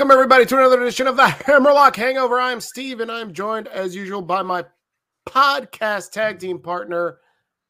[0.00, 2.40] Welcome, everybody, to another edition of the Hammerlock Hangover.
[2.40, 4.64] I'm Steve, and I'm joined, as usual, by my
[5.28, 7.18] podcast tag team partner.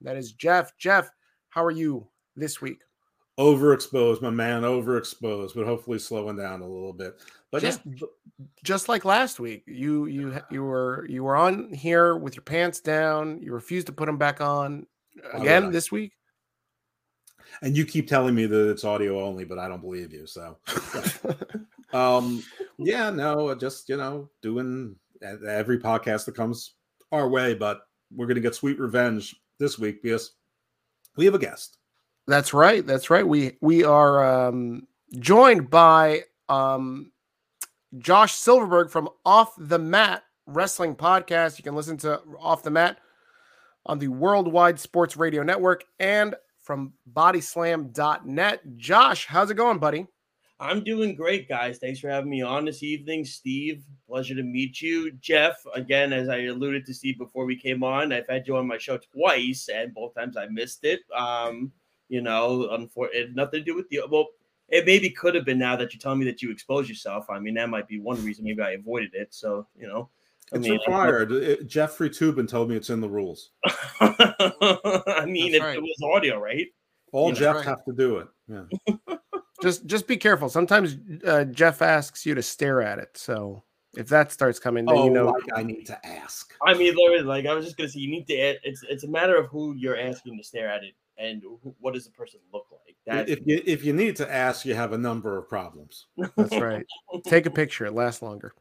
[0.01, 0.79] That is Jeff.
[0.79, 1.11] Jeff,
[1.49, 2.83] how are you this week?
[3.37, 7.21] Overexposed, my man, overexposed, but hopefully slowing down a little bit.
[7.51, 8.07] But just, yeah.
[8.63, 12.79] just like last week, you you you were you were on here with your pants
[12.79, 13.43] down.
[13.43, 14.87] You refused to put them back on
[15.33, 16.13] again this week.
[17.63, 20.29] And you keep telling me that it's audio only, but I don't believe you.
[20.29, 20.59] So,
[21.93, 22.43] um,
[22.79, 26.75] yeah, no, just you know, doing every podcast that comes
[27.13, 27.83] our way, but
[28.15, 30.33] we're gonna get sweet revenge this week because
[31.17, 31.79] we have a guest.
[32.27, 32.87] That's right.
[32.87, 33.27] That's right.
[33.27, 34.87] We we are um,
[35.19, 37.13] joined by um,
[37.99, 41.59] Josh Silverberg from Off the Mat Wrestling Podcast.
[41.59, 42.99] You can listen to Off the Mat
[43.87, 48.77] on the Worldwide Sports Radio Network and from bodyslam.net.
[48.77, 50.07] Josh, how's it going, buddy?
[50.61, 51.79] I'm doing great, guys.
[51.79, 53.25] Thanks for having me on this evening.
[53.25, 55.11] Steve, pleasure to meet you.
[55.13, 58.67] Jeff, again, as I alluded to Steve before we came on, I've had you on
[58.67, 61.01] my show twice, and both times I missed it.
[61.17, 61.73] Um,
[62.11, 64.07] you know, unfortunately, nothing to do with you.
[64.11, 64.27] Well,
[64.69, 67.31] it maybe could have been now that you're telling me that you exposed yourself.
[67.31, 69.33] I mean, that might be one reason maybe I avoided it.
[69.33, 70.11] So, you know,
[70.53, 71.33] I it's mean, required.
[71.33, 73.53] It, Jeffrey Toobin told me it's in the rules.
[74.01, 75.77] I mean, if right.
[75.77, 76.67] it was audio, right?
[77.13, 77.65] All you Jeff right.
[77.65, 78.29] have to do it.
[78.47, 79.17] Yeah.
[79.63, 80.49] just just be careful.
[80.49, 83.17] Sometimes uh, Jeff asks you to stare at it.
[83.17, 83.63] So
[83.97, 86.53] if that starts coming, then oh, you know like I need to ask.
[86.67, 88.35] I mean, literally, like I was just gonna say, you need to.
[88.35, 91.43] It's it's a matter of who you're asking to stare at it and
[91.81, 92.97] what does the person look like.
[93.07, 96.07] That if you if you need to ask, you have a number of problems.
[96.37, 96.87] That's right.
[97.27, 98.55] Take a picture; it lasts longer.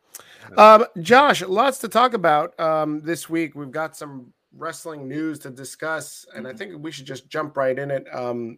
[0.58, 3.56] Um, Josh, lots to talk about um, this week.
[3.56, 7.78] We've got some wrestling news to discuss, and I think we should just jump right
[7.78, 8.06] in it.
[8.14, 8.58] Um,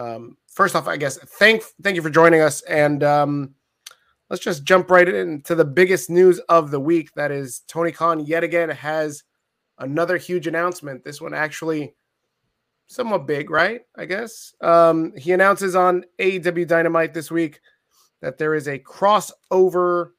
[0.00, 3.54] um, first off, I guess thank thank you for joining us, and um,
[4.30, 7.12] let's just jump right into the biggest news of the week.
[7.14, 9.24] That is Tony Khan yet again has
[9.78, 11.04] another huge announcement.
[11.04, 11.94] This one actually
[12.86, 13.82] somewhat big, right?
[13.96, 14.54] I guess.
[14.62, 17.60] Um, he announces on AEW Dynamite this week
[18.22, 20.12] that there is a crossover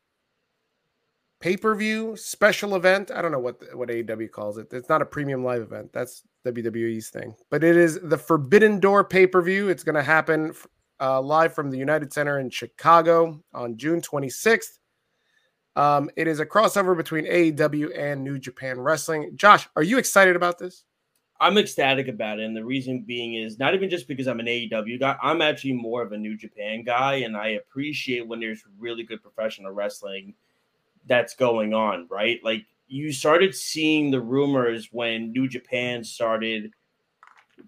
[1.40, 3.10] pay per view special event.
[3.10, 4.68] I don't know what what AEW calls it.
[4.72, 5.92] It's not a premium live event.
[5.92, 9.70] That's WWE's thing, but it is the Forbidden Door pay per view.
[9.70, 10.54] It's going to happen
[11.00, 14.78] uh, live from the United Center in Chicago on June 26th.
[15.76, 19.32] Um, it is a crossover between AEW and New Japan Wrestling.
[19.36, 20.84] Josh, are you excited about this?
[21.40, 22.46] I'm ecstatic about it.
[22.46, 25.74] And the reason being is not even just because I'm an AEW guy, I'm actually
[25.74, 27.16] more of a New Japan guy.
[27.16, 30.36] And I appreciate when there's really good professional wrestling
[31.08, 32.40] that's going on, right?
[32.44, 36.72] Like you started seeing the rumors when New Japan started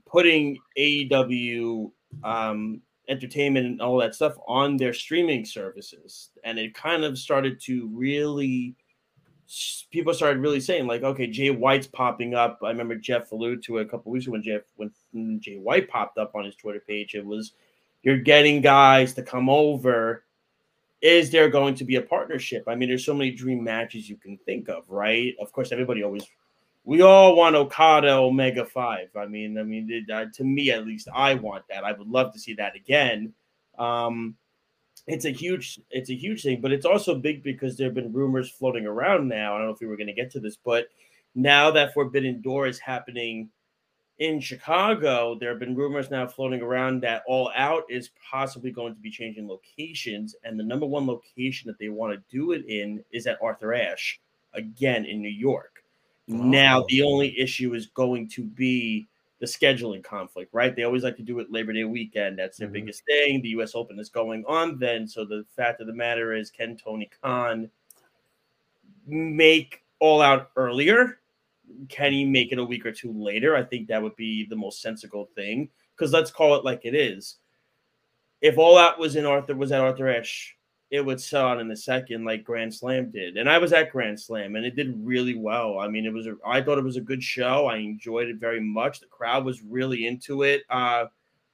[0.06, 1.92] putting AEW
[2.26, 6.32] um, entertainment and all that stuff on their streaming services.
[6.44, 8.76] And it kind of started to really
[9.92, 12.60] people started really saying like, okay, Jay White's popping up.
[12.62, 15.88] I remember Jeff alluded to it a couple weeks ago when Jeff when Jay White
[15.88, 17.16] popped up on his Twitter page.
[17.16, 17.54] It was
[18.02, 20.26] you're getting guys to come over.
[21.04, 22.64] Is there going to be a partnership?
[22.66, 25.36] I mean, there's so many dream matches you can think of, right?
[25.40, 26.26] Of course, everybody always
[26.86, 29.10] we all want Okada Omega Five.
[29.16, 31.84] I mean, I mean, uh, to me at least, I want that.
[31.84, 33.34] I would love to see that again.
[33.78, 34.36] Um,
[35.06, 38.14] it's a huge it's a huge thing, but it's also big because there have been
[38.14, 39.56] rumors floating around now.
[39.56, 40.88] I don't know if we were going to get to this, but
[41.36, 43.50] now that Forbidden Door is happening
[44.20, 48.94] in Chicago, there have been rumors now floating around that All Out is possibly going
[48.94, 52.66] to be changing locations, and the number one location that they want to do it
[52.68, 54.20] in is at Arthur Ashe,
[54.54, 55.84] again in New York.
[56.30, 56.36] Oh.
[56.36, 59.08] Now the only issue is going to be
[59.40, 60.74] the scheduling conflict, right?
[60.74, 62.40] They always like to do it Labor Day weekend.
[62.40, 62.74] That's their mm-hmm.
[62.74, 63.42] biggest thing.
[63.42, 63.76] The U.S.
[63.76, 65.06] Open is going on then.
[65.06, 67.70] So the fact of the matter is, can Tony Khan
[69.06, 71.20] make All Out earlier?
[71.90, 73.56] Can he make it a week or two later?
[73.56, 75.70] I think that would be the most sensible thing.
[75.96, 77.38] Because let's call it like it is.
[78.42, 80.58] If All that was in Arthur was at Arthur Ashe
[80.94, 83.36] it would sell out in a second like Grand Slam did.
[83.36, 85.80] And I was at Grand Slam and it did really well.
[85.80, 87.66] I mean, it was a, I thought it was a good show.
[87.66, 89.00] I enjoyed it very much.
[89.00, 90.62] The crowd was really into it.
[90.70, 91.06] Uh,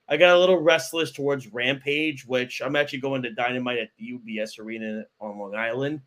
[0.10, 4.12] I got a little restless towards Rampage, which I'm actually going to Dynamite at the
[4.12, 6.02] UBS Arena on Long Island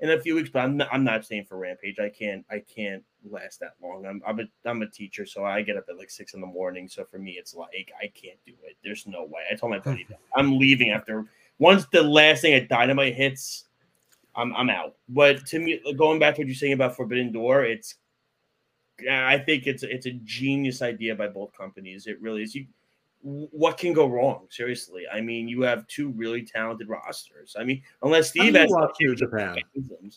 [0.00, 2.00] in a few weeks, but I'm not, I'm not staying for Rampage.
[2.00, 4.06] I can't I can't last that long.
[4.06, 6.46] I'm I'm a, I'm a teacher, so I get up at like six in the
[6.46, 6.88] morning.
[6.88, 8.76] So for me, it's like I can't do it.
[8.82, 9.42] There's no way.
[9.50, 11.26] I told my buddy that I'm leaving after
[11.58, 13.64] once the last thing at Dynamite hits,
[14.34, 14.94] I'm I'm out.
[15.08, 17.94] But to me, going back to what you're saying about Forbidden Door, it's
[19.10, 22.06] I think it's it's a genius idea by both companies.
[22.06, 22.54] It really is.
[22.54, 22.66] You
[23.24, 24.46] what can go wrong?
[24.50, 27.56] Seriously, I mean, you have two really talented rosters.
[27.58, 29.56] I mean, unless How do Steve you has watch New Japan?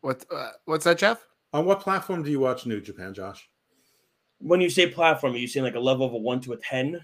[0.00, 1.26] What uh, what's that, Jeff?
[1.52, 3.48] On what platform do you watch New Japan, Josh?
[4.40, 6.56] When you say platform, are you saying like a level of a one to a
[6.56, 7.00] ten?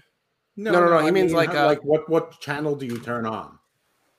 [0.57, 0.99] No, no, no, no.
[0.99, 3.57] he I means like, how- uh, like what what channel do you turn on?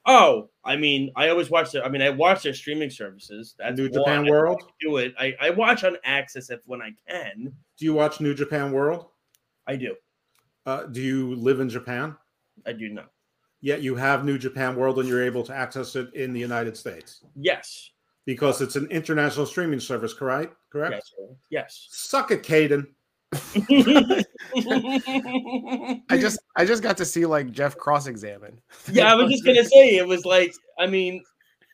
[0.09, 1.85] Oh, I mean, I always watch their.
[1.85, 3.55] I mean, I watch their streaming services.
[3.59, 3.89] That's New.
[3.89, 4.63] Japan I World.
[4.81, 5.15] do it.
[5.19, 7.53] I, I watch on Access if when I can.
[7.79, 9.07] Do you watch New Japan World?
[9.67, 9.97] I do.
[10.65, 12.17] Uh, do you live in Japan?
[12.67, 13.11] I do not.
[13.61, 16.77] Yet you have New Japan World and you're able to access it in the United
[16.77, 17.91] States Yes.
[18.27, 20.55] Because it's an international streaming service, correct?
[20.71, 20.93] Correct.
[20.95, 21.11] Yes.
[21.17, 21.37] sir.
[21.51, 21.87] Yes.
[21.91, 22.87] Suck it, Caden.
[26.11, 28.61] I just I just got to see like Jeff cross examine.
[28.91, 30.53] yeah, I was just gonna say it was like.
[30.79, 31.23] I mean,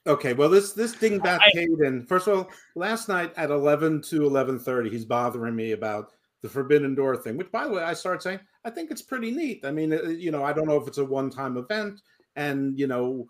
[0.06, 2.08] Okay, well this this dingbat I- Caden.
[2.08, 6.12] First of all, last night at eleven to eleven thirty, he's bothering me about
[6.42, 7.36] the Forbidden Door thing.
[7.36, 9.64] Which, by the way, I started saying I think it's pretty neat.
[9.64, 12.00] I mean, uh, you know, I don't know if it's a one time event,
[12.36, 13.26] and you know,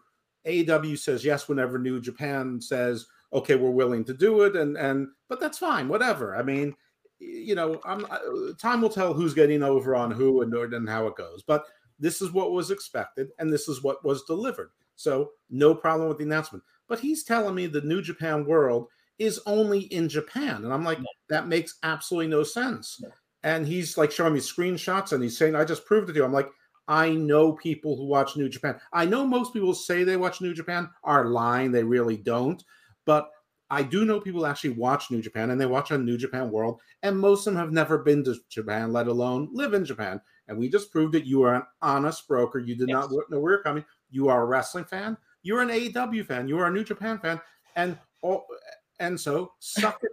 [0.46, 5.08] AEW says yes whenever New Japan says okay, we're willing to do it, and and
[5.28, 6.36] but that's fine, whatever.
[6.36, 6.74] I mean,
[7.18, 8.06] you know, I'm
[8.60, 11.64] time will tell who's getting over on who and and how it goes, but.
[11.98, 14.70] This is what was expected, and this is what was delivered.
[14.96, 18.86] So, no problem with the announcement but he's telling me the New Japan World
[19.18, 21.06] is only in Japan, and I'm like, No.
[21.30, 23.00] that makes absolutely no sense.
[23.02, 23.08] No.
[23.44, 26.24] And he's like showing me screenshots, and he's saying, "I just proved it to you."
[26.26, 26.50] I'm like,
[26.92, 28.78] I know people who watch New Japan.
[28.92, 32.62] I know most people say they watch New Japan are lying; they really don't.
[33.06, 33.30] But
[33.70, 36.82] I do know people actually watch New Japan, and they watch on New Japan World,
[37.02, 40.20] and most of them have never been to Japan, let alone live in Japan.
[40.48, 42.58] And we just proved that you are an honest broker.
[42.58, 43.86] You did not know where you're coming.
[44.10, 45.16] You are a wrestling fan.
[45.42, 46.46] You're an AEW fan.
[46.46, 47.40] You are a New Japan fan,
[47.74, 48.44] and all,
[49.02, 49.52] and so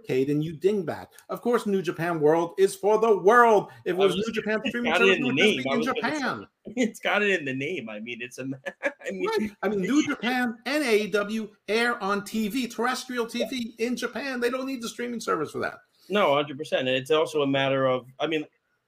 [0.06, 1.08] Kate, and you dingbat.
[1.30, 3.70] Of course, New Japan World is for the world.
[3.86, 5.64] If it was was- New Japan streaming it service, in it would the just name.
[5.64, 6.18] be in was gonna say.
[6.18, 6.48] Japan.
[6.76, 7.88] it's got it in the name.
[7.90, 8.44] I mean, it's a.
[8.84, 9.52] I mean, Right.
[9.64, 14.40] I mean, New Japan and AEW air on TV, terrestrial TV in Japan.
[14.40, 15.76] They don't need the streaming service for that.
[16.10, 16.88] No, hundred percent.
[16.88, 18.44] And it's also a matter of, I mean,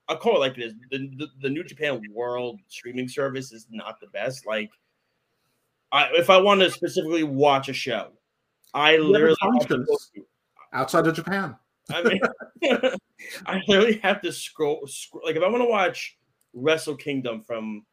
[0.08, 4.00] I call it like this: the, the the New Japan World streaming service is not
[4.00, 4.44] the best.
[4.46, 4.70] Like,
[5.92, 8.08] I if I want to specifically watch a show,
[8.74, 9.86] I have literally have to functions.
[9.88, 10.26] go through-
[10.74, 11.54] Outside of Japan,
[11.90, 12.20] I mean,
[13.46, 15.22] I literally have to scroll, scroll.
[15.26, 16.16] Like, if I want to watch
[16.54, 17.84] Wrestle Kingdom from,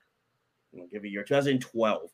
[0.80, 2.10] I'll give it a year, 2012,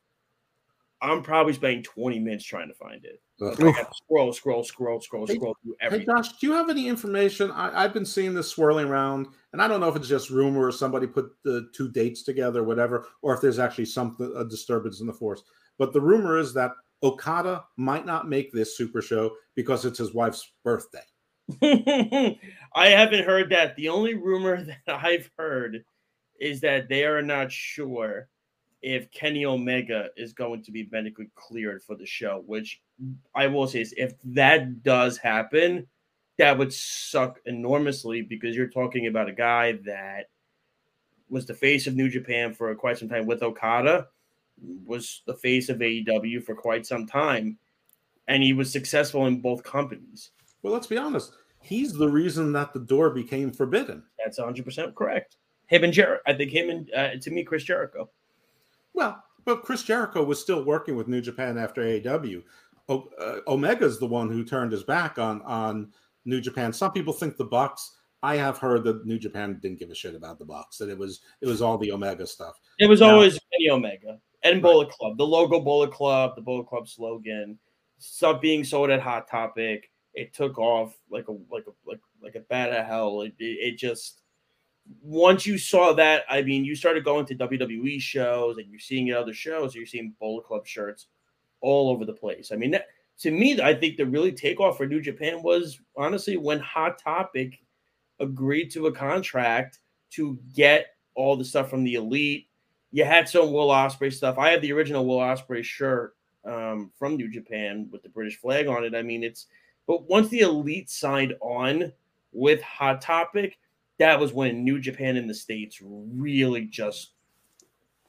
[1.02, 3.22] I'm probably spending 20 minutes trying to find it.
[3.42, 3.62] Ugh.
[3.62, 6.08] I have to scroll, scroll, scroll, scroll, Hey- scroll through everything.
[6.08, 6.14] Hey.
[6.24, 7.52] Josh, do you have any information?
[7.52, 10.66] I, I've been seeing this swirling around, and I don't know if it's just rumor
[10.66, 14.44] or somebody put the two dates together, or whatever, or if there's actually something a
[14.46, 15.44] disturbance in the force.
[15.78, 16.72] But the rumor is that
[17.04, 21.00] Okada might not make this Super Show because it's his wife's birthday.
[21.62, 23.76] I haven't heard that.
[23.76, 25.84] The only rumor that I've heard
[26.40, 28.28] is that they are not sure
[28.82, 32.82] if Kenny Omega is going to be medically cleared for the show, which
[33.34, 35.88] I will say is if that does happen,
[36.38, 40.30] that would suck enormously because you're talking about a guy that
[41.30, 44.08] was the face of New Japan for quite some time with Okada,
[44.86, 47.58] was the face of AEW for quite some time,
[48.28, 50.32] and he was successful in both companies.
[50.64, 51.34] Well, let's be honest.
[51.62, 54.04] He's the reason that the door became forbidden.
[54.24, 55.38] That's 100% correct.
[55.68, 56.22] Him and Jericho.
[56.28, 58.10] I think him and, uh, to me, Chris Jericho.
[58.94, 62.44] Well, but Chris Jericho was still working with New Japan after AEW.
[62.88, 65.92] O- uh, Omega's the one who turned his back on on
[66.26, 66.72] New Japan.
[66.72, 67.98] Some people think the Bucks.
[68.24, 70.78] I have heard that New Japan didn't give a shit about the Bucks.
[70.78, 72.60] That it was it was all the Omega stuff.
[72.80, 76.68] It was Now- always Kenny Omega and Bullet Club, the logo Bullet Club, the Bullet
[76.68, 77.60] Club slogan,
[77.98, 79.90] stuff being sold at Hot Topic.
[80.14, 83.22] It took off like a like a like like a bat of hell.
[83.22, 84.22] It, it, it just
[85.02, 89.08] once you saw that, I mean, you started going to WWE shows and you're seeing
[89.08, 89.74] it at other shows.
[89.74, 91.08] You're seeing Bullet Club shirts
[91.62, 92.52] all over the place.
[92.52, 92.88] I mean, that,
[93.22, 97.60] to me, I think the really takeoff for New Japan was honestly when Hot Topic
[98.20, 99.80] agreed to a contract
[100.12, 102.48] to get all the stuff from the Elite.
[102.96, 104.38] You had some Will Ospreay stuff.
[104.38, 108.68] I have the original Will Ospreay shirt um, from New Japan with the British flag
[108.68, 108.96] on it.
[108.96, 109.48] I mean, it's
[109.86, 111.92] but once the Elite signed on
[112.32, 113.60] with Hot Topic,
[114.00, 117.12] that was when New Japan in the States really just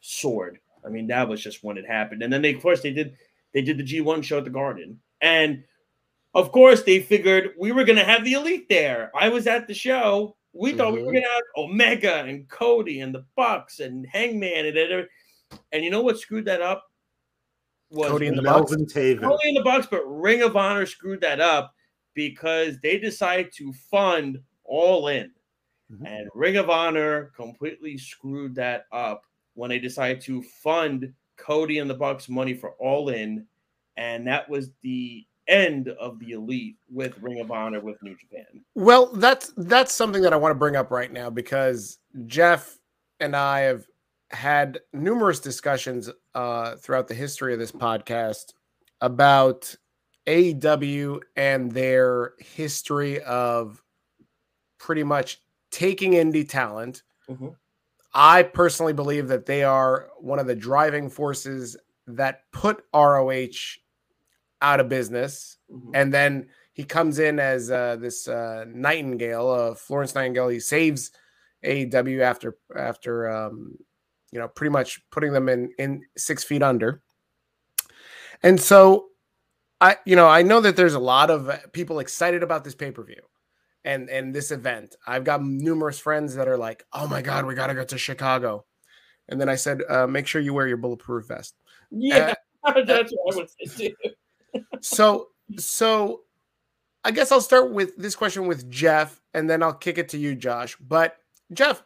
[0.02, 0.60] soared.
[0.84, 2.22] I mean, that was just when it happened.
[2.22, 3.16] And then they, of course, they did
[3.54, 5.00] they did the G1 show at the Garden.
[5.20, 5.64] And
[6.32, 9.10] of course, they figured we were gonna have the elite there.
[9.16, 10.36] I was at the show.
[10.58, 11.14] We thought we were Mhm.
[11.16, 15.08] gonna have Omega and Cody and the Bucks and Hangman and every-
[15.72, 16.90] and you know what screwed that up
[17.90, 18.70] was Cody and the Bucks?
[18.72, 19.20] Melvin Taven.
[19.22, 21.74] Cody and the Bucks, but Ring of Honor screwed that up
[22.14, 25.32] because they decided to fund All In,
[25.92, 26.04] Mm-hmm.
[26.06, 31.88] And Ring of Honor completely screwed that up when they decided to fund Cody and
[31.88, 33.46] the Bucks money for All In,
[33.96, 38.64] and that was the end of the elite with Ring of Honor with New Japan.
[38.74, 42.78] Well, that's that's something that I want to bring up right now because Jeff
[43.20, 43.86] and I have
[44.30, 48.54] had numerous discussions uh, throughout the history of this podcast
[49.00, 49.74] about
[50.26, 53.82] AEW and their history of
[54.78, 57.02] pretty much taking indie talent.
[57.30, 57.48] Mm-hmm.
[58.14, 61.76] I personally believe that they are one of the driving forces
[62.06, 63.76] that put ROH
[64.62, 65.58] out of business.
[65.70, 65.90] Mm-hmm.
[65.94, 70.48] And then he comes in as uh, this uh, Nightingale, uh, Florence Nightingale.
[70.48, 71.10] He saves
[71.64, 73.76] AEW after after um,
[74.30, 77.02] you know pretty much putting them in in six feet under.
[78.42, 79.06] And so
[79.80, 82.90] I you know I know that there's a lot of people excited about this pay
[82.90, 83.22] per view
[83.84, 84.96] and and this event.
[85.06, 87.96] I've got numerous friends that are like, "Oh my god, we got to go to
[87.96, 88.66] Chicago."
[89.28, 91.54] And then I said, uh, "Make sure you wear your bulletproof vest."
[91.90, 92.34] Yeah,
[92.64, 93.94] uh, that's what I would say too.
[94.80, 96.22] So so
[97.04, 100.18] I guess I'll start with this question with Jeff, and then I'll kick it to
[100.18, 100.76] you, Josh.
[100.76, 101.16] But
[101.52, 101.82] Jeff,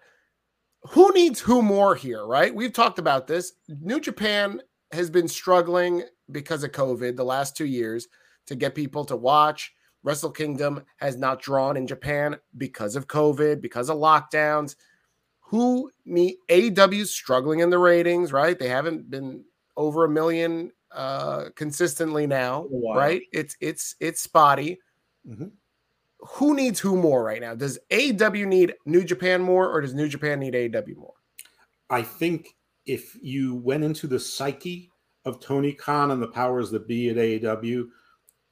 [0.82, 2.54] who needs who more here, right?
[2.54, 3.52] We've talked about this.
[3.68, 4.62] New Japan
[4.92, 8.08] has been struggling because of COVID the last two years
[8.46, 13.60] to get people to watch Wrestle Kingdom has not drawn in Japan because of COVID,
[13.60, 14.76] because of lockdowns.
[15.40, 18.58] Who me AEW struggling in the ratings, right?
[18.58, 19.44] They haven't been
[19.76, 23.23] over a million uh consistently now, right?
[23.32, 24.78] It's it's it's spotty.
[25.28, 25.49] Mm-hmm.
[26.18, 27.54] Who needs who more right now?
[27.54, 31.14] Does AEW need New Japan more, or does New Japan need AEW more?
[31.88, 32.56] I think
[32.87, 34.90] if you went into the psyche
[35.25, 37.88] of Tony Khan and the powers that be at AEW,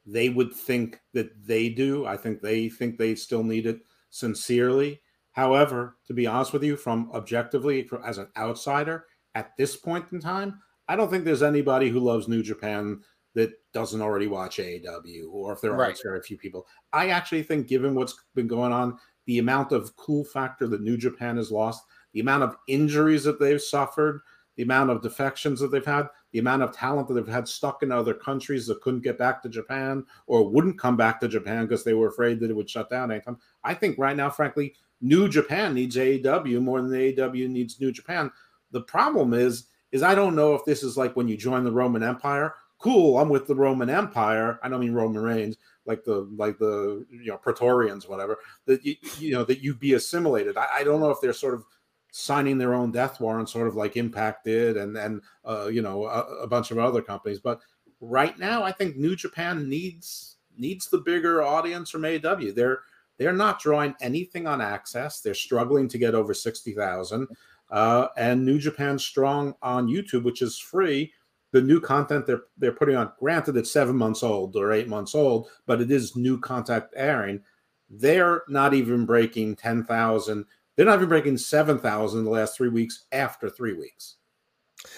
[0.07, 2.07] they would think that they do.
[2.07, 3.81] I think they think they still need it
[4.11, 5.01] sincerely.
[5.33, 10.21] However, to be honest with you, from objectively as an outsider at this point in
[10.21, 13.01] time, I don't think there's anybody who loves New Japan
[13.35, 15.93] that doesn't already watch AEW, or if there right.
[15.93, 16.67] are very few people.
[16.93, 20.97] I actually think, given what's been going on, the amount of cool factor that New
[20.97, 24.23] Japan has lost, the amount of injuries that they've suffered,
[24.57, 27.83] the amount of defections that they've had, the amount of talent that they've had stuck
[27.83, 31.65] in other countries that couldn't get back to Japan or wouldn't come back to Japan
[31.65, 33.39] because they were afraid that it would shut down anytime.
[33.63, 38.33] I think right now, frankly, New Japan needs AEW more than AEW needs New Japan.
[38.73, 41.73] The problem is, is I don't know if this is like when you join the
[41.73, 42.55] Roman Empire.
[42.79, 44.61] Cool, I'm with the Roman Empire.
[44.63, 48.39] I don't mean Roman Reigns, like the like the you know Praetorians, whatever.
[48.67, 50.57] That you, you know that you be assimilated.
[50.57, 51.65] I, I don't know if they're sort of
[52.11, 56.07] signing their own death warrant, sort of like Impact did, and and uh, you know
[56.07, 57.41] a, a, bunch of other companies.
[57.41, 57.61] But
[58.01, 62.55] right now, I think New Japan needs needs the bigger audience from AEW.
[62.55, 62.81] They're
[63.19, 65.21] they're not drawing anything on access.
[65.21, 67.29] They're struggling to get over sixty thousand,
[67.71, 71.13] uh, and New Japan strong on YouTube, which is free.
[71.53, 75.15] The new content they're they're putting on, granted it's seven months old or eight months
[75.15, 77.41] old, but it is new content airing.
[77.89, 80.45] They're not even breaking ten thousand
[80.79, 84.15] they're not even breaking 7,000 in the last three weeks after three weeks.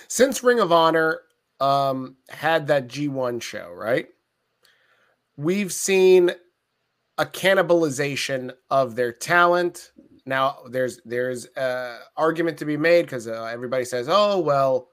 [0.08, 1.22] Since Ring of Honor
[1.58, 4.06] um, had that G1 show, right?
[5.38, 6.32] We've seen
[7.16, 9.92] a cannibalization of their talent.
[10.30, 14.88] Now, there's there's a argument to be made because uh, everybody says, "Oh, well,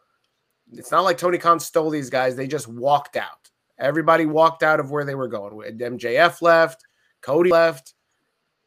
[0.72, 3.52] it's not like Tony Khan stole these guys; they just walked out.
[3.78, 5.56] Everybody walked out of where they were going.
[5.78, 6.84] MJF left,
[7.22, 7.94] Cody left,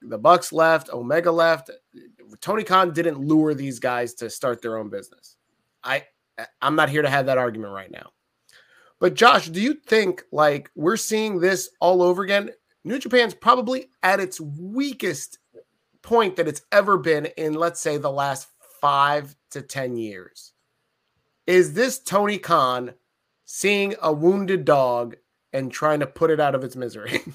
[0.01, 1.71] the Bucks left, Omega left.
[2.41, 5.39] Tony Khan didn't lure these guys to start their own business.
[5.83, 6.05] I
[6.63, 8.11] I'm not here to have that argument right now.
[9.01, 12.51] But Josh, do you think like we're seeing this all over again?
[12.85, 15.41] New Japan's probably at its weakest
[16.03, 18.49] point that it's ever been in let's say the last
[18.81, 20.53] 5 to 10 years.
[21.47, 22.95] Is this Tony Khan
[23.45, 25.17] seeing a wounded dog
[25.53, 27.21] and trying to put it out of its misery?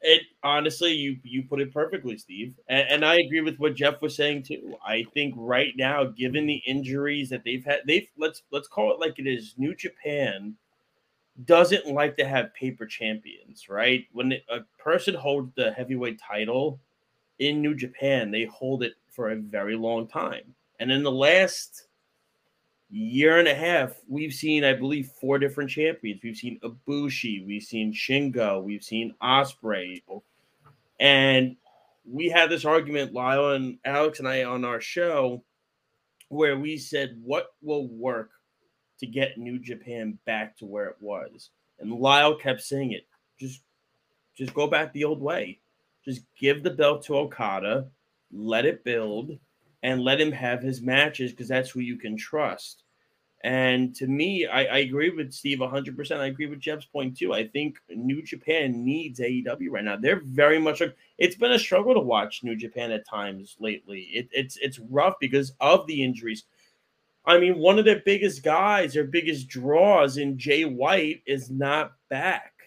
[0.00, 4.00] It honestly, you you put it perfectly, Steve, and, and, I agree with what Jeff
[4.00, 4.76] was saying too.
[4.86, 9.00] I think right now, given the injuries that they've had, they've let's let's call it
[9.00, 9.54] like it is.
[9.58, 10.54] New Japan
[11.44, 14.04] doesn't like to have paper champions, right?
[14.12, 16.80] When a person holds the heavyweight title
[17.38, 21.86] in New Japan, they hold it for a very long time, and in the last
[22.90, 26.22] year and a half, we've seen, I believe, four different champions.
[26.22, 30.02] We've seen Ibushi, we've seen Shingo, we've seen Ospreay,
[30.98, 31.56] and
[32.10, 35.42] we had this argument, Lyle and Alex and I, on our show,
[36.28, 38.30] where we said, "What will work
[39.00, 43.06] to get New Japan back to where it was?" And Lyle kept saying it,
[43.38, 43.62] just,
[44.34, 45.60] just go back the old way.
[46.08, 47.86] Just give the belt to Okada,
[48.32, 49.38] let it build,
[49.82, 52.84] and let him have his matches because that's who you can trust.
[53.44, 56.16] And to me, I, I, agree with Steve 100%.
[56.18, 57.34] I agree with Jeff's point too.
[57.34, 59.96] I think New Japan needs AEW right now.
[59.96, 64.08] They're very much like it's been a struggle to watch New Japan at times lately.
[64.12, 66.44] It, it's it's rough because of the injuries.
[67.26, 71.92] I mean, one of their biggest guys, their biggest draws in Jay White is not
[72.08, 72.57] back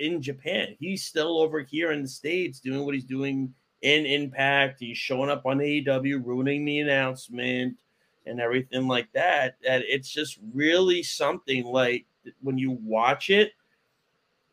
[0.00, 0.76] in Japan.
[0.78, 4.80] He's still over here in the States doing what he's doing in Impact.
[4.80, 7.78] He's showing up on AEW, ruining the announcement
[8.26, 9.56] and everything like that.
[9.62, 12.06] That it's just really something like
[12.40, 13.52] when you watch it,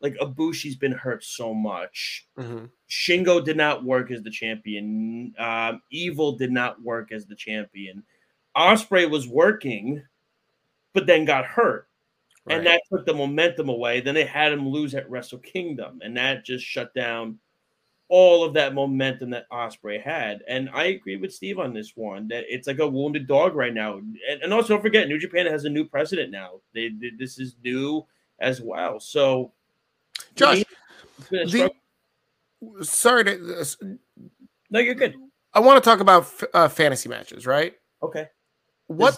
[0.00, 2.26] like Ibushi's been hurt so much.
[2.38, 2.66] Mm-hmm.
[2.88, 5.34] Shingo did not work as the champion.
[5.38, 8.02] Um, Evil did not work as the champion.
[8.56, 10.02] Ospreay was working,
[10.94, 11.88] but then got hurt.
[12.46, 12.58] Right.
[12.58, 14.00] And that took the momentum away.
[14.00, 17.38] Then they had him lose at Wrestle Kingdom, and that just shut down
[18.08, 20.42] all of that momentum that Ospreay had.
[20.46, 23.74] And I agree with Steve on this one that it's like a wounded dog right
[23.74, 23.96] now.
[23.96, 26.60] And, and also don't forget, New Japan has a new president now.
[26.72, 28.06] They, they this is new
[28.38, 29.00] as well.
[29.00, 29.52] So,
[30.36, 30.62] Josh,
[31.30, 31.70] the,
[32.82, 33.60] sorry to.
[33.60, 33.86] Uh,
[34.70, 35.16] no, you're good.
[35.52, 37.74] I want to talk about uh, fantasy matches, right?
[38.02, 38.28] Okay.
[38.86, 39.16] What?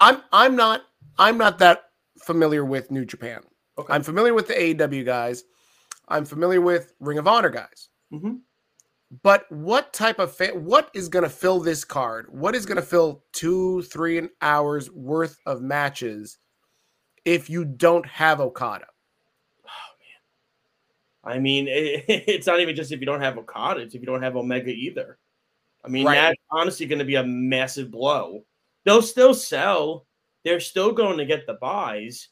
[0.00, 0.82] I'm I'm not
[1.18, 1.84] I'm not that
[2.22, 3.40] familiar with New Japan.
[3.78, 3.92] Okay.
[3.92, 5.44] I'm familiar with the AEW guys.
[6.08, 7.88] I'm familiar with Ring of Honor guys.
[8.12, 8.36] Mm-hmm.
[9.22, 12.26] But what type of fan, what is going to fill this card?
[12.30, 16.38] What is going to fill two, three hours worth of matches
[17.24, 18.86] if you don't have Okada?
[19.64, 21.36] Oh, man.
[21.36, 24.06] I mean, it, it's not even just if you don't have Okada, it's if you
[24.06, 25.18] don't have Omega either.
[25.84, 26.16] I mean, right.
[26.16, 28.42] that's honestly going to be a massive blow.
[28.84, 30.06] They'll still sell,
[30.46, 32.28] they're still going to get the buys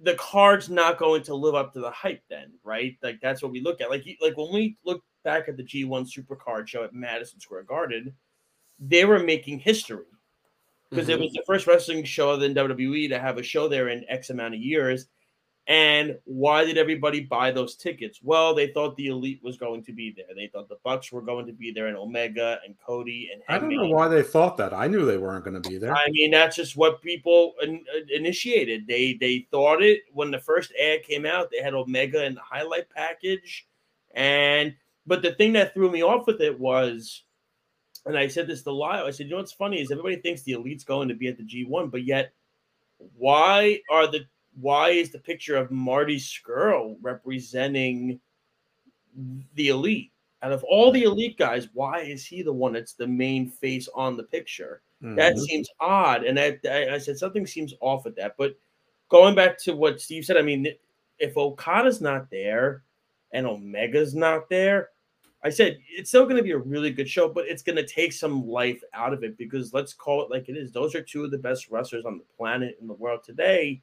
[0.00, 2.96] the card's not going to live up to the hype then, right?
[3.02, 3.90] Like that's what we look at.
[3.90, 8.12] Like like when we look back at the G1 Supercard show at Madison Square Garden,
[8.78, 10.04] they were making history
[10.90, 11.12] because mm-hmm.
[11.12, 14.30] it was the first wrestling show in WWE to have a show there in X
[14.30, 15.06] amount of years.
[15.68, 18.20] And why did everybody buy those tickets?
[18.22, 20.26] Well, they thought the elite was going to be there.
[20.34, 23.58] They thought the Bucks were going to be there, and Omega and Cody and I
[23.58, 24.72] don't know why they thought that.
[24.72, 25.92] I knew they weren't going to be there.
[25.92, 28.86] I mean, that's just what people in, uh, initiated.
[28.86, 31.50] They they thought it when the first ad came out.
[31.50, 33.66] They had Omega in the highlight package,
[34.14, 34.72] and
[35.04, 37.24] but the thing that threw me off with it was,
[38.04, 39.06] and I said this to Lyle.
[39.06, 41.38] I said, you know what's funny is everybody thinks the elite's going to be at
[41.38, 42.32] the G one, but yet
[43.16, 44.26] why are the
[44.60, 48.20] why is the picture of Marty Scurll representing
[49.54, 50.12] the elite?
[50.42, 53.88] Out of all the elite guys, why is he the one that's the main face
[53.94, 54.82] on the picture?
[55.02, 55.16] Mm-hmm.
[55.16, 56.24] That seems odd.
[56.24, 58.36] And I, I said something seems off with that.
[58.36, 58.56] But
[59.08, 60.68] going back to what Steve said, I mean,
[61.18, 62.82] if Okada's not there
[63.32, 64.90] and Omega's not there,
[65.42, 67.86] I said it's still going to be a really good show, but it's going to
[67.86, 70.72] take some life out of it because let's call it like it is.
[70.72, 73.80] Those are two of the best wrestlers on the planet in the world today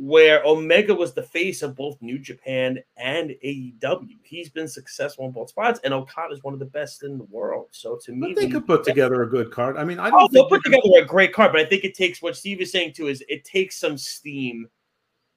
[0.00, 4.18] where Omega was the face of both New Japan and AEW.
[4.22, 7.24] He's been successful in both spots, and Okada is one of the best in the
[7.24, 7.66] world.
[7.72, 9.76] So to me, but they could put together a good card.
[9.76, 10.22] I mean, I oh, don't.
[10.22, 12.70] Oh, they'll put together a great card, but I think it takes what Steve is
[12.70, 14.68] saying too is it takes some steam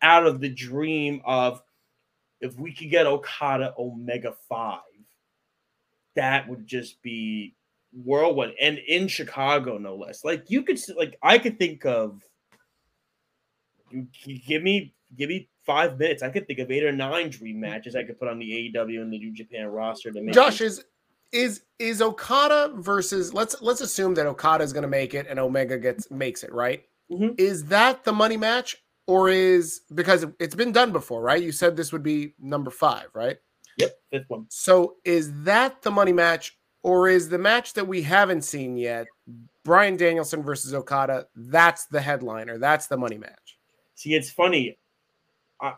[0.03, 1.63] out of the dream of
[2.39, 4.81] if we could get Okada Omega Five,
[6.15, 7.55] that would just be
[7.91, 10.23] whirlwind, and in Chicago no less.
[10.23, 12.21] Like you could like I could think of
[14.25, 16.23] give me give me five minutes.
[16.23, 19.01] I could think of eight or nine dream matches I could put on the AEW
[19.01, 20.33] and the New Japan roster to make.
[20.33, 20.83] Josh is
[21.31, 25.39] is is Okada versus let's let's assume that Okada is going to make it and
[25.39, 26.83] Omega gets makes it right.
[27.11, 27.35] Mm-hmm.
[27.37, 28.77] Is that the money match
[29.07, 31.41] or is because it's been done before, right?
[31.41, 33.37] You said this would be number five, right?
[33.77, 34.45] Yep, fifth one.
[34.49, 39.07] So is that the money match or is the match that we haven't seen yet,
[39.63, 41.27] Bryan Danielson versus Okada?
[41.35, 42.57] That's the headliner.
[42.57, 43.59] That's the money match.
[43.95, 44.77] See, it's funny.
[45.59, 45.73] I,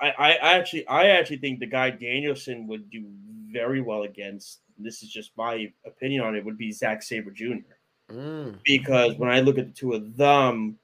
[0.00, 3.04] I, I actually, I actually think the guy Danielson would do
[3.50, 4.60] very well against.
[4.78, 6.44] This is just my opinion on it.
[6.44, 7.74] Would be Zack Sabre Jr.
[8.10, 8.58] Mm.
[8.64, 10.78] Because when I look at the two of them,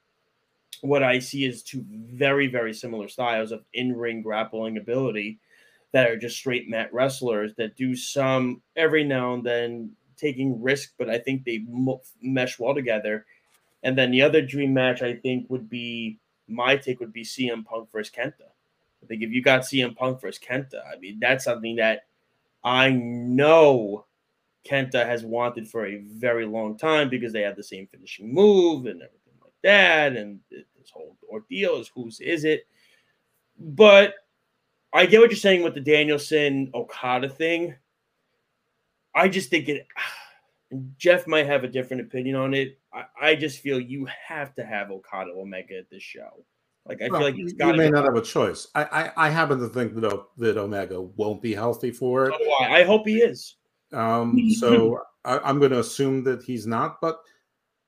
[0.81, 5.39] what I see is two very, very similar styles of in-ring grappling ability
[5.91, 10.93] that are just straight mat wrestlers that do some every now and then taking risk,
[10.97, 11.65] but I think they
[12.21, 13.25] mesh well together.
[13.83, 17.65] And then the other dream match I think would be my take would be CM
[17.65, 18.49] Punk versus Kenta.
[19.03, 22.05] I think if you got CM Punk versus Kenta, I mean that's something that
[22.63, 24.05] I know
[24.69, 28.85] Kenta has wanted for a very long time because they have the same finishing move
[28.85, 32.67] and everything like that, and this whole ordeal is whose is it.
[33.59, 34.13] But
[34.93, 37.75] I get what you're saying with the Danielson Okada thing.
[39.15, 39.87] I just think it.
[40.97, 42.79] Jeff might have a different opinion on it.
[42.93, 46.45] I, I just feel you have to have Okada Omega at this show.
[46.85, 48.67] Like I Well, feel like you it's you may not have a choice.
[48.73, 52.33] I, I I happen to think that O- that Omega won't be healthy for it.
[52.61, 53.55] I hope he is.
[53.93, 56.99] Um, so I, I'm going to assume that he's not.
[57.01, 57.19] But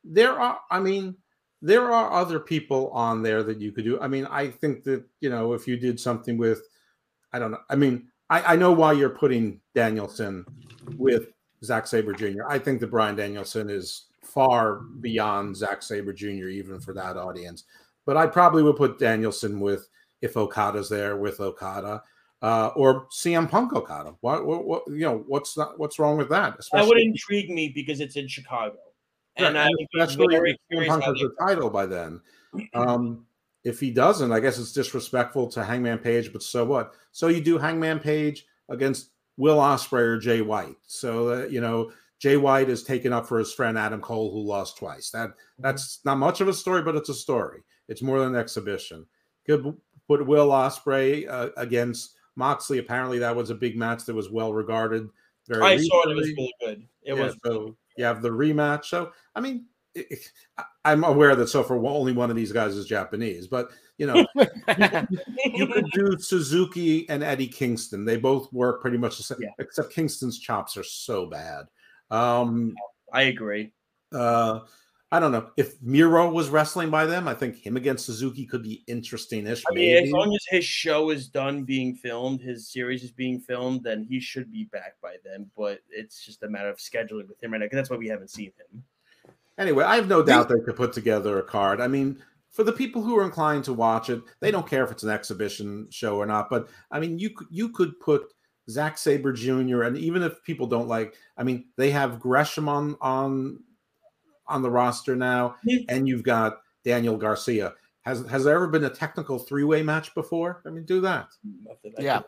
[0.03, 1.15] there are, I mean,
[1.61, 3.99] there are other people on there that you could do.
[3.99, 6.61] I mean, I think that you know if you did something with,
[7.31, 7.61] I don't know.
[7.69, 10.45] I mean, I, I know why you're putting Danielson
[10.97, 11.29] with
[11.63, 12.47] Zack Sabre Jr.
[12.47, 16.47] I think that Bryan Danielson is far beyond Zack Sabre Jr.
[16.47, 17.65] even for that audience.
[18.05, 19.87] But I probably would put Danielson with
[20.21, 22.03] if Okada's there with Okada
[22.43, 24.15] uh, or CM Punk Okada.
[24.21, 26.57] What, what, what, you know, what's not, what's wrong with that?
[26.73, 28.77] That would intrigue me because it's in Chicago,
[29.37, 32.21] and I Right, would be especially if CM Punk has the title by then.
[32.73, 33.25] Um,
[33.63, 36.93] if he doesn't, I guess it's disrespectful to Hangman Page, but so what?
[37.13, 40.75] So you do Hangman Page against Will Ospreay or Jay White.
[40.85, 41.91] So that you know
[42.23, 45.09] Jay White is taken up for his friend Adam Cole, who lost twice.
[45.09, 47.59] That that's not much of a story, but it's a story.
[47.89, 49.05] It's more than an exhibition.
[49.45, 49.75] Could
[50.07, 52.77] put Will Ospreay uh, against Moxley.
[52.77, 55.09] Apparently, that was a big match that was well regarded.
[55.49, 56.11] Very I saw it.
[56.11, 56.87] It was really good.
[57.03, 57.35] It Yeah, was.
[57.45, 58.85] so you have the rematch.
[58.85, 60.31] So I mean, it, it-
[60.85, 64.25] I'm aware that so far only one of these guys is Japanese, but you know,
[65.45, 68.05] you could do Suzuki and Eddie Kingston.
[68.05, 69.49] They both work pretty much the same, Yeah.
[69.59, 71.65] except Kingston's chops are so bad.
[72.11, 72.75] Um,
[73.11, 73.73] I agree.
[74.13, 74.59] uh,
[75.13, 77.27] I don't know if Miro was wrestling by them.
[77.27, 79.63] I think him against Suzuki could be interesting-ish.
[79.69, 80.07] I mean, maybe.
[80.07, 84.01] as long as his show is done being filmed, his series is being filmed, then
[84.03, 85.51] he should be back by then.
[85.55, 88.07] But it's just a matter of scheduling with him right now, because that's why we
[88.07, 88.83] haven't seen him.
[89.59, 91.79] Anyway, I have no doubt they could put together a card.
[91.79, 92.17] I mean,
[92.49, 95.11] for the people who are inclined to watch it, they don't care if it's an
[95.11, 96.49] exhibition show or not.
[96.49, 98.32] But I mean, you could you could put
[98.69, 99.83] Zack Sabre Jr.
[99.83, 103.59] and even if people don't like, I mean, they have Gresham on on
[104.47, 105.79] on the roster now, Yeah.
[105.89, 107.73] and you've got Daniel Garcia.
[108.01, 110.61] Has has there ever been a technical three way match before?
[110.65, 111.29] I mean, do that.
[111.65, 112.21] Nothing Yeah.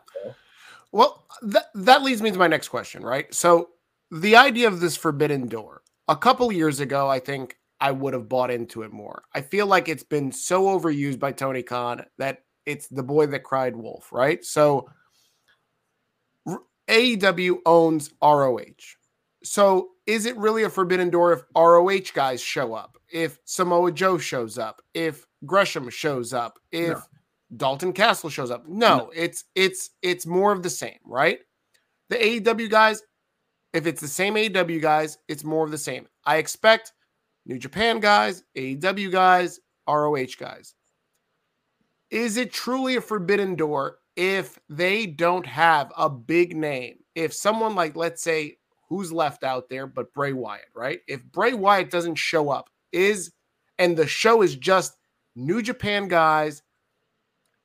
[0.92, 3.32] Well, that that leads me to my next question, right?
[3.34, 3.70] So
[4.10, 8.28] the idea of this forbidden door, a couple years ago, I think I would have
[8.28, 9.24] bought into it more.
[9.34, 13.42] I feel like it's been so overused by Tony Khan that it's the boy that
[13.42, 14.42] cried wolf, right?
[14.44, 14.95] So R-
[16.88, 18.96] AEW owns ROH.
[19.42, 22.96] So is it really a forbidden door if ROH guys show up?
[23.08, 24.82] If Samoa Joe shows up?
[24.94, 26.58] If Gresham shows up?
[26.72, 27.02] If No.
[27.56, 28.66] Dalton Castle shows up?
[28.66, 31.40] No, it's it's it's more of the same, right?
[32.08, 33.02] The AEW guys,
[33.72, 36.06] if it's the same AEW guys, it's more of the same.
[36.24, 36.92] I expect
[37.44, 40.74] New Japan guys, AEW guys, ROH guys.
[42.10, 46.98] Is it truly a forbidden door if they don't have a big name?
[47.14, 48.56] If someone like, let's say,
[48.88, 51.00] who's left out there, but Bray Wyatt, right?
[51.06, 53.32] If Bray Wyatt doesn't show up, is
[53.78, 54.96] and the show is just
[55.34, 56.62] New Japan guys,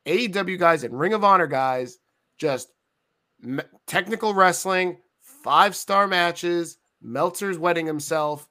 [0.05, 1.99] AEW guys, and Ring of Honor guys,
[2.37, 2.71] just
[3.39, 8.47] me- technical wrestling, five star matches, Meltzer's wedding himself.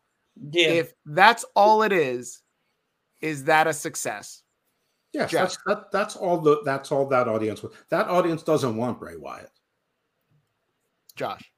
[0.51, 0.69] Yeah.
[0.69, 2.43] If that's all it is,
[3.21, 4.43] is that a success?
[5.13, 5.41] Yes, Jeff.
[5.41, 7.65] that's that, that's all the that's all that audience.
[7.89, 9.51] That audience doesn't want Bray Wyatt.
[11.17, 11.51] Josh.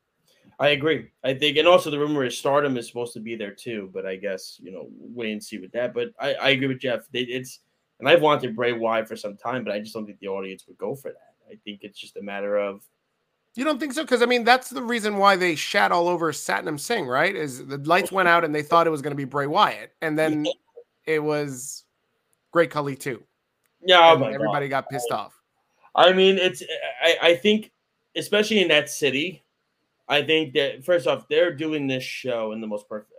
[0.59, 1.11] I agree.
[1.25, 4.07] I think, and also the rumor is Stardom is supposed to be there too, but
[4.07, 5.93] I guess you know wait and see with that.
[5.93, 7.01] But I, I agree with Jeff.
[7.13, 7.61] It, it's
[7.99, 10.67] and I've wanted Bray Wyatt for some time, but I just don't think the audience
[10.67, 11.35] would go for that.
[11.51, 12.83] I think it's just a matter of
[13.55, 14.03] You don't think so?
[14.03, 17.35] Because I mean, that's the reason why they shat all over Satnam Singh, right?
[17.35, 19.93] Is the lights went out and they thought it was going to be Bray Wyatt,
[20.01, 20.47] and then
[21.05, 21.85] it was
[22.51, 23.23] Great Khali too.
[23.85, 24.01] Yeah.
[24.13, 24.85] Oh everybody God.
[24.85, 25.33] got pissed off.
[25.95, 26.63] I mean, it's
[27.03, 27.71] I, I think
[28.17, 29.43] especially in that city,
[30.09, 33.13] I think that first off they're doing this show in the most perfect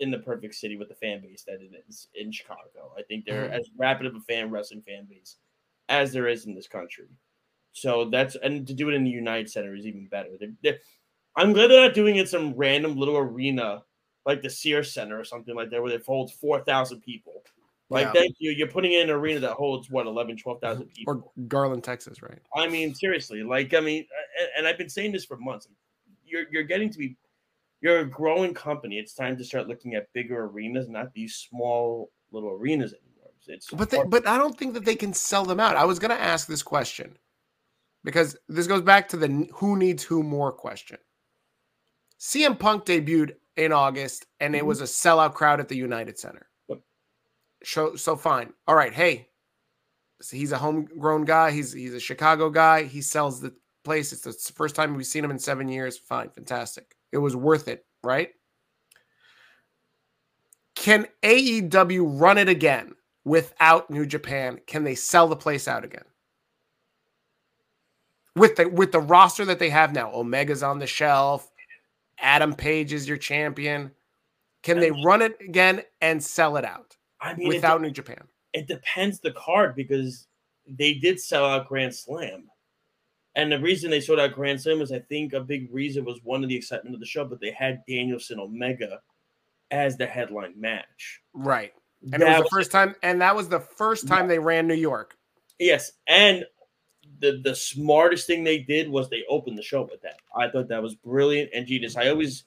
[0.00, 2.92] in the perfect city with the fan base that it is in Chicago.
[2.98, 3.52] I think they're Mhm.
[3.60, 5.36] as rapid of a fan wrestling fan base
[5.88, 7.06] as there is in this country.
[7.72, 10.30] So that's and to do it in the United Center is even better.
[10.38, 10.78] They're, they're,
[11.36, 13.84] I'm glad they're not doing it in some random little arena
[14.26, 17.44] like the Sears Center or something like that where it holds four thousand people.
[17.90, 18.12] Like Yeah.
[18.12, 20.92] thank you, you're putting in an arena that holds what 11, 12,000 mm-hmm.
[20.92, 21.14] people.
[21.14, 22.38] Or Garland, Texas, right?
[22.54, 24.06] I mean, seriously, like I mean,
[24.56, 25.68] and, I've been saying this for months.
[26.24, 27.16] You're you're getting to be,
[27.80, 28.98] you're a growing company.
[28.98, 33.30] It's time to start looking at bigger arenas, not these small little arenas anymore.
[33.46, 35.76] It's But they, but I don't think that they can sell them out.
[35.76, 37.18] I was going to ask this question
[38.02, 40.98] because this goes back to the who needs who more question.
[42.18, 44.68] CM Punk debuted in August and it mm-hmm.
[44.68, 46.48] was a sellout crowd at the United Center.
[47.64, 48.52] So so fine.
[48.66, 49.28] All right, hey.
[50.20, 51.50] So he's a homegrown guy.
[51.50, 52.84] He's he's a Chicago guy.
[52.84, 54.12] He sells the place.
[54.12, 55.98] It's the first time we've seen him in 7 years.
[55.98, 56.96] Fine, fantastic.
[57.12, 58.30] It was worth it, right?
[60.74, 64.60] Can AEW run it again without New Japan?
[64.66, 66.04] Can they sell the place out again?
[68.36, 71.50] With the with the roster that they have now, Omega's on the shelf,
[72.18, 73.92] Adam Page is your champion.
[74.62, 78.24] Can they run it again and sell it out I mean, without it, New Japan?
[78.54, 80.28] it depends the card because
[80.66, 82.48] they did sell out Grand Slam.
[83.36, 86.20] And the reason they sold out Grand Slam is I think a big reason was
[86.22, 89.00] one of the excitement of the show, but they had Danielson Omega
[89.72, 91.20] as the headline match.
[91.34, 91.72] Right.
[92.12, 94.68] And That it was the first time, and that was the first time they ran
[94.68, 95.16] New York.
[95.58, 96.44] Yes, and
[97.20, 100.18] the the smartest thing they did was they opened the show with that.
[100.36, 101.96] I thought that was brilliant and genius.
[101.96, 102.44] I always,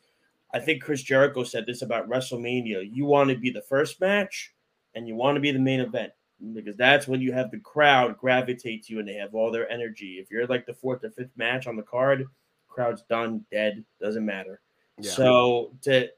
[0.53, 4.53] I think Chris Jericho said this about WrestleMania: you want to be the first match,
[4.97, 6.11] and you want to be the main event
[6.53, 9.69] because that's when you have the crowd gravitate to you and they have all their
[9.71, 10.17] energy.
[10.19, 12.25] If you're like the fourth or fifth match on the card,
[12.67, 14.59] crowd's done, dead, doesn't matter.
[14.99, 15.11] Yeah.
[15.11, 16.09] So to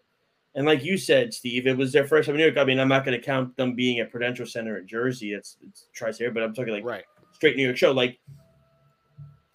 [0.55, 2.57] and like you said, Steve, it was their first time in New York.
[2.57, 5.33] I mean, I'm not going to count them being at Prudential Center in Jersey.
[5.33, 7.03] It's it's Tri State, but I'm talking like Right.
[7.33, 7.91] straight New York show.
[7.91, 8.17] Like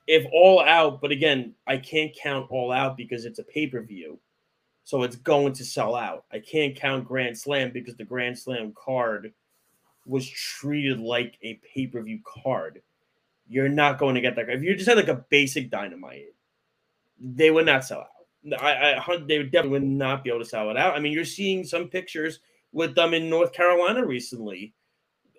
[0.07, 3.81] if all out, but again, I can't count all out because it's a pay per
[3.81, 4.19] view,
[4.85, 6.25] so it's going to sell out.
[6.33, 9.33] I can't count Grand Slam because the Grand Slam card
[10.07, 12.83] was treated like a pay per view card.
[13.49, 14.49] You're not going to get that.
[14.51, 16.35] If you just had like a basic dynamite,
[17.19, 18.61] they would not sell out.
[18.61, 20.95] I, I they would definitely would not be able to sell it out.
[20.95, 22.41] I mean, you're seeing some pictures
[22.73, 24.75] with them in North Carolina recently,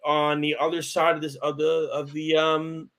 [0.04, 2.90] on the other side of this of the of the um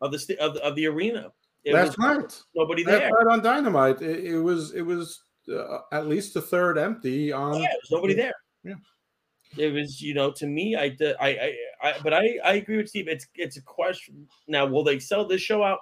[0.00, 1.30] of the of, the- of the arena.
[1.64, 3.10] It Last night, nobody last there.
[3.10, 7.32] night on Dynamite, it, it was it was uh, at least a third empty.
[7.32, 8.34] On Yeah, there's nobody there.
[8.64, 8.74] Yeah.
[9.56, 12.78] It was, you know, to me, I, did- I, I, I, but I, I agree
[12.78, 13.08] with Steve.
[13.08, 14.26] It's, it's a question.
[14.48, 15.80] Now, will they sell this show out?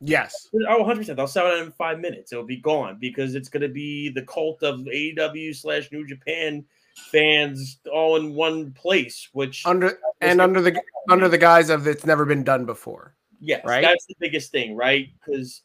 [0.00, 0.48] Yes.
[0.68, 1.00] Oh, 100.
[1.00, 2.32] percent They'll sell it in five minutes.
[2.32, 6.64] It'll be gone because it's going to be the cult of AEW slash New Japan
[7.10, 9.30] fans all in one place.
[9.32, 10.78] Which Under and under the
[11.10, 13.14] under the guise of it's never been done before.
[13.40, 13.82] Yes, right?
[13.82, 15.08] that's the biggest thing, right?
[15.24, 15.62] Because,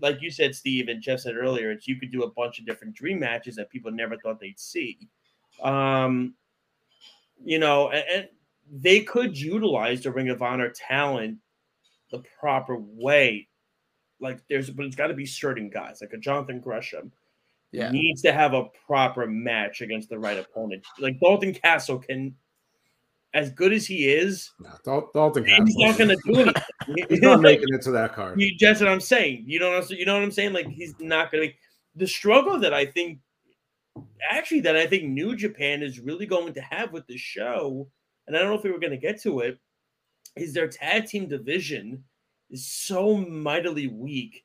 [0.00, 2.66] like you said, Steve and Jeff said earlier, it's you could do a bunch of
[2.66, 4.98] different dream matches that people never thought they'd see.
[5.62, 6.34] Um,
[7.44, 8.28] you know, and, and
[8.70, 11.38] they could utilize the Ring of Honor talent
[12.10, 13.48] the proper way.
[14.20, 17.10] Like there's, but it's got to be certain guys, like a Jonathan Gresham,
[17.72, 17.90] Yeah.
[17.90, 20.84] needs to have a proper match against the right opponent.
[20.98, 22.34] Like Dalton Castle can,
[23.34, 26.62] as good as he is, No, Dal- Dalton he's not going to do anything.
[27.08, 28.40] He's not making it to that card.
[28.40, 29.44] You, that's what I'm saying.
[29.46, 30.52] You know what I'm, you know what I'm saying?
[30.52, 31.54] Like he's not going to.
[31.96, 33.18] The struggle that I think,
[34.30, 37.88] actually, that I think New Japan is really going to have with the show,
[38.26, 39.58] and I don't know if we were going to get to it,
[40.36, 42.02] is their tag team division
[42.50, 44.44] is so mightily weak,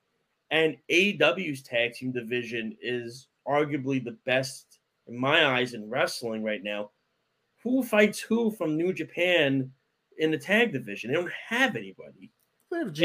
[0.51, 6.63] and AEW's tag team division is arguably the best in my eyes in wrestling right
[6.63, 6.89] now.
[7.65, 9.71] Who fights who from New Japan
[10.19, 11.09] in the tag division?
[11.09, 12.31] They don't have anybody.
[12.71, 12.95] Have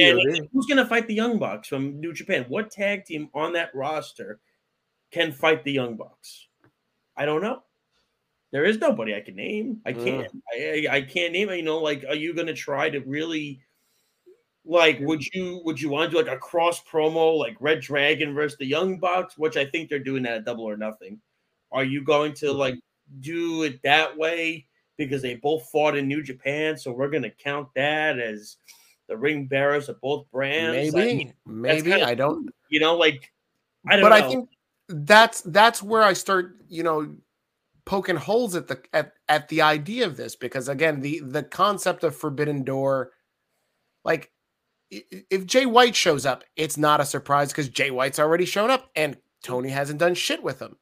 [0.53, 2.45] who's going to fight the Young Bucks from New Japan?
[2.49, 4.39] What tag team on that roster
[5.13, 6.49] can fight the Young Bucks?
[7.17, 7.63] I don't know.
[8.53, 9.81] There is nobody I can name.
[9.87, 10.29] I can't.
[10.53, 11.49] I, I I can't name.
[11.49, 11.57] it.
[11.57, 13.61] You know, like, are you going to try to really,
[14.67, 18.35] like, would you would you want to do like a cross promo like Red Dragon
[18.35, 21.19] versus the Young Bucks, which I think they're doing that at Double or Nothing?
[21.73, 22.75] Are you going to like
[23.21, 26.77] do it that way because they both fought in New Japan?
[26.77, 28.57] So we're going to count that as
[29.09, 30.95] the ring bearers of both brands.
[30.95, 31.11] Maybe.
[31.11, 31.91] I mean, Maybe.
[31.91, 33.31] kinda- I don't you know, like
[33.87, 34.27] I don't but know.
[34.27, 34.49] I think
[34.89, 37.15] that's that's where I start, you know,
[37.85, 42.05] poking holes at the at, at the idea of this because again, the the concept
[42.05, 43.11] of Forbidden Door,
[44.05, 44.31] like
[44.91, 48.91] if Jay White shows up, it's not a surprise because Jay White's already shown up
[48.97, 50.77] and Tony hasn't done shit with him.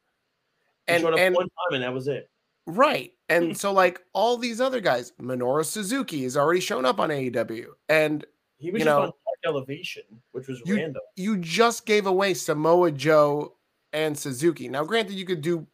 [0.89, 2.29] He And showed up and one time and that was it.
[2.65, 3.13] right.
[3.29, 7.67] And so like all these other guys, Minoru Suzuki has already shown up on AEW.
[7.87, 8.25] And
[8.57, 9.11] He was You know, on
[9.45, 11.01] Elevation, which was you- random.
[11.15, 13.55] you just gave away Samoa Joe
[13.93, 14.67] and Suzuki.
[14.67, 15.65] Now, granted, you could do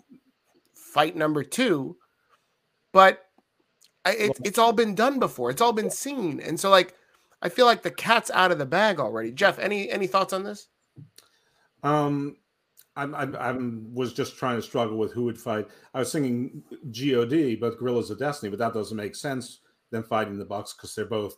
[0.76, 1.98] fight number two,
[2.94, 3.26] but
[4.06, 5.50] I, it's it's all been done before.
[5.50, 6.94] It's all been seen, and so like
[7.42, 9.32] I feel like the cat's out of the bag already.
[9.32, 10.68] Jeff, any any thoughts on this?
[11.84, 12.38] Um,
[12.96, 15.68] I'm, I'm, I'm was just trying to struggle with who would fight.
[15.94, 19.60] I was thinking God, but Guerrillas of Destiny, but that doesn't make sense.
[19.92, 21.36] Them fighting the Bucks because they're both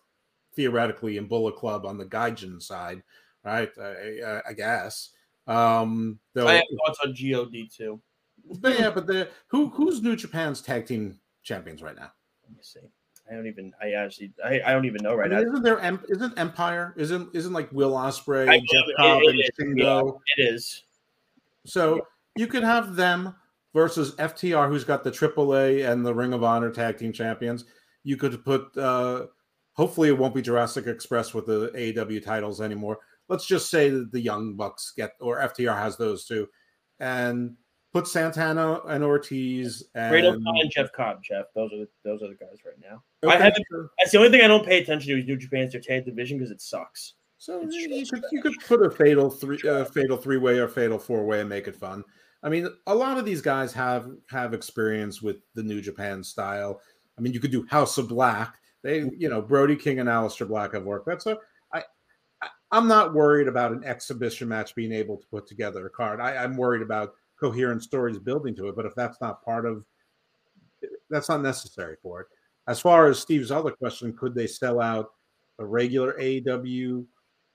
[0.56, 3.04] theoretically in Bullet Club on the Gaijin side,
[3.44, 3.70] right?
[3.80, 3.84] I,
[4.26, 5.12] I, I guess.
[5.48, 8.02] Um, though, I have thoughts on God too.
[8.60, 12.12] but yeah, but the who who's New Japan's tag team champions right now?
[12.44, 12.80] Let me see.
[13.30, 13.74] I don't even.
[13.82, 14.34] I actually.
[14.44, 15.52] I, I don't even know right I mean, now.
[15.52, 20.20] isn't there isn't Empire isn't isn't like Will Ospreay, Jeff Cobb, and Shingo?
[20.38, 20.84] It is.
[21.68, 22.02] So
[22.36, 23.36] you could have them
[23.74, 27.66] versus FTR, who's got the AAA and the Ring of Honor tag team champions.
[28.04, 29.28] You could put, uh,
[29.74, 33.00] hopefully, it won't be Jurassic Express with the AEW titles anymore.
[33.30, 36.48] Let's just say that the Young Bucks get, or FTR has those two,
[37.00, 37.56] and
[37.92, 41.22] put Santana and Ortiz and, and Jeff Cobb.
[41.24, 43.04] Jeff, those are the, those are the guys right now.
[43.24, 43.36] Okay.
[43.36, 43.66] I haven't.
[44.00, 46.38] That's the only thing I don't pay attention to is New Japan's their tag division
[46.38, 47.16] because it sucks.
[47.38, 50.98] So you could, you could put a fatal three, uh, fatal three way or fatal
[50.98, 52.04] four way and make it fun.
[52.44, 56.82] I mean, a lot of these guys have have experience with the New Japan style.
[57.18, 58.56] I mean, you could do House of Black.
[58.84, 61.08] They, you know, Brody King and Aleister Black have worked.
[61.08, 61.38] That's a.
[61.74, 61.84] I,
[62.42, 66.20] I I'm not worried about an exhibition match being able to put together a card.
[66.20, 68.76] I, I'm worried about coherent stories building to it.
[68.76, 69.84] But if that's not part of,
[71.10, 72.28] that's not necessary for it.
[72.68, 75.12] As far as Steve's other question, could they sell out
[75.60, 77.06] a regular AEW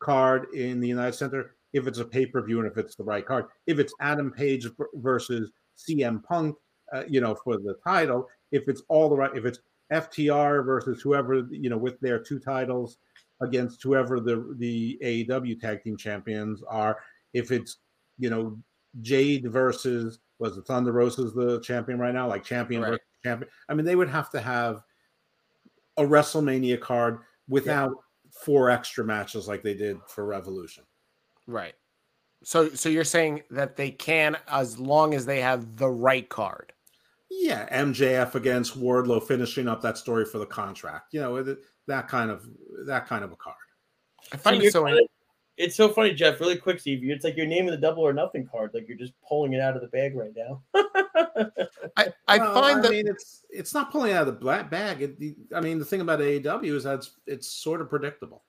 [0.02, 3.04] card in the United Center if it's a pay per view and if it's the
[3.04, 3.46] right card.
[3.66, 6.56] If it's Adam Page versus CM Punk,
[6.92, 9.60] uh, you know, for the title, if it's all the right, if it's
[9.92, 12.98] FTR versus whoever, you know, with their two titles
[13.40, 16.98] against whoever the the AEW tag team champions are,
[17.32, 17.78] if it's
[18.18, 18.58] you know
[19.00, 22.90] Jade versus was it Thunder Rosa's the champion right now, like champion right.
[22.90, 23.50] versus champion.
[23.68, 24.82] I mean, they would have to have
[25.96, 28.11] a WrestleMania card without yeah
[28.44, 30.84] four extra matches like they did for Revolution.
[31.46, 31.74] Right.
[32.44, 36.72] So so you're saying that they can as long as they have the right card.
[37.30, 41.14] Yeah, MJF against Wardlow finishing up that story for the contract.
[41.14, 42.48] You know, that kind of
[42.86, 43.56] that kind of a card.
[44.32, 44.98] I find so it so kind
[45.62, 46.40] it's so funny, Jeff.
[46.40, 47.00] Really quick, Steve.
[47.04, 48.72] It's like you're naming the double or nothing card.
[48.74, 50.62] Like you're just pulling it out of the bag right now.
[51.96, 54.70] I, I well, find I that mean, it's it's not pulling out of the black
[54.70, 55.02] bag.
[55.02, 58.42] It, the, I mean, the thing about AEW is that it's, it's sort of predictable.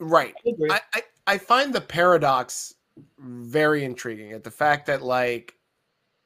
[0.00, 0.34] Right.
[0.70, 2.74] I, I, I find the paradox
[3.18, 5.54] very intriguing at the fact that like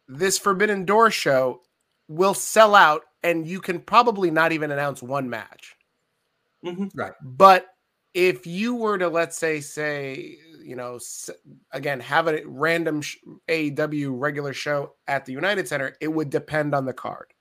[0.07, 1.63] this Forbidden Door show
[2.09, 5.77] will sell out, and you can probably not even announce one match.
[6.65, 6.87] Mm-hmm.
[6.95, 7.13] Right.
[7.23, 7.67] But
[8.15, 10.99] if you were to let's say say you know
[11.73, 13.03] again have a random
[13.49, 17.33] AEW regular show at the United Center, it would depend on the card.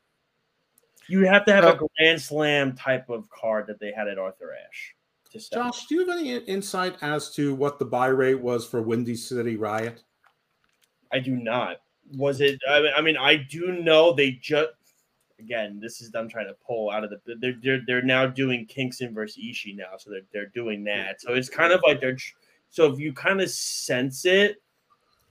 [1.10, 4.54] You have to have a Grand Slam type of card that they had at Arthur
[4.68, 4.94] Ashe.
[5.52, 9.16] Josh, do you have any insight as to what the buy rate was for Windy
[9.16, 10.04] City Riot?
[11.12, 11.78] I do not.
[12.16, 12.60] Was it?
[12.70, 14.70] I mean, I, mean, I do know they just
[15.40, 17.20] again, this is them trying to pull out of the.
[17.40, 21.22] They're they're, they're now doing Kingston versus Ishii now, so they're they're doing that.
[21.22, 22.18] So it's kind of like they're.
[22.70, 24.62] So if you kind of sense it,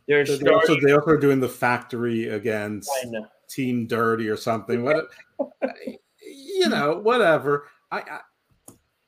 [0.09, 2.90] they're so starting, also they also are doing the factory against
[3.49, 4.83] Team Dirty or something.
[4.83, 5.07] What,
[6.23, 7.66] you know, whatever.
[7.90, 8.21] I, I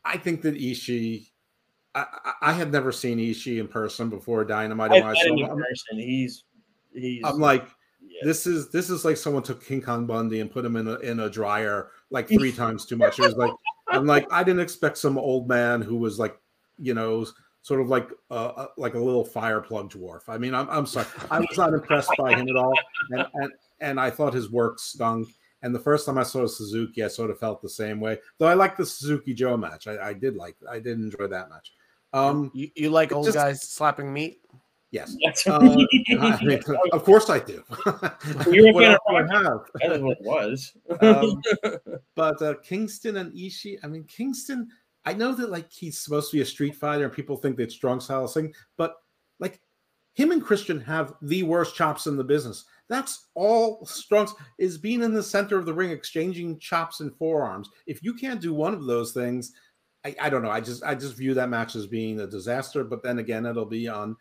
[0.05, 1.31] I think that Ishii.
[1.95, 2.05] I,
[2.43, 4.93] I had never seen Ishii in person before Dynamite.
[4.93, 5.99] I've met him in person.
[5.99, 6.45] He's
[6.93, 7.23] he's.
[7.25, 7.67] I'm like
[8.23, 10.97] this is this is like someone took King Kong Bundy and put him in a
[10.97, 13.19] in a dryer like three times too much.
[13.19, 13.53] It was like
[13.89, 16.39] I'm like I didn't expect some old man who was like
[16.79, 17.27] you know
[17.63, 20.23] sort of like uh, like a little fire plug dwarf.
[20.29, 22.75] I mean I'm I'm sorry I was not impressed by him at all,
[23.11, 25.29] and and and I thought his work stunk.
[25.61, 28.21] And the first time I saw Suzuki, I sort of felt the same way.
[28.39, 31.51] Though I like the Suzuki Joe match, I, I did like I did enjoy that
[31.51, 31.73] match.
[32.13, 34.41] Um, you, you like old just, guys slapping meat?
[34.91, 35.15] Yes.
[35.47, 35.85] Uh,
[36.19, 36.61] I
[36.93, 37.63] of course I do.
[38.51, 39.61] You're what else I have?
[39.75, 40.73] That's what it was.
[41.01, 41.43] um,
[42.15, 44.69] but uh, Kingston and Ishii, I mean, Kingston,
[45.05, 47.71] I know that like he's supposed to be a street fighter and people think that
[47.71, 48.97] strong style thing, but
[49.39, 49.61] like
[50.15, 52.65] him and Christian have the worst chops in the business.
[52.89, 57.69] That's all strong is being in the center of the ring, exchanging chops and forearms.
[57.87, 59.53] If you can't do one of those things,
[60.05, 60.51] I, I don't know.
[60.51, 62.85] I just I just view that match as being a disaster.
[62.85, 64.17] But then again, it'll be on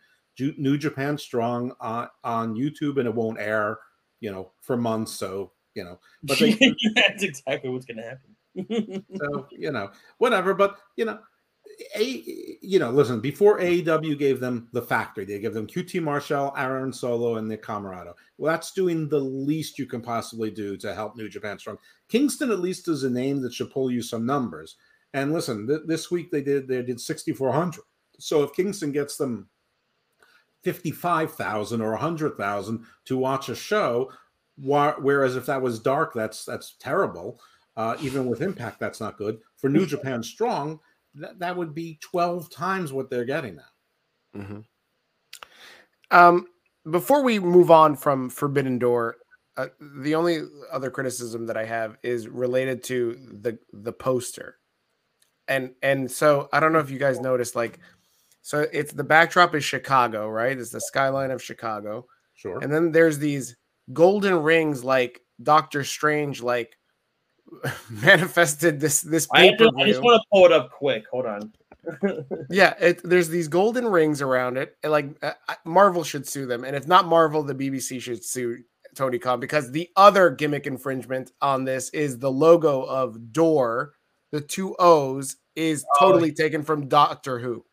[0.56, 3.78] New Japan Strong on, on YouTube, and it won't air,
[4.20, 5.12] you know, for months.
[5.12, 6.52] So you know, but they,
[6.94, 9.04] that's exactly what's going to happen.
[9.16, 10.54] so you know, whatever.
[10.54, 11.18] But you know,
[11.96, 12.24] a
[12.60, 13.20] you know, listen.
[13.20, 17.62] Before AEW gave them the factory, they gave them QT Marshall, Aaron Solo, and Nick
[17.62, 18.14] Comoroto.
[18.36, 21.78] Well, that's doing the least you can possibly do to help New Japan Strong.
[22.08, 24.76] Kingston at least is a name that should pull you some numbers.
[25.14, 27.84] And listen, th- this week they did they did sixty four hundred.
[28.18, 29.48] So if Kingston gets them
[30.62, 34.10] 55,000 or 100,000 to watch a show.
[34.60, 37.40] Whereas if that was dark that's that's terrible.
[37.76, 39.38] Uh, even with impact that's not good.
[39.56, 40.80] For new japan strong
[41.14, 43.62] that, that would be 12 times what they're getting now.
[44.36, 44.58] Mm-hmm.
[46.10, 46.46] um,
[46.90, 49.16] before we move on from forbidden door
[49.56, 54.58] uh, the only other criticism that i have is related to the the poster.
[55.48, 57.78] And and so i don't know if you guys noticed like
[58.48, 60.58] so it's the backdrop is Chicago, right?
[60.58, 62.06] It's the skyline of Chicago.
[62.32, 62.58] Sure.
[62.60, 63.54] And then there's these
[63.92, 66.74] golden rings like Doctor Strange like
[67.90, 71.04] manifested this this I, paper just, I just want to pull it up quick.
[71.10, 71.52] Hold on.
[72.50, 74.78] yeah, it, there's these golden rings around it.
[74.82, 75.32] And like uh,
[75.66, 78.62] Marvel should sue them, and if not Marvel, the BBC should sue
[78.94, 83.92] Tony Khan because the other gimmick infringement on this is the logo of Door,
[84.32, 87.66] the two O's, is oh, totally taken from Doctor Who.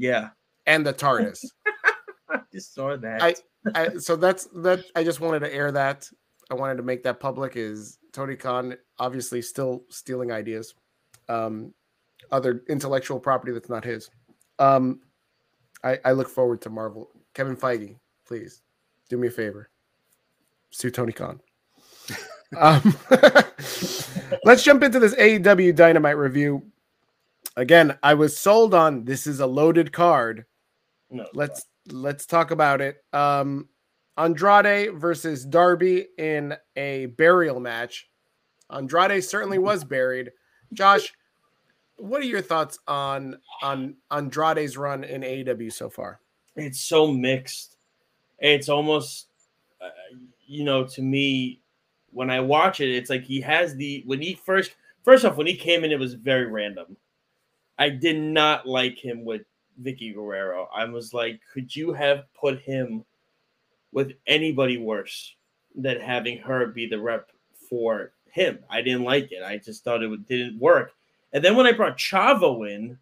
[0.00, 0.30] Yeah,
[0.66, 1.44] and the TARDIS.
[2.30, 3.22] I just saw that.
[3.22, 3.34] I,
[3.74, 4.82] I so that's that.
[4.96, 6.08] I just wanted to air that.
[6.50, 7.54] I wanted to make that public.
[7.54, 10.74] Is Tony Khan obviously still stealing ideas?
[11.28, 11.74] Um,
[12.32, 14.10] other intellectual property that's not his.
[14.58, 15.00] Um,
[15.84, 17.10] I, I look forward to Marvel.
[17.34, 17.96] Kevin Feige,
[18.26, 18.62] please
[19.10, 19.68] do me a favor.
[20.70, 21.40] Sue Tony Khan.
[22.58, 22.96] um,
[24.44, 26.62] let's jump into this AEW Dynamite review.
[27.56, 30.46] Again, I was sold on this is a loaded card.
[31.10, 32.98] No, let's let's talk about it.
[33.12, 33.68] Um,
[34.16, 38.08] Andrade versus Darby in a burial match.
[38.70, 40.30] Andrade certainly was buried.
[40.72, 41.12] Josh,
[41.96, 46.20] what are your thoughts on on Andrade's run in AEW so far?
[46.56, 47.76] It's so mixed.
[48.38, 49.28] It's almost,
[49.80, 49.88] uh,
[50.46, 51.60] you know, to me,
[52.12, 54.72] when I watch it, it's like he has the when he first
[55.04, 56.96] first off when he came in, it was very random.
[57.80, 59.42] I did not like him with
[59.78, 60.68] Vicky Guerrero.
[60.72, 63.04] I was like, could you have put him
[63.90, 65.34] with anybody worse
[65.74, 67.30] than having her be the rep
[67.70, 68.58] for him?
[68.68, 69.42] I didn't like it.
[69.42, 70.92] I just thought it didn't work.
[71.32, 72.98] And then when I brought Chavo in,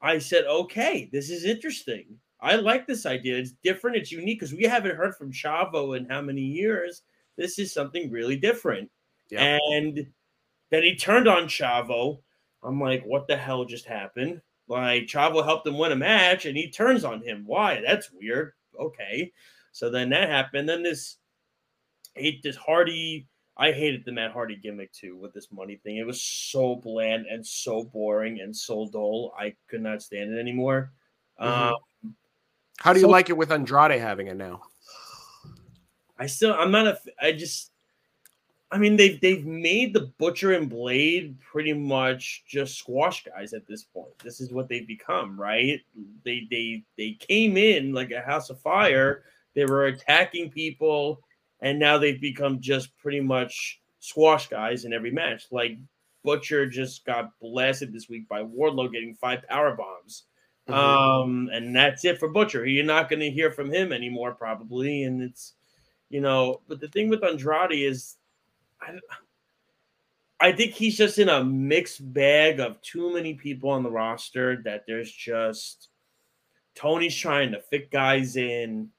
[0.00, 2.06] I said, okay, this is interesting.
[2.40, 3.36] I like this idea.
[3.36, 3.96] It's different.
[3.96, 7.02] It's unique because we haven't heard from Chavo in how many years.
[7.36, 8.88] This is something really different.
[9.36, 10.06] And
[10.70, 12.20] then he turned on Chavo.
[12.62, 14.40] I'm like, what the hell just happened?
[14.68, 17.44] Like Chavo helped him win a match and he turns on him.
[17.46, 17.80] Why?
[17.84, 18.52] That's weird.
[18.78, 19.32] Okay.
[19.72, 20.68] So then that happened.
[20.68, 21.18] Then this
[22.14, 23.28] hate this Hardy
[23.58, 25.96] I hated the Matt Hardy gimmick too with this money thing.
[25.96, 29.34] It was so bland and so boring and so dull.
[29.36, 30.92] I could not stand it anymore.
[31.40, 31.74] Mm-hmm.
[32.04, 32.14] Um,
[32.78, 34.62] How do you so, like it with Andrade having it now?
[36.16, 37.72] I still, I'm not a, I just,
[38.70, 43.66] I mean, they've they've made the Butcher and Blade pretty much just squash guys at
[43.66, 44.18] this point.
[44.22, 45.80] This is what they've become, right?
[46.24, 49.24] They they they came in like a house of fire.
[49.54, 51.22] They were attacking people
[51.60, 55.46] and now they've become just pretty much squash guys in every match.
[55.50, 55.78] Like
[56.24, 60.24] Butcher just got blasted this week by Wardlow getting five power bombs.
[60.68, 60.78] Mm-hmm.
[60.78, 62.66] Um, and that's it for Butcher.
[62.66, 65.04] You're not going to hear from him anymore, probably.
[65.04, 65.54] And it's,
[66.10, 68.16] you know, but the thing with Andrade is,
[68.80, 68.98] I,
[70.40, 74.62] I think he's just in a mixed bag of too many people on the roster
[74.64, 75.88] that there's just
[76.74, 78.90] Tony's trying to fit guys in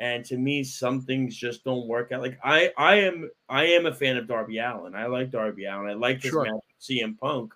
[0.00, 3.86] and to me some things just don't work out like i i am i am
[3.86, 4.94] a fan of darby Allin.
[4.94, 5.88] i like darby Allin.
[5.88, 6.44] i like this sure.
[6.44, 7.54] match with cm punk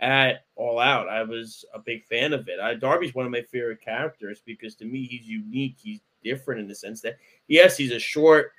[0.00, 3.42] at all out i was a big fan of it I, darby's one of my
[3.42, 7.92] favorite characters because to me he's unique he's different in the sense that yes he's
[7.92, 8.52] a short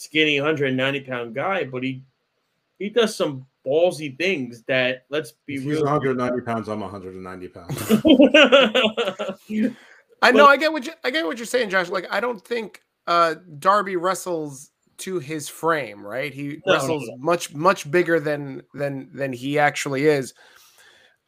[0.00, 2.02] skinny 190 pound guy but he
[2.78, 7.92] he does some ballsy things that let's be if real 190 pounds i'm 190 pounds
[10.22, 10.46] I know.
[10.46, 10.92] I get what you.
[11.04, 11.88] I get what you're saying, Josh.
[11.88, 16.32] Like, I don't think uh Darby wrestles to his frame, right?
[16.32, 17.22] He no, wrestles no, no.
[17.22, 20.34] much much bigger than than than he actually is.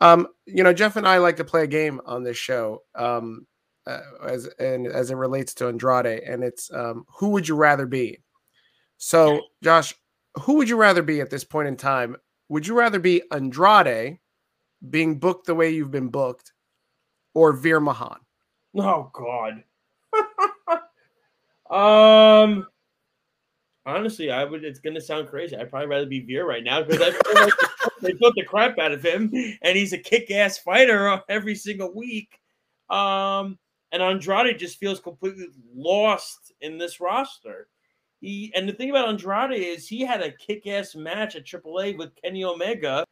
[0.00, 3.46] Um, you know, Jeff and I like to play a game on this show, um,
[3.86, 7.86] uh, as and as it relates to Andrade, and it's um, who would you rather
[7.86, 8.18] be?
[9.04, 9.96] So, Josh,
[10.42, 12.16] who would you rather be at this point in time?
[12.50, 14.20] Would you rather be Andrade
[14.90, 16.52] being booked the way you've been booked,
[17.34, 18.18] or Veer Mahaan?
[18.76, 19.64] Oh God.
[21.68, 22.68] um.
[23.84, 24.62] Honestly, I would.
[24.62, 25.56] It's gonna sound crazy.
[25.56, 27.54] I'd probably rather be Veer right now because I feel like
[28.02, 32.38] they put the crap out of him, and he's a kick-ass fighter every single week.
[32.88, 33.58] Um,
[33.90, 37.66] and Andrade just feels completely lost in this roster.
[38.22, 42.14] He and the thing about Andrade is he had a kick-ass match at AAA with
[42.22, 43.04] Kenny Omega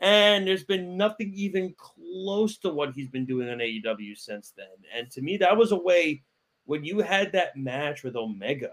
[0.00, 4.66] and there's been nothing even close to what he's been doing on AEW since then.
[4.94, 6.22] And to me, that was a way
[6.66, 8.70] when you had that match with Omega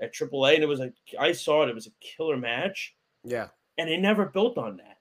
[0.00, 2.94] at AAA, and it was like I saw it, it was a killer match.
[3.24, 3.48] Yeah.
[3.76, 4.98] And it never built on that.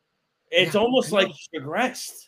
[0.50, 2.28] It's yeah, almost like he regressed.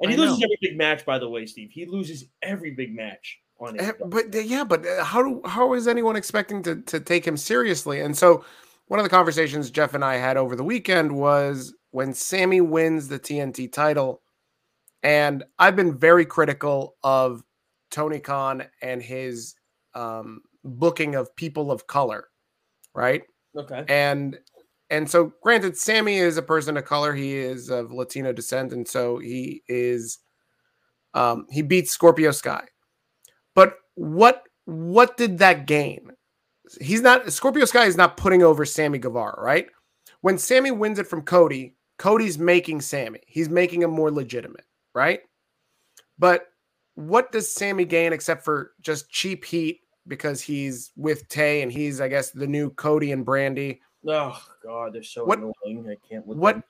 [0.00, 0.46] And he loses know.
[0.46, 1.70] every big match, by the way, Steve.
[1.70, 3.96] He loses every big match on it.
[4.06, 8.00] But yeah, but uh, how how is anyone expecting to to take him seriously?
[8.00, 8.44] And so
[8.86, 13.08] one of the conversations Jeff and I had over the weekend was when Sammy wins
[13.08, 14.22] the TNT title.
[15.02, 17.42] And I've been very critical of
[17.90, 19.54] Tony Khan and his
[19.94, 22.28] um, booking of people of color,
[22.94, 23.22] right?
[23.56, 23.84] Okay.
[23.88, 24.38] And
[24.90, 27.14] and so granted, Sammy is a person of color.
[27.14, 30.18] He is of Latino descent, and so he is
[31.14, 32.66] um he beats Scorpio Sky.
[33.54, 36.10] But what what did that gain?
[36.80, 39.66] He's not Scorpio Sky is not putting over Sammy Guevara, right?
[40.20, 43.20] When Sammy wins it from Cody, Cody's making Sammy.
[43.26, 45.20] He's making him more legitimate, right?
[46.18, 46.46] But
[46.94, 52.00] what does Sammy gain except for just cheap heat because he's with Tay and he's,
[52.00, 53.80] I guess, the new Cody and Brandi?
[54.06, 55.86] Oh God, they're so What- annoying.
[55.90, 56.26] I can't.
[56.26, 56.64] What them.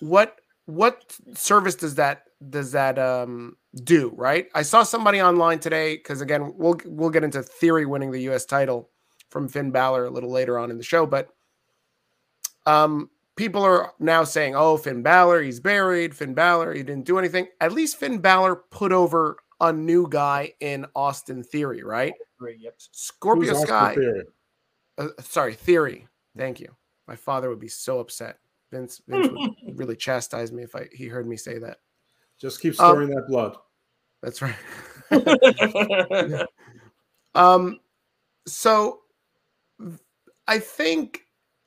[0.00, 4.48] what what service does that does that um do, right?
[4.54, 8.44] I saw somebody online today because again, we'll we'll get into theory winning the US
[8.44, 8.90] title
[9.30, 11.28] from Finn Balor a little later on in the show, but
[12.66, 16.14] um people are now saying, "Oh, Finn Balor, he's buried.
[16.14, 20.52] Finn Balor, he didn't do anything." At least Finn Balor put over a new guy
[20.60, 22.12] in Austin Theory, right?
[22.40, 22.74] Yep.
[22.78, 23.94] Scorpio Who's Sky.
[23.94, 24.24] Theory?
[24.98, 26.06] Uh, sorry, Theory.
[26.36, 26.74] Thank you.
[27.06, 28.38] My father would be so upset.
[28.70, 31.78] Vince, Vince would really chastise me if I he heard me say that.
[32.40, 33.56] Just keep Um, storing that blood.
[34.22, 34.56] That's right.
[37.34, 37.80] um,
[38.46, 39.00] so
[40.46, 41.20] I think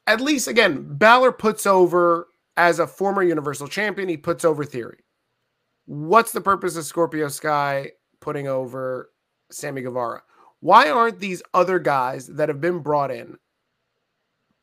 [0.08, 5.04] at least again, Balor puts over as a former Universal Champion, he puts over Theory.
[5.86, 9.12] What's the purpose of Scorpio Sky putting over
[9.52, 10.22] Sammy Guevara?
[10.60, 13.38] Why aren't these other guys that have been brought in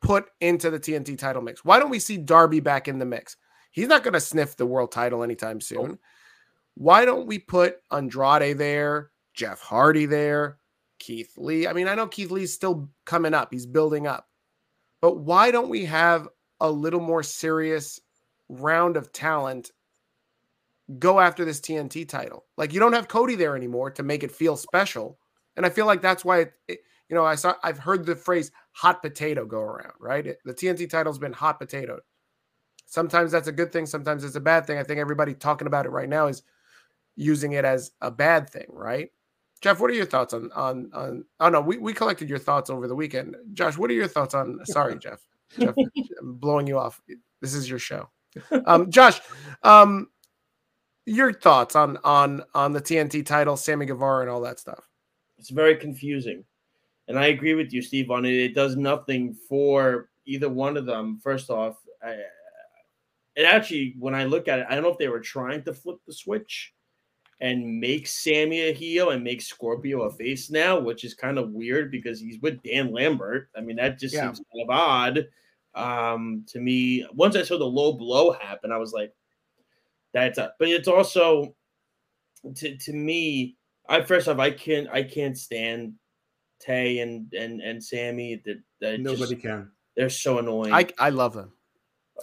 [0.01, 1.63] put into the TNT title mix?
[1.63, 3.37] Why don't we see Darby back in the mix?
[3.75, 5.99] He's not going to sniff the world title anytime soon.
[6.75, 10.59] Why don't we put Andrade there, Jeff Hardy there,
[10.97, 11.67] Keith Lee?
[11.67, 14.29] I mean, I know Keith Lee's still coming up, he's building up.
[15.01, 16.29] But why don't we have
[16.61, 17.99] a little more serious
[18.47, 19.71] round of talent
[20.97, 22.45] go after this TNT title?
[22.57, 25.19] Like you don't have Cody there anymore to make it feel special.
[25.57, 28.15] And I feel like that's why it, it- you know, I saw I've heard the
[28.15, 30.25] phrase hot potato go around, right?
[30.25, 31.99] It- the TNT title's been hot potatoed.
[32.85, 34.77] Sometimes that's a good thing, sometimes it's a bad thing.
[34.77, 36.43] I think everybody talking about it right now is
[37.15, 39.11] using it as a bad thing, right?
[39.61, 41.25] Jeff, what are your thoughts on on on?
[41.39, 43.35] Oh no, we, we collected your thoughts over the weekend.
[43.53, 44.59] Josh, what are your thoughts on?
[44.65, 45.21] Sorry, Jeff.
[45.57, 45.73] Jeff,
[46.19, 47.01] I'm blowing you off.
[47.41, 48.09] This is your show.
[48.65, 49.19] Um, Josh,
[49.63, 50.09] um,
[51.05, 54.87] your thoughts on on on the TNT title, Sammy Guevara, and all that stuff.
[55.37, 56.43] it's very confusing.
[57.07, 58.33] And I agree with you, Steve, on it.
[58.33, 61.19] It does nothing for either one of them.
[61.23, 62.17] First off, I,
[63.35, 65.73] it actually, when I look at it, I don't know if they were trying to
[65.73, 66.73] flip the switch
[67.41, 71.51] and make Sammy a heel and make Scorpio a face now, which is kind of
[71.51, 73.49] weird because he's with Dan Lambert.
[73.57, 74.27] I mean, that just Yeah.
[74.27, 75.27] seems kind of odd
[75.75, 77.05] um, to me.
[77.13, 79.13] Once I saw the low blow happen, I was like,
[80.13, 81.55] that's a, but it's also
[82.55, 83.57] to, to me,
[83.89, 85.95] I first off, I can't I can't stand
[86.61, 88.41] Tay and and and Sammy.
[88.45, 89.71] That, that Nobody just, can.
[89.97, 90.73] they're so annoying.
[90.73, 91.51] I I love them.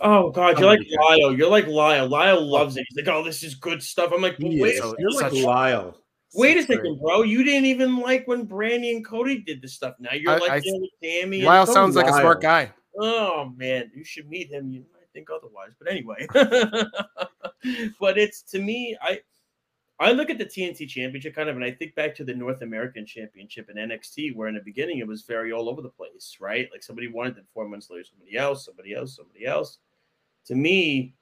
[0.01, 1.37] Oh God, you're like Nobody Lyle.
[1.37, 2.09] You're like Lyle.
[2.09, 2.45] Lyle oh.
[2.45, 2.87] loves it.
[2.89, 4.11] He's like, oh, this is good stuff.
[4.15, 4.79] I'm like, He wait, is.
[4.79, 4.97] a so- second.
[5.01, 5.99] You're like Lyle.
[6.35, 7.23] wait a Such great- second, bro.
[7.23, 9.95] You didn't even like when Brandi and Cody did this stuff.
[9.99, 11.43] Now you're I- like I- yeah, with Sammy.
[11.43, 12.73] Lyle so sounds like a smart guy.
[12.99, 14.71] Oh man, you should meet him.
[14.71, 16.27] You might think otherwise, but anyway.
[18.01, 19.21] but it's to me, I
[20.01, 22.63] I look at the TNT Championship kind of, and I think back to the North
[22.63, 26.39] American Championship in NXT, where in the beginning it was very all over the place,
[26.41, 26.69] right?
[26.73, 29.79] Like somebody wanted it four months later, somebody else, somebody else, somebody else.
[30.47, 31.15] To me,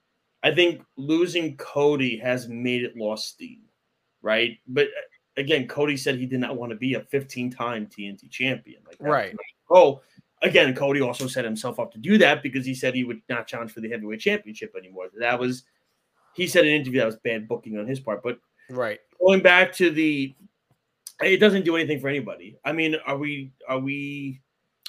[0.43, 3.61] I think losing Cody has made it lost steam,
[4.23, 4.59] right?
[4.67, 8.81] But uh, again, Cody said he did not want to be a 15-time TNT champion,
[8.87, 9.37] like that Right.
[9.69, 10.01] Oh,
[10.43, 13.47] again, Cody also set himself up to do that because he said he would not
[13.47, 15.09] challenge for the heavyweight championship anymore.
[15.19, 15.65] That was
[16.35, 18.23] he said in an interview that was bad booking on his part.
[18.23, 18.39] But
[18.71, 19.01] Right.
[19.21, 20.35] going back to the
[21.23, 22.57] it doesn't do anything for anybody.
[22.65, 24.41] I mean, are we are we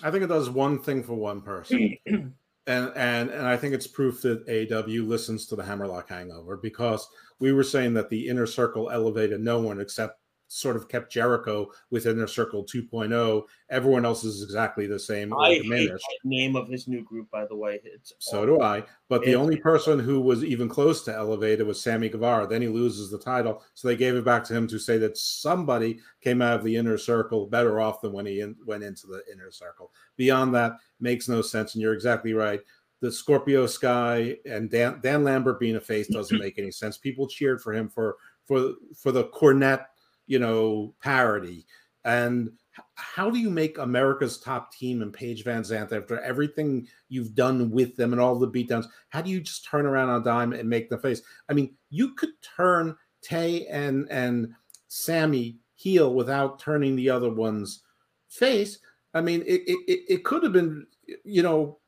[0.04, 1.98] I think it does one thing for one person.
[2.06, 2.34] and
[2.68, 7.08] and and I think it's proof that AW listens to the Hammerlock Hangover because
[7.40, 10.21] we were saying that the inner circle elevated no one except
[10.52, 13.44] sort of kept Jericho within their circle 2.0.
[13.70, 15.92] Everyone else is exactly the same I hate
[16.26, 17.80] name of his new group, by the way.
[17.86, 18.84] It's So do I.
[19.08, 22.48] But the only person who was even close to elevated was Sammy Guevara.
[22.48, 25.18] Then he loses the title, so they gave it back to him to say that
[25.18, 29.08] somebody came out of the inner circle better off than when he in, went into
[29.08, 29.92] the inner circle.
[30.18, 31.76] Beyond that, makes no sense.
[31.76, 32.60] And you're exactly right.
[33.00, 36.98] The Scorpio Sky and Dan, Dan Lambert being a face doesn't make any sense.
[36.98, 39.86] People cheered for him for for for the Cornette,
[40.32, 41.66] you know, parody.
[42.06, 42.52] And
[42.96, 47.98] how do you make America's top team and Paige VanZant after everything you've done with
[47.98, 48.86] them and all the beatdowns?
[49.10, 51.22] How do you just turn around on dime and make the face?
[51.50, 54.54] I mean, you could turn Tay and and
[54.88, 57.84] Sammy heel without turning the other ones
[58.30, 58.80] face.
[59.14, 60.88] I mean, it it, it could have been,
[61.26, 61.80] you know,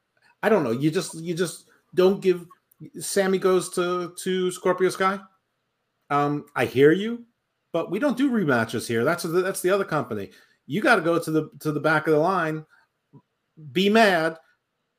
[0.44, 0.72] I don't know.
[0.72, 2.46] You just you just don't give.
[3.00, 5.22] Sammy goes to to Scorpio Sky.
[6.10, 7.26] Um, I hear you,
[7.74, 9.04] but we don't do rematches here.
[9.04, 10.30] That's the, that's the other company.
[10.66, 12.66] You got to go to the to the back of the line,
[13.74, 14.38] be mad.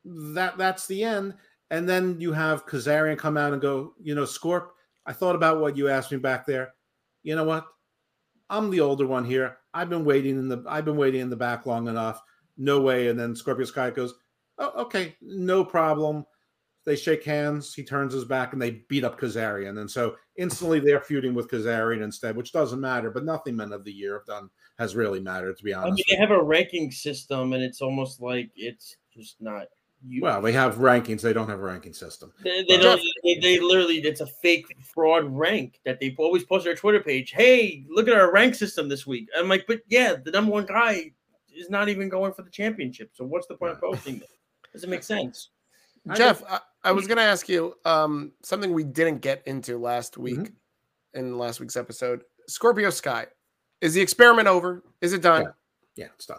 [0.05, 1.35] That that's the end,
[1.71, 4.67] and then you have Kazarian come out and go, you know, Scorp.
[5.07, 6.75] I thought about what you asked me back there.
[7.23, 7.67] You know what?
[8.51, 9.57] I'm the older one here.
[9.73, 12.21] I've been waiting in the I've been waiting in the back long enough.
[12.57, 13.09] No way.
[13.09, 14.15] And then Scorpio Sky goes,
[14.59, 16.25] Oh, okay, no problem.
[16.85, 17.75] They shake hands.
[17.75, 19.81] He turns his back and they beat up Kazarian.
[19.81, 23.11] And so instantly they're feuding with Kazarian instead, which doesn't matter.
[23.11, 25.87] But nothing men of the year have done has really mattered, to be honest.
[25.87, 29.69] I mean, they have a ranking system, and it's almost like it's just not.
[30.07, 30.21] You.
[30.21, 31.23] Well, they have rankings.
[31.23, 32.31] They don't have a ranking system.
[32.43, 33.01] They, they don't.
[33.23, 37.01] They, they, literally, it's a fake fraud rank that they always post on their Twitter
[37.01, 37.31] page.
[37.31, 39.31] Hey, look at our rank system this week.
[39.35, 41.13] I'm like, but yeah, the number one guy
[41.57, 43.13] is not even going for the championship.
[43.15, 44.29] So what's the point of posting that?
[44.75, 45.49] Doesn't make sense.
[46.15, 50.19] Jeff, I, I, was going to ask you um, something we didn't get into last
[50.19, 51.19] week mm-hmm.
[51.19, 52.23] in last week's episode.
[52.47, 53.27] Scorpio Sky,
[53.81, 54.83] is the experiment over?
[55.01, 55.43] Is it done?
[55.43, 55.49] Yeah,
[55.97, 56.39] yeah it's done.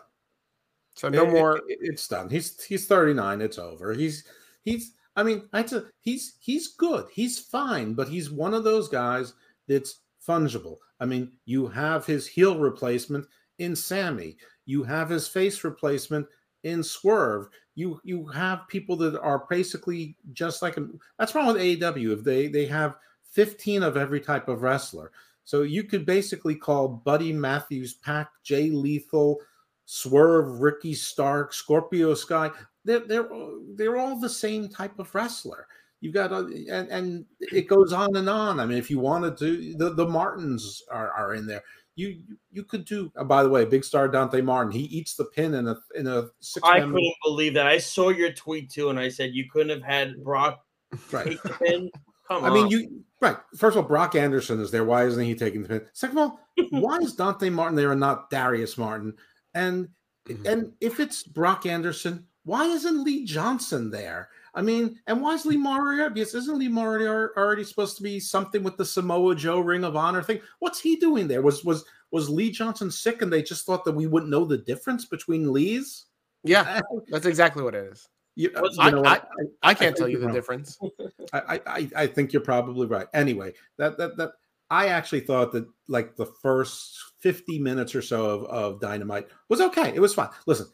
[0.96, 1.58] So no it, more.
[1.68, 2.30] It, it's done.
[2.30, 3.42] He's he's 39.
[3.42, 3.94] It's over.
[3.94, 4.24] He's
[4.64, 4.94] he's.
[5.18, 7.06] I mean, I a, he's he's good.
[7.12, 9.34] He's fine, but he's one of those guys
[9.68, 10.78] that's fungible.
[11.00, 13.26] I mean, you have his heel replacement
[13.60, 14.38] in Sammy.
[14.66, 16.28] You have his face replacement
[16.64, 20.78] in Swerve you you have people that are basically just like
[21.20, 22.14] that's wrong with AEW.
[22.14, 22.98] If they they have
[23.32, 25.12] 15 of every type of wrestler.
[25.44, 29.40] So you could basically call Buddy Matthews, Pac, Jay Lethal,
[29.86, 32.50] Swerve, Ricky Stark, Scorpio Sky.
[32.86, 33.30] They're they're
[33.76, 35.68] they're all the same type of wrestler.
[36.02, 38.60] You've got a, and and it goes on and on.
[38.60, 41.64] I mean, if you wanted to, the the Martins are are in there
[41.96, 42.22] you
[42.52, 43.12] you could do.
[43.16, 44.72] Oh, by the way, big star Dante Martin.
[44.72, 46.68] He eats the pin in a in a six.
[46.68, 47.68] I couldn't believe that.
[47.68, 50.64] I saw your tweet too, and I said you couldn't have had Brock
[51.12, 51.26] right.
[51.28, 51.90] take the pin.
[52.28, 52.54] Come I on.
[52.54, 53.38] mean, you right.
[53.56, 54.84] First of all, Brock Anderson is there.
[54.84, 55.86] Why isn't he taking the pin?
[55.94, 56.40] Second of all,
[56.72, 59.14] why is Dante Martin there and not Darius Martin?
[59.54, 59.90] And
[60.28, 60.46] mm-hmm.
[60.46, 64.30] and if it's Brock Anderson, why isn't Lee Johnson there?
[64.56, 66.14] I mean, and why is Lee Moriarty?
[66.14, 69.98] Because isn't Lee Moriarty already supposed to be something with the Samoa Joe Ring of
[69.98, 70.40] Honor thing?
[70.60, 71.42] What's he doing there?
[71.42, 74.58] Was was was Lee Johnson sick and they just thought that we wouldn't know the
[74.58, 76.06] difference between Lees?
[76.44, 76.80] Yeah,
[77.10, 78.08] that's exactly what it is.
[78.38, 79.22] You, you I, I, I,
[79.64, 80.36] I, can't tell you the wrong.
[80.36, 80.78] difference.
[81.34, 83.08] I, I I think you're probably right.
[83.14, 84.32] Anyway, that that that
[84.70, 89.62] I actually thought that like the first 50 minutes or so of, of Dynamite was
[89.62, 89.94] okay.
[89.94, 90.30] It was fine.
[90.48, 90.68] Listen,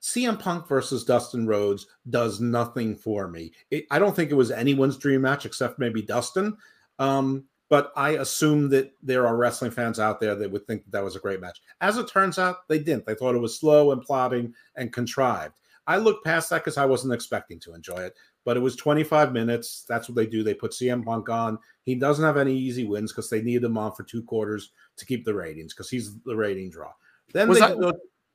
[0.00, 3.52] CM Punk versus Dustin Rhodes does nothing for me.
[3.70, 6.56] It, I don't think it was anyone's dream match except maybe Dustin.
[6.98, 10.92] Um, but I assume that there are wrestling fans out there that would think that,
[10.92, 11.60] that was a great match.
[11.80, 13.04] As it turns out, they didn't.
[13.04, 15.54] They thought it was slow and plotting and contrived.
[15.86, 18.14] I looked past that because I wasn't expecting to enjoy it.
[18.44, 19.84] But it was 25 minutes.
[19.86, 20.42] That's what they do.
[20.42, 21.58] They put CM Punk on.
[21.82, 25.04] He doesn't have any easy wins because they need him on for two quarters to
[25.04, 26.92] keep the ratings because he's the rating draw.
[27.34, 27.74] Then was they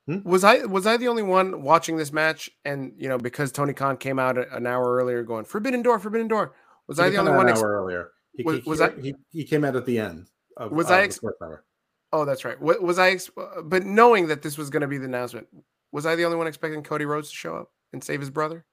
[0.06, 0.18] Hmm?
[0.28, 2.50] Was I was I the only one watching this match?
[2.64, 6.28] And you know, because Tony Khan came out an hour earlier, going Forbidden Door, Forbidden
[6.28, 6.54] Door.
[6.88, 7.48] Was he I the only one?
[7.48, 8.10] An hour earlier.
[8.34, 8.90] He, was, he, was I?
[9.00, 10.28] He, he came out at the end.
[10.56, 11.02] Of, was I?
[11.02, 11.20] Ex-
[12.12, 12.60] oh, that's right.
[12.60, 13.10] Was I?
[13.10, 13.30] Ex-
[13.64, 15.46] but knowing that this was going to be the announcement,
[15.92, 18.66] was I the only one expecting Cody Rhodes to show up and save his brother?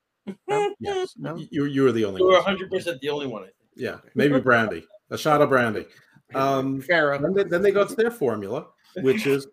[0.48, 0.76] No?
[0.80, 1.14] yes.
[1.18, 1.38] No.
[1.50, 2.22] You you were the only.
[2.22, 2.32] One.
[2.32, 3.44] You were 100 percent the only one.
[3.44, 3.56] I think.
[3.76, 4.84] Yeah, maybe Brandi.
[5.10, 5.86] a shot of Brandi.
[6.34, 7.20] Um, Pharaoh.
[7.22, 8.68] Then they, then they go to their formula,
[9.02, 9.48] which is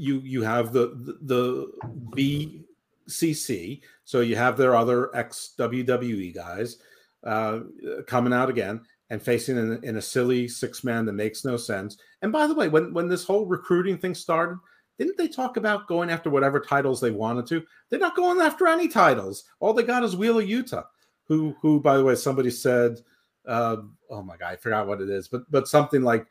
[0.00, 1.72] you you have the the,
[2.16, 2.64] the
[3.08, 6.78] BCC, so you have their other ex WWE guys
[7.24, 7.60] uh,
[8.06, 8.80] coming out again
[9.10, 11.98] and facing in, in a silly six man that makes no sense.
[12.22, 14.58] And by the way, when when this whole recruiting thing started,
[14.98, 17.62] didn't they talk about going after whatever titles they wanted to?
[17.88, 19.44] They're not going after any titles.
[19.60, 20.84] All they got is Wheeler Yuta,
[21.24, 23.00] who who by the way somebody said,
[23.46, 23.76] uh,
[24.08, 26.26] oh my god, I forgot what it is, but but something like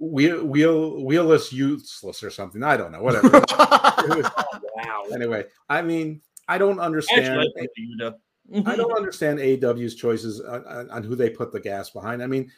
[0.00, 2.62] wheel wheel wheelless useless or something.
[2.62, 3.02] I don't know.
[3.02, 3.28] Whatever.
[3.58, 5.04] wow.
[5.12, 7.46] Anyway, I mean, I don't understand.
[7.56, 8.16] I don't
[8.52, 8.96] mm-hmm.
[8.96, 12.20] understand AW's choices on, on, who they put the gas behind.
[12.20, 12.50] I mean,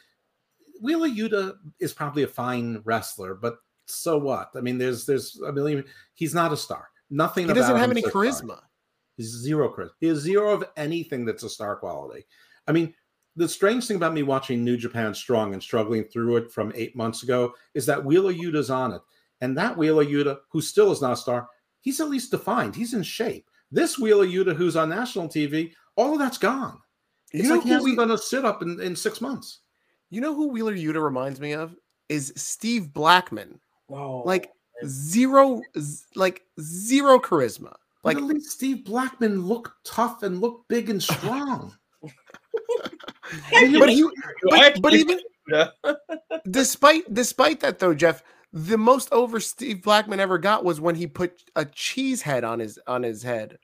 [0.81, 4.49] Wheeler Yuta is probably a fine wrestler, but so what?
[4.55, 5.83] I mean, there's there's a million.
[6.15, 6.87] He's not a star.
[7.09, 7.47] Nothing.
[7.47, 8.61] He doesn't have any charisma.
[9.17, 9.91] He's zero charisma.
[9.99, 12.25] He has zero of anything that's a star quality.
[12.67, 12.93] I mean,
[13.35, 16.95] the strange thing about me watching New Japan Strong and struggling through it from eight
[16.95, 19.01] months ago is that Wheeler Yuta's on it.
[19.41, 21.49] And that Wheeler Yuta, who still is not a star,
[21.81, 22.75] he's at least defined.
[22.75, 23.49] He's in shape.
[23.71, 26.79] This Wheeler Yuta, who's on national TV, all of that's gone.
[27.31, 29.59] It's you know like he hasn't we, done a sit up in, in six months.
[30.11, 31.75] You know who Wheeler Yuta reminds me of?
[32.07, 33.59] Is Steve Blackman.
[33.87, 34.23] Wow.
[34.25, 34.51] Like
[34.85, 35.61] zero,
[36.15, 37.73] like zero charisma.
[38.03, 41.75] Like Like at least Steve Blackman looked tough and looked big and strong.
[43.79, 44.07] But he,
[44.49, 45.69] but, but even Yeah.
[46.49, 48.23] despite despite that though, Jeff,
[48.53, 52.59] the most over Steve Blackman ever got was when he put a cheese head on
[52.59, 53.57] his on his head.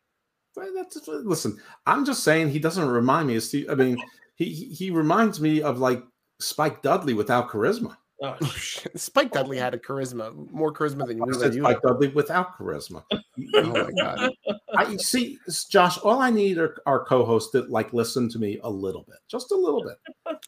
[0.56, 3.70] Well, That's, listen, I'm just saying he doesn't remind me of Steve.
[3.70, 3.98] I mean,
[4.36, 6.04] he he he reminds me of like
[6.40, 7.96] Spike Dudley without charisma.
[8.22, 8.52] Oh, Oh.
[8.96, 11.26] Spike Dudley had a charisma, more charisma than you.
[11.28, 11.82] I said you Spike.
[11.82, 13.04] Dudley without charisma.
[13.12, 14.32] Oh my god!
[14.76, 15.38] I see,
[15.70, 15.98] Josh.
[16.00, 19.52] All I need are our co-hosts that like listen to me a little bit, just
[19.52, 19.98] a little bit.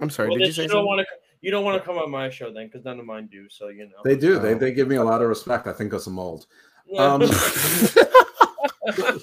[0.02, 0.30] I'm sorry.
[0.30, 1.06] well, did you say you don't want to.
[1.42, 3.48] You don't want to come on my show then, because none of mine do.
[3.50, 3.98] So you know.
[4.04, 4.38] They do.
[4.38, 4.58] They Oh.
[4.60, 5.66] they give me a lot of respect.
[5.68, 6.46] I think because I'm old.
[6.86, 7.02] Yeah.
[7.14, 7.26] Um,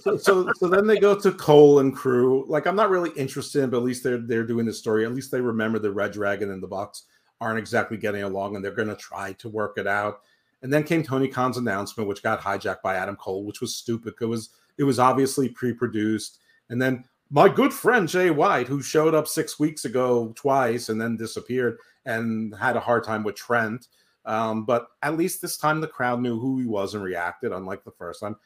[0.01, 2.44] so, so so then they go to Cole and crew.
[2.49, 5.05] Like I'm not really interested, but at least they're they're doing the story.
[5.05, 7.05] At least they remember the Red Dragon in the Bucks
[7.41, 10.20] aren't exactly getting along, and they're going to try to work it out.
[10.62, 14.14] And then came Tony Khan's announcement, which got hijacked by Adam Cole, which was stupid.
[14.20, 16.39] It was it was obviously pre-produced.
[16.70, 21.01] And then my good friend Jay White, who showed up six weeks ago twice and
[21.01, 23.89] then disappeared and had a hard time with Trent.
[24.24, 27.84] Um, but at least this time the crowd knew who he was and reacted, unlike
[27.84, 28.36] the first time.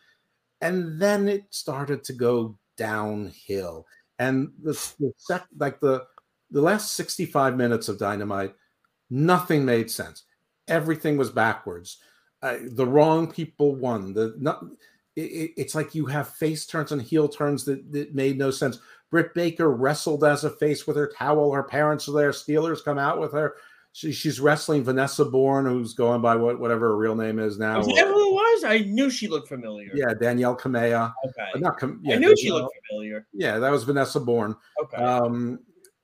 [0.61, 3.87] And then it started to go downhill.
[4.19, 6.07] And the, the sec, like the
[6.51, 8.55] the last 65 minutes of Dynamite,
[9.13, 10.25] nothing made sense.
[10.69, 11.99] Everything was backwards.
[12.41, 14.15] Uh, the wrong people won.
[14.15, 14.65] The not,
[15.15, 18.51] it, it- it's like you have face turns and heel turns that, that made no
[18.51, 18.79] sense.
[19.11, 21.53] Britt Baker wrestled as a face with her towel.
[21.53, 22.31] Her parents are there.
[22.31, 23.57] Steelers come out with her.
[23.95, 27.81] She, she's wrestling Vanessa Borne, who's going by what whatever her real name is now.
[27.81, 28.65] Is that who it was?
[28.65, 29.91] I knew she looked familiar.
[29.95, 31.13] Yeah, Danielle Kamela.
[31.27, 31.61] Okay.
[31.61, 33.27] Not Kam- yeah, I knew she looked familiar.
[33.35, 34.57] Yeah, that was Vanessa Borne.
[34.83, 34.97] Okay.
[34.97, 35.59] Um,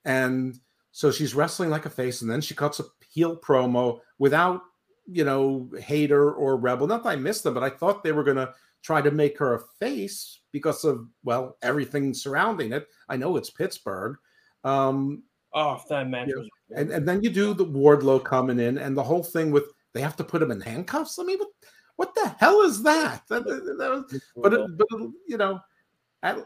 [0.05, 0.61] and
[0.93, 4.61] so she's wrestling like a face, and then she cuts a heel promo without,
[5.07, 6.87] you know, Hayter or rebel.
[6.87, 8.53] Not that I missed them, but I thought they were gonna
[8.83, 12.87] try to make her a face because of well everything surrounding it.
[13.09, 14.17] I know it's Pittsburgh.
[14.65, 15.23] Um,
[15.55, 16.37] oh, that match yeah.
[16.37, 16.49] was.
[16.77, 20.01] and, and then you do the Wardlow coming in, and the whole thing with they
[20.01, 21.19] have to put him in handcuffs.
[21.19, 21.49] I mean, what,
[21.97, 23.23] what the hell is that?
[23.29, 24.89] That- that- that was- but but
[25.27, 25.61] you know,
[26.23, 26.39] at,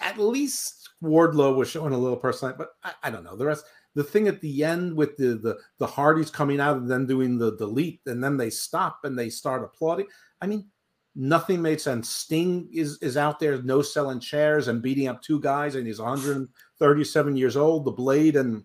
[0.00, 2.58] at least Wardlow was showing a little personality.
[2.58, 3.64] But I, I don't know the rest.
[3.98, 7.36] The thing at the end with the the the Hardys coming out and then doing
[7.36, 10.06] the delete, and then they stop and they start applauding.
[10.40, 10.68] I mean,
[11.16, 12.08] nothing made sense.
[12.08, 15.98] Sting is is out there, no selling chairs and beating up two guys, and he's
[15.98, 17.86] 137 years old.
[17.86, 18.62] The Blade and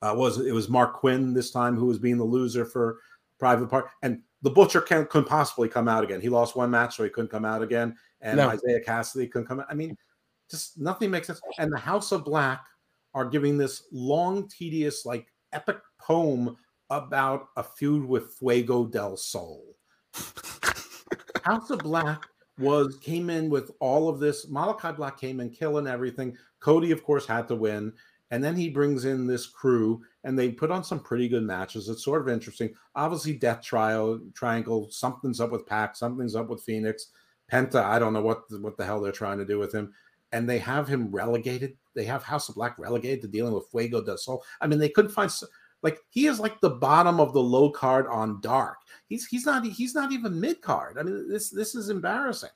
[0.00, 2.96] uh, was it was Marq Quen this time who was being the loser for
[3.38, 6.22] Private Part, and the Butcher can't couldn't possibly come out again.
[6.22, 7.94] He lost one match, so he couldn't come out again.
[8.22, 8.50] And No.
[8.50, 9.66] Isiah Kassidy couldn't come out.
[9.68, 9.98] I mean,
[10.50, 11.42] just nothing makes sense.
[11.58, 12.64] And the House of Black
[13.14, 16.56] are giving this long, tedious, like epic poem
[16.90, 19.64] about a feud with Fuego del Sol.
[21.44, 22.26] House of Black
[22.58, 24.46] was came in with all of this.
[24.46, 26.36] Malakai Black came in killing everything.
[26.60, 27.92] Cody, of course, had to win.
[28.30, 31.88] And then he brings in this crew and they put on some pretty good matches.
[31.88, 32.74] It's sort of interesting.
[32.94, 37.08] Obviously, Death Trial, Triangle, something's up with Pac, something's up with Fenix.
[37.50, 39.92] Penta, I don't know what the, what the hell they're trying to do with him.
[40.30, 41.76] And they have him relegated.
[42.00, 44.42] They have House of Black relegated to dealing with Fuego del Sol.
[44.62, 45.30] I mean, they couldn't find
[45.82, 48.78] like he is like the bottom of the low card on Dark.
[49.10, 50.96] He's he's not he's not even mid card.
[50.96, 52.48] I mean, this this is embarrassing.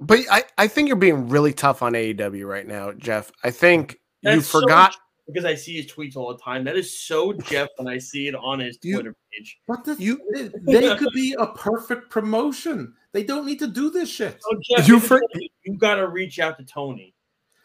[0.00, 3.30] But I, I think you're being really tough on AEW right now, Jeff.
[3.44, 4.96] I think you That's so forgot.
[5.28, 6.64] because I see his tweets all the time.
[6.64, 9.58] That is so Jeff when I see it on his You- Twitter page.
[9.68, 12.94] But the, You- they, they could be a perfect promotion.
[13.12, 14.40] They don't need to do this shit.
[14.40, 15.20] So Jeff, You you, for-
[15.68, 17.14] you got to reach out to Tony.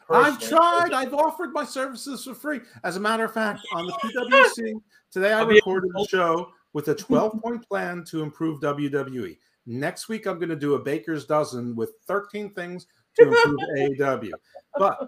[0.09, 0.93] I've tried.
[0.93, 2.59] I've offered my services for free.
[2.83, 3.93] As a matter of fact, on the
[4.59, 4.73] PWC
[5.11, 9.37] today, I recorded a show with a 12 point plan to improve WWE.
[9.65, 12.87] Next week, I'm going to do a baker's dozen with 13 things
[13.17, 14.31] to improve AEW.
[14.77, 15.07] But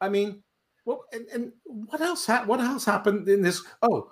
[0.00, 0.42] I mean,
[0.84, 2.26] well, and, and what else?
[2.26, 3.62] Ha- what else happened in this?
[3.80, 4.10] Oh,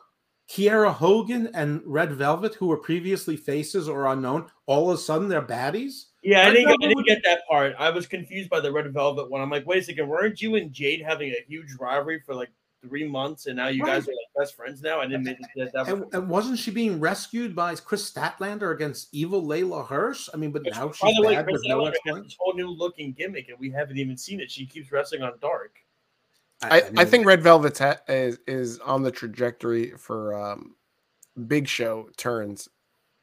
[0.51, 5.29] Kiera Hogan and Red Velvet, who were previously faces or unknown, all of a sudden
[5.29, 6.07] they're baddies.
[6.23, 7.75] Yeah, I Red didn't, get, I didn't get that part.
[7.79, 9.41] I was confused by the Red Velvet one.
[9.41, 12.51] I'm like, wait a second, weren't you and Jade having a huge rivalry for like
[12.81, 15.01] three months, and now you guys are like best friends now?
[15.01, 15.73] I didn't make that.
[15.73, 20.29] that And, and wasn't she being rescued by Kris Statlander against evil Leyla Hirsch?
[20.33, 22.25] I mean, but Which, now by she's the way, bad Chris no has explanation.
[22.25, 24.51] this whole new looking gimmick, and we haven't even seen it.
[24.51, 25.79] She keeps wrestling on Dark.
[26.63, 30.77] I, I mean, think Red Velvet ha- is is on the trajectory for um,
[31.49, 32.69] big show turns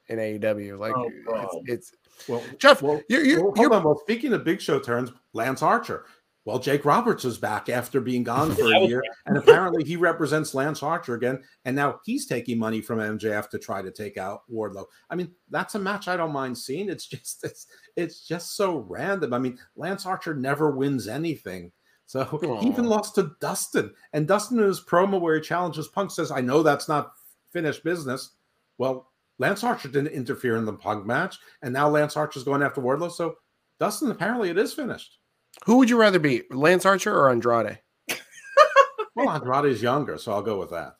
[0.07, 0.77] in AEW.
[0.77, 1.93] Like Oh, it's, it's
[2.27, 2.81] Well, Jeff.
[2.81, 3.83] well, you're, you're, well, hold you're on.
[3.83, 6.05] Well, speaking of big show turns, Lance Archer.
[6.45, 10.55] Well, Jake Roberts is back after being gone for a year, and apparently he represents
[10.55, 14.41] Lance Archer again, and now he's taking money from MJF to try to take out
[14.51, 14.85] Wardlow.
[15.09, 16.89] I mean, that's a match I don't mind seeing.
[16.89, 19.33] It's just it's it's just so random.
[19.33, 21.71] I mean, Lance Archer never wins anything.
[22.09, 22.61] So Aww.
[22.61, 23.93] he even lost to Dustin.
[24.13, 27.11] And Dustin in his promo where he challenges Punk says, I know that's not
[27.51, 28.31] finished business.
[28.79, 29.08] Well,
[29.39, 33.11] Lance Archer didn't interfere in the Punk match, and now Lance Archer's going after Wardlow.
[33.11, 33.35] So
[33.79, 35.17] Dustin, apparently it is finished.
[35.65, 37.79] Who would you rather be, Lance Archer or Andrade?
[39.15, 40.95] well, Andrade is younger, so I'll go with that.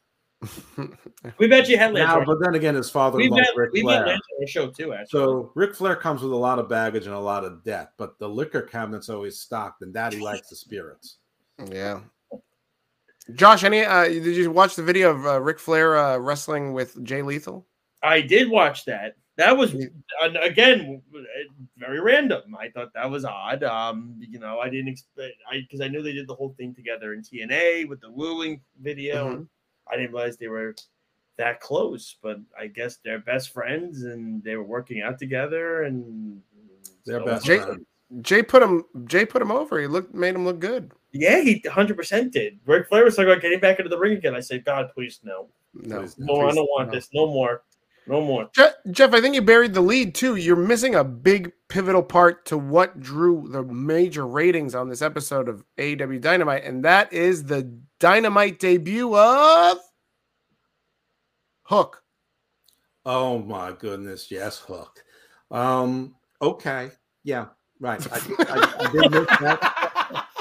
[1.38, 2.08] we bet you had Lance.
[2.08, 4.08] Now, but then again, his father we've met, Ric we've Flair.
[4.08, 4.94] Lance on the show too.
[4.94, 7.92] Actually, so Ric Flair comes with a lot of baggage and a lot of debt,
[7.98, 11.18] but the liquor cabinet's always stocked, and Daddy likes the spirits.
[11.70, 12.00] Yeah.
[13.34, 13.84] Josh, any?
[13.84, 17.68] Uh, did you watch the video of uh, Ric Flair uh, wrestling with Jay Lethal?
[18.02, 19.16] I did watch that.
[19.38, 19.74] That was
[20.42, 21.02] again
[21.78, 22.56] very random.
[22.60, 23.64] I thought that was odd.
[23.64, 26.76] Um, you know, I didn't expect I because I knew they did the whole thing
[26.76, 29.30] together in TNA with the wooing video.
[29.30, 29.44] Mm-hmm.
[29.90, 30.76] I didn't realize they were
[31.38, 36.42] that close, but I guess they're best friends and they were working out together and
[37.06, 37.86] they're best Jay, friends.
[38.22, 39.80] Jay put him Jay put him over.
[39.80, 40.92] He looked made him look good.
[41.14, 42.60] Yeah, he 100 percent did.
[42.66, 44.36] Ric Flair was talking about getting back into the ring again.
[44.36, 46.96] I said, God, please no, no, please, no, please, I don't want no.
[46.96, 47.10] this.
[47.14, 47.64] No more.
[48.10, 48.50] No more.
[48.90, 50.36] Jeff, I think you buried the lead too.
[50.36, 55.48] You're missing a big pivotal part to what drew the major ratings on this episode
[55.48, 59.78] of AEW Dynamite, and that is the Dynamite debut of
[61.62, 62.02] Hook.
[63.06, 65.04] Oh my goodness, yes, Hook.
[65.52, 66.90] Um, okay,
[67.24, 67.50] yeah,
[67.80, 68.02] right.
[68.12, 69.76] I, I, I did miss that.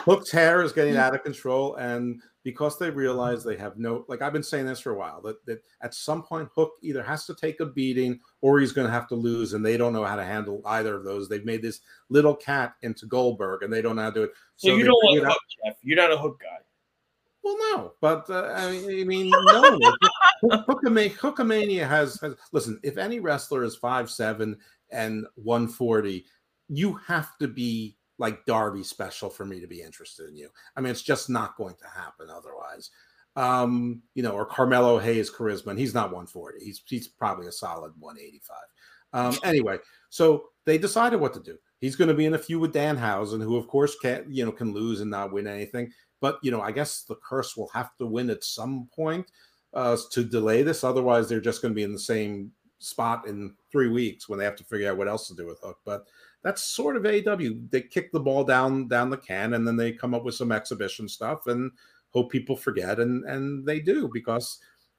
[0.09, 4.23] Hook's hair is getting out of control, and because they realize they have no like
[4.23, 7.27] I've been saying this for a while that, that at some point Hook either has
[7.27, 10.05] to take a beating or he's going to have to lose, and they don't know
[10.05, 11.29] how to handle either of those.
[11.29, 14.31] They've made this little cat into Goldberg, and they don't know how to do it.
[14.57, 15.77] So, so you don't want Hook, Jeff.
[15.83, 16.59] You're not a Hook guy.
[17.43, 19.79] Well, no, but uh, I mean, no.
[20.43, 22.81] Hookamania, Hookamania has, has listen.
[22.83, 24.57] If any wrestler is five seven
[24.91, 26.25] and one forty,
[26.69, 30.49] you have to be like Darby special for me to be interested in you.
[30.77, 32.91] I mean, it's just not going to happen otherwise.
[33.37, 36.65] Um, you know, or Carmelo Hayes charisma, and he's not 140.
[36.65, 38.57] He's he's probably a solid 185.
[39.13, 39.79] Um, anyway,
[40.11, 41.57] so they decided what to do.
[41.81, 44.53] He's going to be in a feud with Danhausen, who of course can't you know
[44.53, 45.93] can lose and not win anything.
[46.21, 49.31] But you know, I guess the curse will have to win at some point
[49.73, 50.83] uh, to delay this.
[50.83, 52.51] Otherwise, they're just going to be in the same
[52.81, 55.61] spot in three weeks when they have to figure out what else to do with
[55.61, 55.79] Hook.
[55.85, 56.07] But
[56.49, 57.71] that's sort of AEW.
[57.71, 60.51] They kick the ball down down the can, and then they come up with some
[60.51, 61.71] exhibition stuff and
[62.09, 64.59] hope people forget, and and they do because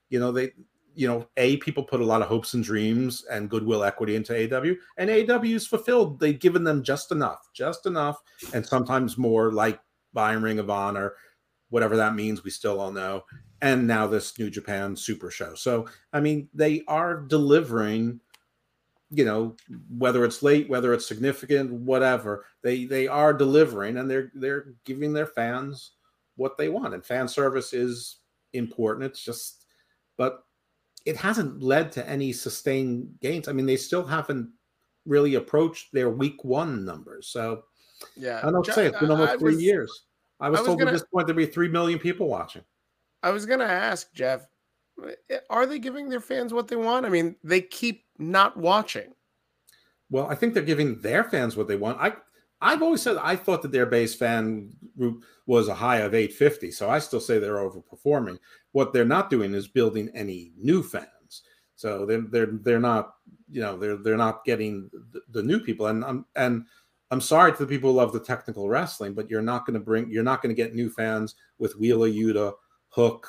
[0.09, 0.51] you know they
[0.93, 4.31] you know a people put a lot of hopes and dreams and goodwill equity into
[4.33, 6.19] AEW, and AEW is fulfilled.
[6.19, 8.21] They've given them just enough, just enough,
[8.53, 9.79] and sometimes more, like
[10.13, 11.15] buying Ring of Honor,
[11.69, 12.43] whatever that means.
[12.43, 13.23] We still all know.
[13.63, 15.55] And now this New Japan Super Show.
[15.55, 18.19] So I mean, they are delivering
[19.11, 19.55] you know
[19.97, 25.13] whether it's late whether it's significant whatever they they are delivering and they're they're giving
[25.13, 25.93] their fans
[26.39, 26.93] what they want.
[26.93, 28.17] And fan service is
[28.53, 29.05] important.
[29.05, 29.65] It's just
[30.17, 30.43] but
[31.05, 33.47] it hasn't led to any sustained gains.
[33.47, 34.49] I mean they still haven't
[35.05, 37.27] really approached their week one numbers.
[37.27, 37.63] So
[38.15, 38.39] yeah.
[38.43, 38.87] I don't say.
[38.87, 40.03] It's been almost three was, years.
[40.39, 42.63] I was, I was told gonna, at this point there'd be three million people watching.
[43.21, 44.47] I was gonna ask jeff
[45.29, 47.05] eh, are they giving their fans what they want?
[47.05, 49.13] I mean they keep not watching.
[50.11, 51.99] Well, I think they're giving their fans what they want.
[51.99, 52.13] I
[52.61, 56.71] I've always said I thought that their base fan group was a high of 850,
[56.71, 58.37] so I still say they're overperforming.
[58.73, 61.43] What they're not doing is building any new fans.
[61.75, 63.13] So they're they're they're not
[63.49, 65.87] you know they're they're not getting the, the new people.
[65.87, 66.65] And I'm and
[67.11, 69.79] I'm sorry to the people who love the technical wrestling, but you're not going to
[69.79, 72.53] bring you're not going to get new fans with Wheeler Yuta,
[72.89, 73.27] Hook,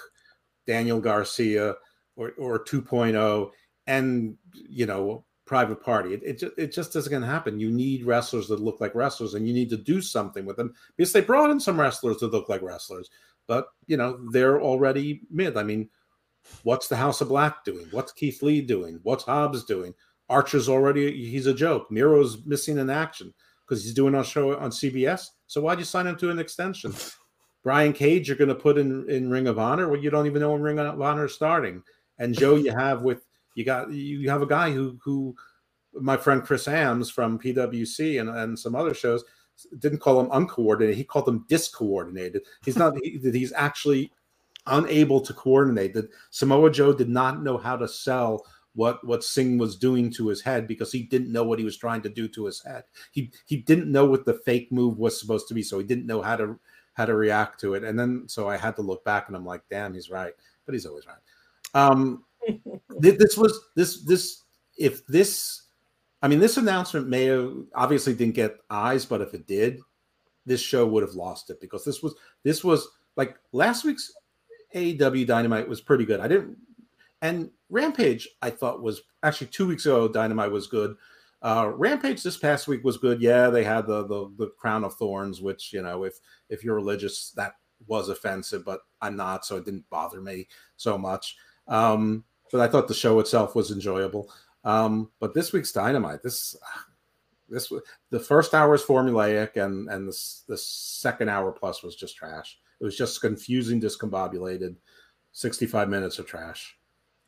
[0.66, 1.76] Daniel Garcia,
[2.16, 3.50] or or 2.0
[3.86, 6.14] and you know private party.
[6.14, 7.58] It, it, just, it just isn't going to happen.
[7.58, 10.72] You need wrestlers that look like wrestlers, and you need to do something with them
[10.96, 13.10] because they brought in some wrestlers that look like wrestlers,
[13.48, 15.56] but you know they're already mid.
[15.56, 15.88] I mean,
[16.62, 17.86] what's the House of Black doing?
[17.90, 19.00] What's Keith Lee doing?
[19.02, 19.94] What's Hobbs doing?
[20.28, 21.90] Archer's already he's a joke.
[21.90, 23.34] Miro's missing in action
[23.66, 25.26] because he's doing a show on CBS.
[25.48, 26.94] So why'd you sign him to an extension?
[27.62, 29.88] Brian Cage, you're going to put in in Ring of Honor.
[29.88, 31.82] Well, you don't even know when Ring of Honor is starting.
[32.18, 35.34] And Joe, you have with you got you have a guy who who
[35.94, 39.24] my friend Chris Ams from PWC and, and some other shows
[39.78, 40.96] didn't call him uncoordinated.
[40.96, 42.42] He called him discoordinated.
[42.64, 42.94] He's not.
[43.02, 44.12] he, he's actually
[44.66, 45.94] unable to coordinate.
[45.94, 50.28] That Samoa Joe did not know how to sell what what Singh was doing to
[50.28, 52.84] his head because he didn't know what he was trying to do to his head.
[53.12, 56.06] He he didn't know what the fake move was supposed to be, so he didn't
[56.06, 56.58] know how to
[56.94, 57.84] how to react to it.
[57.84, 60.32] And then so I had to look back and I'm like, damn, he's right,
[60.66, 61.16] but he's always right.
[61.74, 62.24] Um,
[62.98, 64.42] this was this this
[64.76, 65.62] if this,
[66.22, 69.80] I mean, this announcement may have obviously didn't get eyes, but if it did,
[70.46, 74.12] this show would have lost it because this was this was like last week's
[74.74, 76.20] AEW Dynamite was pretty good.
[76.20, 76.56] I didn't
[77.22, 80.08] and Rampage, I thought was actually two weeks ago.
[80.08, 80.96] Dynamite was good.
[81.42, 83.20] Uh, Rampage this past week was good.
[83.20, 86.18] Yeah, they had the, the the crown of thorns, which you know, if
[86.48, 87.54] if you're religious, that
[87.86, 91.36] was offensive, but I'm not, so it didn't bother me so much.
[91.66, 94.30] Um, but I thought the show itself was enjoyable.
[94.64, 96.56] Um, but this week's Dynamite, this
[97.48, 97.72] this
[98.10, 100.16] the first hour is formulaic, and and the
[100.48, 102.58] the second hour plus was just trash.
[102.80, 104.76] It was just confusing, discombobulated.
[105.32, 106.76] Sixty five minutes of trash.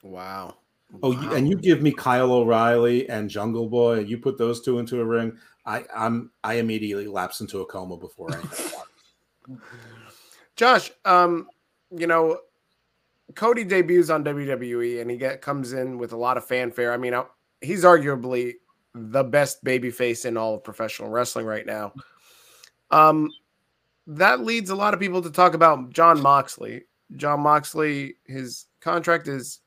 [0.03, 0.57] Wow.
[1.03, 1.33] Oh, wow.
[1.33, 5.01] and you give me Kyle O'Reilly and Jungle Boy, and you put those two into
[5.01, 5.39] a ring.
[5.64, 9.55] I, I'm I immediately lapse into a coma before I.
[10.57, 11.49] Josh, um,
[11.91, 12.39] you know,
[13.35, 16.93] Cody debuts on WWE, and he get comes in with a lot of fanfare.
[16.93, 17.14] I mean,
[17.61, 18.55] he's arguably
[18.95, 21.93] the best babyface in all of professional wrestling right now.
[22.91, 23.30] Um,
[24.07, 26.85] that leads a lot of people to talk about Jon Moxley.
[27.16, 29.61] Jon Moxley, his contract is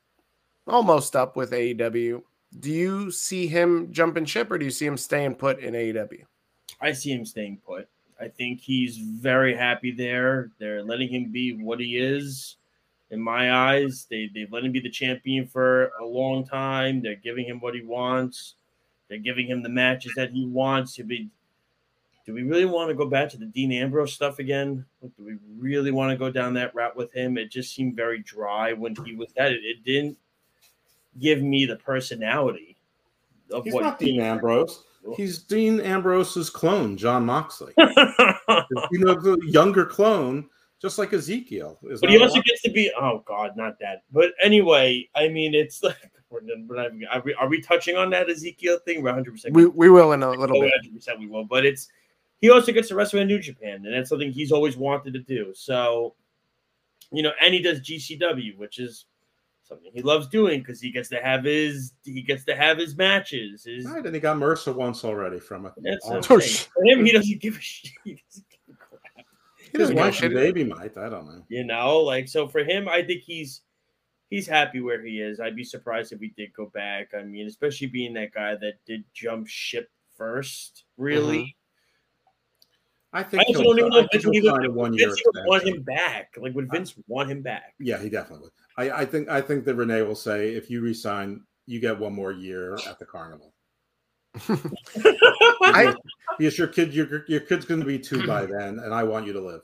[0.68, 2.22] almost up with AEW.
[2.60, 6.24] Do you see him jumping ship or do you see him staying put in AEW?
[6.82, 7.88] I see him staying put.
[8.20, 10.52] I think he's very happy there.
[10.58, 12.58] They're letting him be what he is.
[13.16, 17.02] In my eyes, they, they've let him be the champion for a long time.
[17.02, 18.56] They're giving him what he wants.
[19.08, 20.96] They're giving him the matches that he wants.
[20.96, 21.30] to be
[22.26, 24.84] do we really want to go back to the Dean Ambrose stuff again?
[25.02, 27.38] do we really want to go down that route with him?
[27.38, 29.64] It just seemed very dry when he was at it.
[29.64, 30.18] It didn't
[31.20, 32.76] give me the personality
[33.52, 34.84] of He's what not Dean Ambrose.
[35.16, 37.74] He's Dean Ambrose's clone, Jon Moxley.
[37.78, 40.50] you know, the younger clone,
[40.82, 41.80] just like Ezekiel.
[41.90, 44.04] Is but he also gets to be, oh God, not that.
[44.12, 45.98] But anyway, I mean, it's like,
[46.30, 49.02] we're, not, are, we, are we touching on that Ezekiel thing?
[49.02, 49.54] We're 100%.
[49.54, 50.74] We, we will in a little bit.
[50.86, 51.46] 100% we will.
[51.46, 51.88] But it's,
[52.42, 55.20] he also gets to wrestle in New Japan, and that's something he's always wanted to
[55.20, 55.54] do.
[55.56, 56.16] So,
[57.12, 59.06] you know, and he does GCW, which is
[59.64, 62.96] something he loves doing because he gets to have his he gets to have his
[62.96, 63.64] matches.
[63.64, 65.74] His, right, and he got Mercer once already from it.
[65.78, 66.40] That's oh, For
[66.86, 67.94] him, he doesn't give a shit.
[68.04, 68.45] He doesn't give a crap.
[69.76, 70.34] He doesn't want shit.
[70.34, 70.98] Baby might.
[70.98, 71.44] I don't know.
[71.50, 73.62] You know, like so for him, I think he's
[74.30, 75.40] he's happy where he is.
[75.40, 77.10] I'd be surprised if he did go back.
[77.18, 81.40] I mean, especially being that guy that did jump ship first, really.
[81.40, 81.50] Mm-hmm.
[83.18, 86.36] I think I don't even know if Vince would, one Vince would want him back.
[86.38, 87.74] Like, would Vince want him back?
[87.80, 88.52] Yeah, he definitely would.
[88.78, 92.14] I, I think I think that Renee will say if you resign, you get one
[92.14, 93.54] more year at the carnival.
[95.62, 95.94] I,
[96.38, 99.26] because your kid, your your kid's going to be two by then, and I want
[99.26, 99.62] you to live.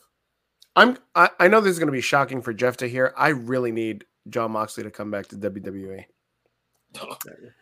[0.76, 0.98] I'm.
[1.16, 3.14] I, I know this is going to be shocking for Jeff to hear.
[3.18, 6.06] I really need Jon Moxley to come back to WWE.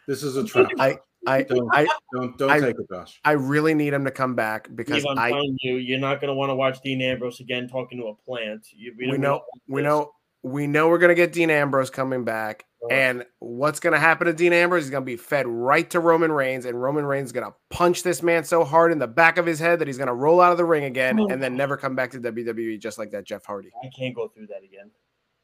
[0.08, 0.70] This is a trap.
[0.80, 3.20] I I don't I, don't, don't I, take it, Josh.
[3.26, 6.30] I really need him to come back because I'm I telling you, you're not going
[6.30, 8.68] to want to watch Dean Ambrose again talking to a plant.
[8.72, 10.12] You, we, we know we know
[10.44, 12.66] we know we're going to get Dean Ambrose coming back.
[12.90, 14.84] And what's going to happen to Dean Ambrose?
[14.84, 17.54] He's going to be fed right to Roman Reigns, and Roman Reigns is going to
[17.70, 20.14] punch this man so hard in the back of his head that he's going to
[20.14, 23.12] roll out of the ring again and then never come back to WWE just like
[23.12, 23.70] that Jeff Hardy.
[23.84, 24.90] I can't go through that again.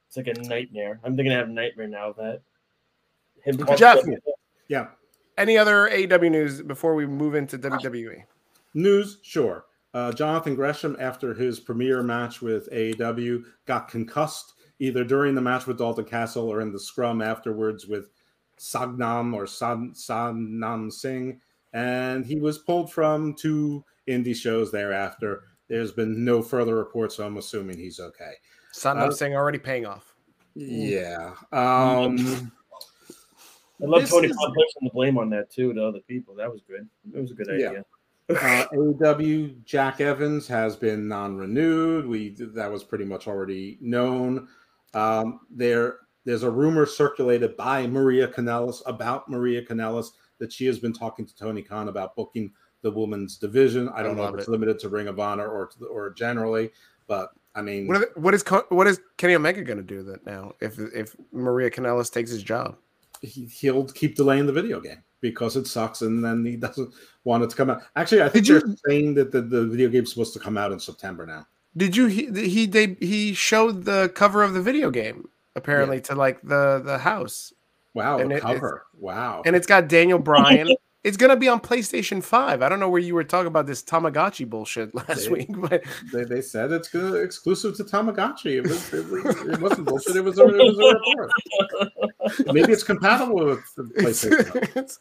[0.08, 1.02] It's like a nightmare.
[1.04, 2.42] I'm going to have a nightmare now of that.
[3.44, 4.00] Him Jeff,
[4.70, 4.88] yeah.
[5.38, 8.24] Any other AEW news before we move into WWE?
[8.74, 9.66] News, sure.
[9.94, 15.68] Uh, Jonathan Gresham, after his premiere match with AEW, got concussed either during the match
[15.68, 18.10] with Dalton Castle or in the scrum afterwards with
[18.58, 21.40] Sagnam or San, Satnam Singh.
[21.74, 25.44] And he was pulled from two indie shows thereafter.
[25.68, 28.34] There's been no further reports, so I'm assuming he's okay.
[28.74, 30.14] Satnam uh, Singh already paying off.
[30.54, 31.34] Yeah.
[31.52, 32.52] Um,
[33.82, 36.36] I love Tony Khan placing the blame on that too to other people.
[36.36, 36.88] That was good.
[37.14, 37.86] It was a good idea.
[38.30, 42.08] uh, AEW Jack Evans has been non-renewed.
[42.08, 44.48] We that was pretty much already known.
[44.96, 50.08] Um, there, there's a rumor circulated by Maria Kanellis about Maria Kanellis
[50.40, 53.90] that she has been talking to Tony Khan about booking the women's division.
[53.90, 54.52] I don't I know if it's it.
[54.52, 56.72] limited to Ring of Honor or to, or generally,
[57.08, 60.54] but I mean, what, what is what is Kenny Omega going to do that now
[60.62, 62.78] if if Maria Kanellis takes his job?
[63.22, 66.94] He, he'll keep delaying the video game because it sucks, and then he doesn't
[67.24, 67.82] want it to come out.
[67.96, 68.76] Actually, I think Did they're you...
[68.88, 71.48] saying that the, the video game's supposed to come out in September now.
[71.78, 76.04] Did you he he they, he showed the cover of the video game apparently yeah.
[76.04, 77.54] to like the the house.
[77.94, 78.86] Wow, And the it- cover.
[79.00, 79.42] Wow.
[79.46, 80.70] and it's got Daniel Bryan.
[81.06, 82.62] it's gonna be on PlayStation Five.
[82.62, 85.84] I don't know where you were talking about this Tamagotchi bullshit last They- week, but
[86.12, 88.58] they, they said it's gonna, exclusive to Tamagotchi.
[88.58, 90.16] It was it, was, it wasn't bullshit.
[90.18, 92.54] It was a, it was a report.
[92.54, 94.76] Maybe it's compatible with it's, PlayStation.
[94.76, 95.00] it's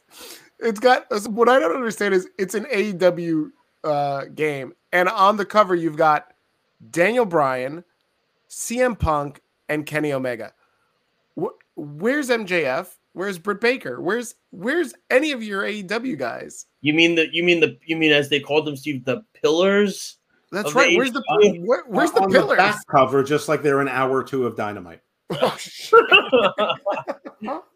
[0.60, 3.50] it's got what I don't understand is it's an AEW
[3.82, 6.33] uh, game, and on the cover you've got
[6.90, 7.84] Daniel Bryan,
[8.48, 10.52] CM Punk, and Kenny Omega.
[11.40, 12.88] Wh- where's MJF?
[13.12, 14.00] Where's Britt Baker?
[14.00, 16.66] Where's where's any of your AEW guys?
[16.80, 20.16] You mean the you mean the you mean as they called them, Steve, the pillars?
[20.50, 20.90] That's right.
[20.90, 22.50] the Where's the where, where's the on pillars?
[22.50, 25.00] the back cover, just like they're an hour or two of dynamite.
[25.30, 25.56] Oh.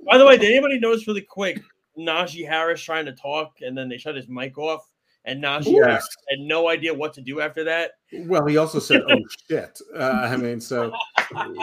[0.07, 1.61] By the way, did anybody notice really quick
[1.99, 4.89] Najee Harris trying to talk and then they shut his mic off
[5.25, 5.85] and Najee Yes.
[5.85, 7.93] Harris had no idea what to do after that?
[8.13, 9.19] Well, he also said, "Oh
[9.51, 10.93] shit." Uh, I mean, so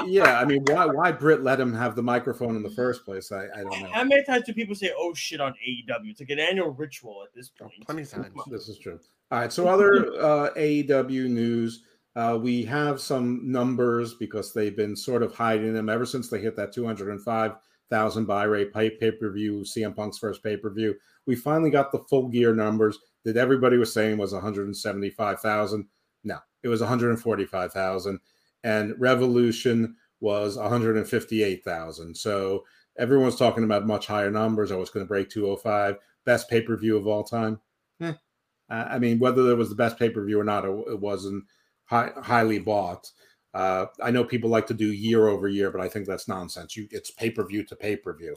[0.06, 0.40] yeah.
[0.40, 3.32] I mean, why why Britt let him have the microphone in the first place?
[3.32, 3.90] I, I don't know.
[3.92, 6.12] How many times do people say "oh shit" on AEW?
[6.12, 7.74] It's like an annual ritual at this point.
[7.86, 8.34] Plenty of times.
[8.48, 9.00] This is true.
[9.32, 9.52] All right.
[9.52, 11.84] So other uh, AEW news.
[12.16, 16.40] Uh, we have some numbers because they've been sort of hiding them ever since they
[16.40, 20.96] hit that 205,000 buy rate pay per view, CM Punk's first pay per view.
[21.26, 25.88] We finally got the full gear numbers that everybody was saying was 175,000.
[26.24, 28.20] No, it was 145,000.
[28.64, 32.16] And Revolution was 158,000.
[32.16, 32.64] So
[32.98, 34.72] everyone's talking about much higher numbers.
[34.72, 35.98] I was going to break 205.
[36.26, 37.60] Best pay per view of all time.
[38.02, 38.14] Eh.
[38.70, 41.44] I mean, whether it was the best pay per view or not, it, it wasn't
[41.86, 43.12] high, highly bought.
[43.54, 46.76] Uh, I know people like to do year over year, but I think that's nonsense.
[46.76, 48.36] You, it's pay per view to pay per view,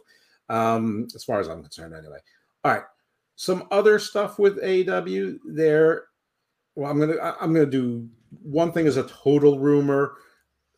[0.48, 2.18] um, as far as I'm concerned, anyway.
[2.62, 2.82] All right,
[3.38, 5.38] some other stuff with AEW.
[5.46, 6.06] There,
[6.74, 8.08] well, I'm gonna I'm gonna do
[8.42, 10.16] one thing as a total rumor.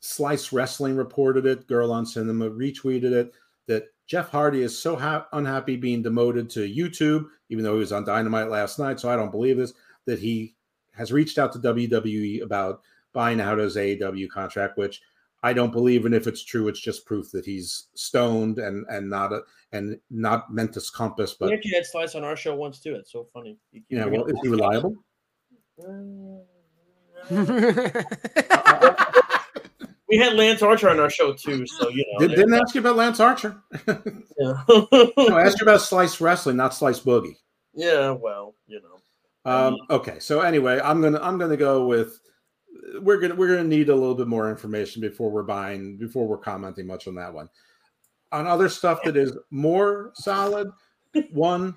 [0.00, 1.66] Slice Wrestling reported it.
[1.66, 3.32] Girl on Cinema retweeted it.
[3.66, 7.92] That Jeff Hardy is so ha- unhappy being demoted to YouTube, even though he was
[7.92, 9.00] on Dynamite last night.
[9.00, 9.72] So I don't believe this.
[10.04, 10.54] That he
[10.92, 12.82] has reached out to WWE about
[13.14, 15.00] buying out his AEW contract, which
[15.42, 16.04] I don't believe.
[16.04, 19.98] And if it's true, it's just proof that he's stoned and and not a and
[20.10, 21.34] not mentis compass.
[21.34, 22.94] But We But actually had slice on our show once too.
[22.94, 23.58] It's so funny.
[23.72, 24.96] You yeah, well, is he reliable?
[30.08, 32.26] we had Lance Archer on our show too, so you know.
[32.26, 33.56] Did, didn't ask you about Lance Archer.
[33.88, 34.62] yeah.
[34.68, 34.88] no,
[35.32, 37.36] I asked you about Slice Wrestling, not Slice Boogie.
[37.74, 39.50] yeah, well, you know.
[39.50, 42.20] Um, okay, so anyway, I'm gonna I'm gonna go with
[43.00, 46.38] we're gonna we're gonna need a little bit more information before we're buying before we're
[46.38, 47.48] commenting much on that one.
[48.32, 50.70] On other stuff that is more solid,
[51.32, 51.74] one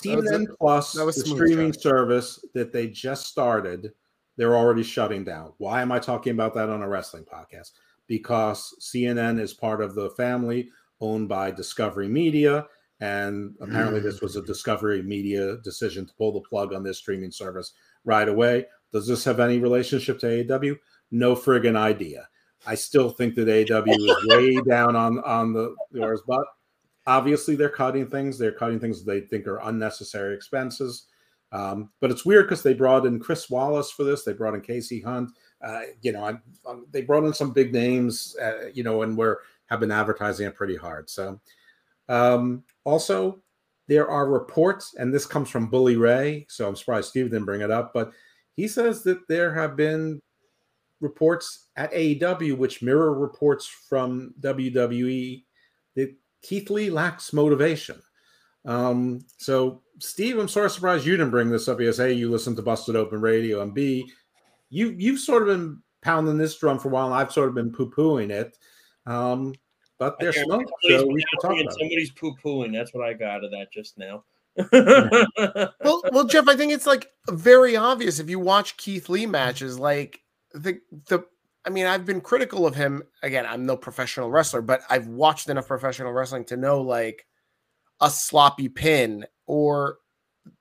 [0.00, 1.82] CNN Plus, the streaming Josh.
[1.82, 3.92] service that they just started,
[4.36, 5.52] they're already shutting down.
[5.58, 7.72] Why am I talking about that on a wrestling podcast?
[8.06, 10.70] Because CNN is part of the family
[11.00, 12.66] owned by Discovery Media.
[13.00, 17.32] And apparently, this was a Discovery Media decision to pull the plug on this streaming
[17.32, 17.72] service
[18.04, 18.66] right away.
[18.94, 20.78] Does this have any relationship to AEW?
[21.10, 22.28] No friggin' idea.
[22.64, 26.46] I still think that AEW is way down on on the yours, but
[27.04, 28.38] obviously they're cutting things.
[28.38, 31.06] They're cutting things they think are unnecessary expenses.
[31.50, 34.22] Um, but it's weird because they brought in Chris Wallace for this.
[34.22, 35.30] They brought in Kasie Hunt.
[35.60, 36.34] Uh, you know, I,
[36.68, 38.36] um, they brought in some big names.
[38.40, 41.10] Uh, you know, and we're have been advertising it pretty hard.
[41.10, 41.40] So,
[42.08, 43.42] um, also
[43.88, 46.46] there are reports, and this comes from Bully Ray.
[46.48, 48.12] So I'm surprised Steve didn't bring it up, but
[48.56, 50.20] he says that there have been
[51.00, 55.44] reports at AEW which mirror reports from WWE
[55.96, 58.00] that Keith Lee lacks motivation.
[58.64, 62.30] Um, so, Steve, I'm sort of surprised you didn't bring this up because A, you
[62.30, 64.10] listen to Busted Open Radio, and B,
[64.70, 67.54] you you've sort of been pounding this drum for a while, and I've sort of
[67.54, 68.56] been poo-pooing it.
[69.06, 69.54] Um,
[69.98, 70.58] but there's so
[71.06, 72.72] we should talk about somebody's poo pooing.
[72.72, 74.24] That's what I got of that just now.
[74.72, 79.78] Well, well, Jeff, I think it's like very obvious if you watch Keith Lee matches.
[79.78, 80.20] Like
[80.52, 80.78] the
[81.08, 81.24] the,
[81.64, 83.02] I mean, I've been critical of him.
[83.22, 87.26] Again, I'm no professional wrestler, but I've watched enough professional wrestling to know like
[88.00, 89.98] a sloppy pin or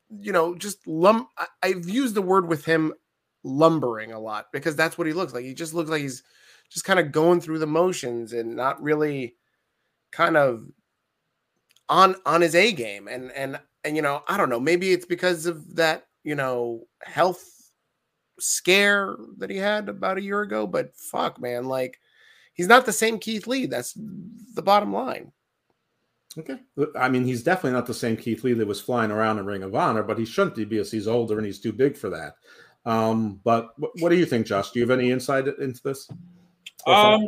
[0.10, 1.28] you know just lum.
[1.38, 2.94] I- I've used the word with him
[3.44, 5.44] lumbering a lot because that's what he looks like.
[5.45, 6.24] He just looks like he's
[6.70, 9.36] just kind of going through the motions and not really
[10.11, 10.65] kind of
[11.90, 15.05] on on his A game and and and you know I don't know maybe it's
[15.05, 17.43] because of that you know health
[18.39, 21.99] scare that he had about a year ago but fuck man like
[22.53, 25.31] he's not the same Keith Lee that's the bottom line
[26.38, 26.57] Okay.
[26.97, 29.64] I mean, he's definitely not the same Keith Lee that was flying around in Ring
[29.64, 32.35] of Honor, but he shouldn't be because he's older and he's too big for that.
[32.85, 34.72] Um, but wh- what do you think, Josh?
[34.72, 36.10] Do you have any insight into this?
[36.88, 37.27] Um,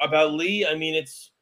[0.00, 1.32] about Lee, I mean, it's.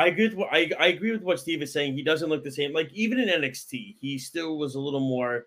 [0.00, 1.92] I agree with what I, I agree with what Steve is saying.
[1.92, 2.72] He doesn't look the same.
[2.72, 5.46] Like even in NXT, he still was a little more.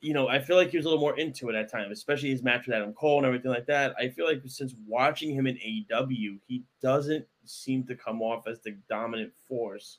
[0.00, 2.30] You know, I feel like he was a little more into it at times, especially
[2.30, 3.94] his match with Adam Cole and everything like that.
[3.98, 8.60] I feel like since watching him in AEW, he doesn't seem to come off as
[8.60, 9.98] the dominant force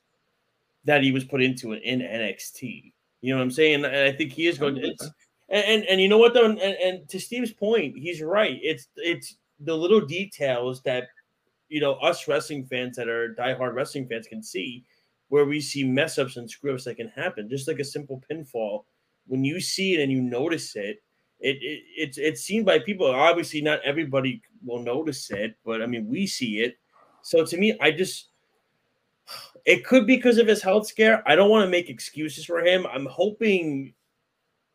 [0.85, 2.93] that he was put into in NXT.
[3.21, 3.85] You know what I'm saying?
[3.85, 4.95] And I think he is going to.
[5.49, 8.59] And, and, and you know what though, and, and to Steve's point, he's right.
[8.63, 11.09] It's it's the little details that
[11.71, 14.83] you know us wrestling fans that are diehard wrestling fans can see,
[15.29, 18.21] where we see mess ups and screw ups that can happen, just like a simple
[18.29, 18.83] pinfall.
[19.27, 21.01] When you see it and you notice it,
[21.39, 23.07] it, it it's it's seen by people.
[23.07, 26.77] Obviously, not everybody will notice it, but I mean, we see it.
[27.21, 28.27] So to me, I just
[29.63, 31.23] it could be because of his health scare.
[31.25, 32.85] I don't want to make excuses for him.
[32.87, 33.93] I'm hoping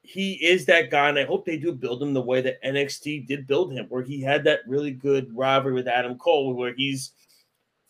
[0.06, 3.26] he is that guy, and I hope they do build him the way that NXT
[3.26, 7.12] did build him, where he had that really good rivalry with Adam Cole, where he's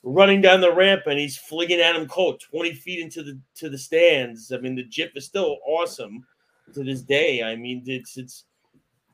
[0.02, 3.76] running down the ramp and he's flinging Adam Cole 20 feet into the to the
[3.76, 4.52] stands.
[4.52, 6.24] I mean, the GIF is still awesome
[6.74, 7.42] to this day.
[7.42, 8.44] I mean, it's it's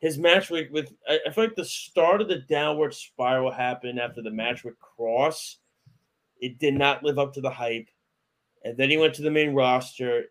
[0.00, 3.98] his match with, with I, I feel like the start of the downward spiral happened
[3.98, 5.58] after the match with Cross.
[6.40, 7.88] it did not live up to the hype.
[8.64, 10.26] And then he went to the main roster.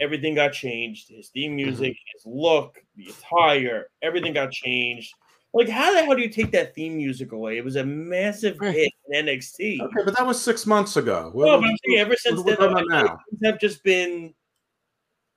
[0.00, 1.08] Everything got changed.
[1.08, 1.56] His theme mm-hmm.
[1.56, 2.16] music, mm-hmm.
[2.16, 5.14] his look, the attire, everything got changed.
[5.52, 7.58] Like, how the hell do you take that theme music away?
[7.58, 9.80] It was a massive hit in NXT.
[9.82, 11.30] Okay, but that was six months ago.
[11.32, 12.56] Well, but I'm saying ever since then,
[12.88, 13.18] now?
[13.44, 14.34] have just been.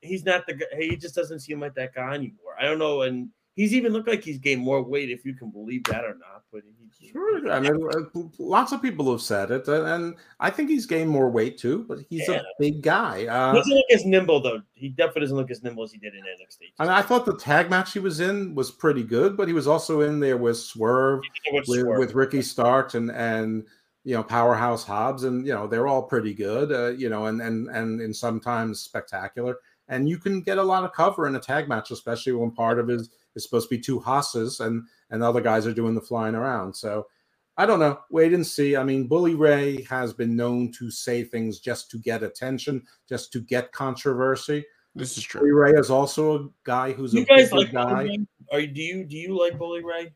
[0.01, 0.59] He's not the.
[0.79, 2.55] He just doesn't seem like that guy anymore.
[2.59, 5.49] I don't know, and he's even looked like he's gained more weight, if you can
[5.49, 6.43] believe that or not.
[6.53, 6.61] But
[6.99, 10.85] he, sure, I mean, uh, lots of people have said it, and I think he's
[10.85, 11.83] gained more weight too.
[11.89, 12.35] But he's yeah.
[12.35, 13.25] a big guy.
[13.25, 14.61] Uh, he doesn't look as nimble though.
[14.75, 16.71] He definitely doesn't look as nimble as he did in NXT.
[16.79, 19.53] I, mean, I thought the tag match he was in was pretty good, but he
[19.53, 21.21] was also in there with Swerve,
[21.51, 21.99] with, Swerve.
[21.99, 23.65] with Ricky Starks, and and
[24.03, 26.71] you know Powerhouse Hobbs, and you know they're all pretty good.
[26.71, 29.57] Uh, you know, and and and and sometimes spectacular.
[29.89, 32.77] And you can get a lot of cover in a tag match, especially when part
[32.77, 36.01] of his is supposed to be two Hasses and and other guys are doing the
[36.01, 36.75] flying around.
[36.75, 37.07] So
[37.55, 37.99] I don't know.
[38.11, 38.75] Wait and see.
[38.75, 43.31] I mean, Bully Ray has been known to say things just to get attention, just
[43.33, 44.65] to get controversy.
[44.93, 45.41] This is true.
[45.41, 48.17] Bully Ray is also a guy who's you a guys like guy.
[48.51, 50.11] Are do you do you like Bully Ray?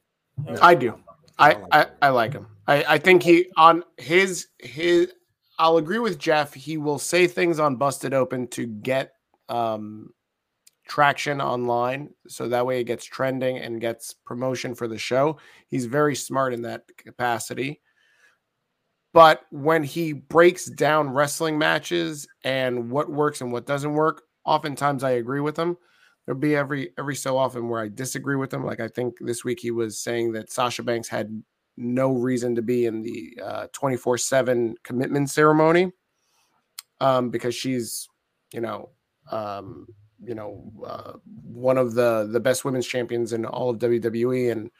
[0.62, 1.00] I do.
[1.40, 2.48] I, I, I like him.
[2.68, 5.12] I, I think he on his his
[5.58, 6.54] I'll agree with Jeff.
[6.54, 9.14] He will say things on Busted Open to get
[9.50, 10.14] um
[10.92, 15.38] traction online so that way it gets trending and gets promotion for the show.
[15.70, 17.80] He's very smart in that capacity.
[19.14, 25.06] But when he breaks down wrestling matches and what works and what doesn't work, oftentimes
[25.06, 25.78] I agree with him.
[26.26, 28.66] There'll be every every so often where I disagree with him.
[28.66, 31.42] Like I think this week he was saying that Sasha Banks had
[31.78, 35.94] no reason to be in the uh, 24/7 commitment ceremony
[37.00, 38.10] um, because she's,
[38.54, 38.90] you know,
[39.32, 39.88] um,
[40.24, 44.72] you know uh, one of the the best women's champions in all of WWE and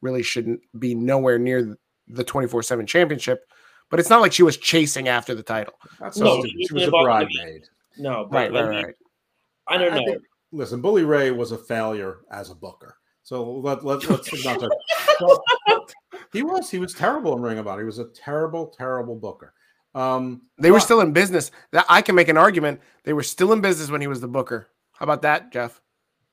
[0.00, 1.76] really shouldn't be nowhere near
[2.08, 3.46] the 24/7 championship.
[3.90, 5.74] But it's not like she was chasing after the title.
[6.00, 7.64] That's no, she, she was a bridesmaid
[7.98, 8.94] no right right, right, right.
[9.68, 10.22] I don't know I think,
[10.52, 12.96] listen Bully Ray was a failure as a booker.
[13.22, 15.92] So let, let, let's not talk.
[16.32, 17.82] he was he was terrible in Ring of Honor.
[17.82, 19.54] He was a terrible terrible booker.
[19.94, 21.50] Um, they were still in business.
[21.70, 22.80] That I can make an argument.
[23.04, 24.68] They were still in business when he was the booker.
[24.94, 25.80] How about that, Jeff?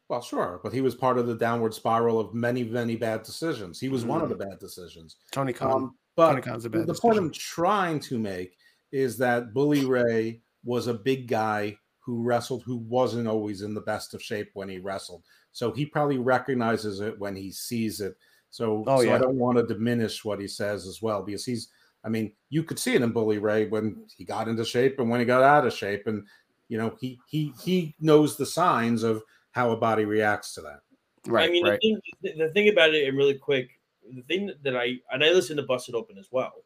[0.09, 3.79] Well, sure, but he was part of the downward spiral of many, many bad decisions.
[3.79, 4.07] He was mm.
[4.07, 4.49] one of the mm.
[4.49, 5.15] bad decisions.
[5.31, 5.71] Tony Khan.
[5.71, 7.01] Um, but Tony Khan's a bad the decision.
[7.01, 8.57] point I'm trying to make
[8.91, 13.81] is that Bully Ray was a big guy who wrestled who wasn't always in the
[13.81, 15.23] best of shape when he wrestled.
[15.53, 18.15] So he probably recognizes it when he sees it.
[18.49, 19.15] So, oh, so yeah.
[19.15, 21.69] I don't want to diminish what he says as well because he's
[22.03, 25.09] I mean, you could see it in Bully Ray when he got into shape and
[25.09, 26.07] when he got out of shape.
[26.07, 26.25] And
[26.71, 29.21] you know, he he he knows the signs of
[29.51, 30.79] how a body reacts to that.
[31.27, 31.49] Right.
[31.49, 31.77] I mean, right.
[31.81, 33.71] The, thing, the thing about it, and really quick,
[34.09, 36.63] the thing that I and I listen to Busted Open as well.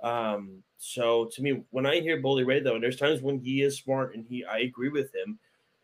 [0.00, 3.62] Um, so to me, when I hear Bully Ray, though, and there's times when he
[3.62, 5.40] is smart and he, I agree with him,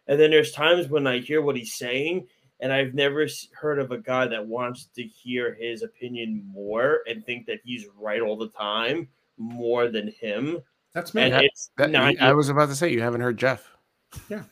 [0.07, 2.29] and then there's times when I hear what he's saying,
[2.61, 3.27] and I've never
[3.61, 7.89] heard of a guy that wants to hear his opinion more and think that he's
[7.99, 10.61] right all the time more than him.
[10.95, 11.29] That's me.
[11.29, 13.69] That, that, I was about to say you haven't heard Jeff.
[14.29, 14.43] Yeah.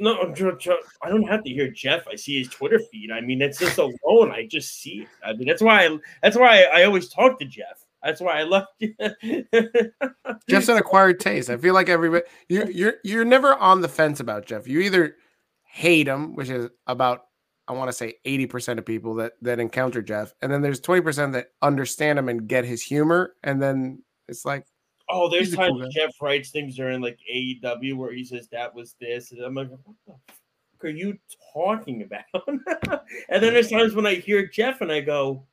[0.00, 2.06] No, I don't have to hear Jeff.
[2.06, 3.10] I see his Twitter feed.
[3.10, 4.30] I mean, it's just alone.
[4.30, 5.08] I just see it.
[5.24, 5.86] I mean, that's why.
[5.86, 7.84] I, that's why I, I always talk to Jeff.
[8.02, 8.94] That's why I love you.
[10.48, 11.50] Jeff's an acquired taste.
[11.50, 14.68] I feel like everybody you're you're you're never on the fence about Jeff.
[14.68, 15.16] You either
[15.64, 17.24] hate him, which is about
[17.66, 21.32] I want to say 80% of people that that encounter Jeff, and then there's 20%
[21.32, 24.64] that understand him and get his humor, and then it's like
[25.10, 25.88] Oh, there's times cool.
[25.90, 29.70] Jeff writes things during like AEW where he says that was this, and I'm like,
[29.70, 31.18] what the fuck are you
[31.52, 32.46] talking about?
[33.28, 35.44] and then there's times when I hear Jeff and I go,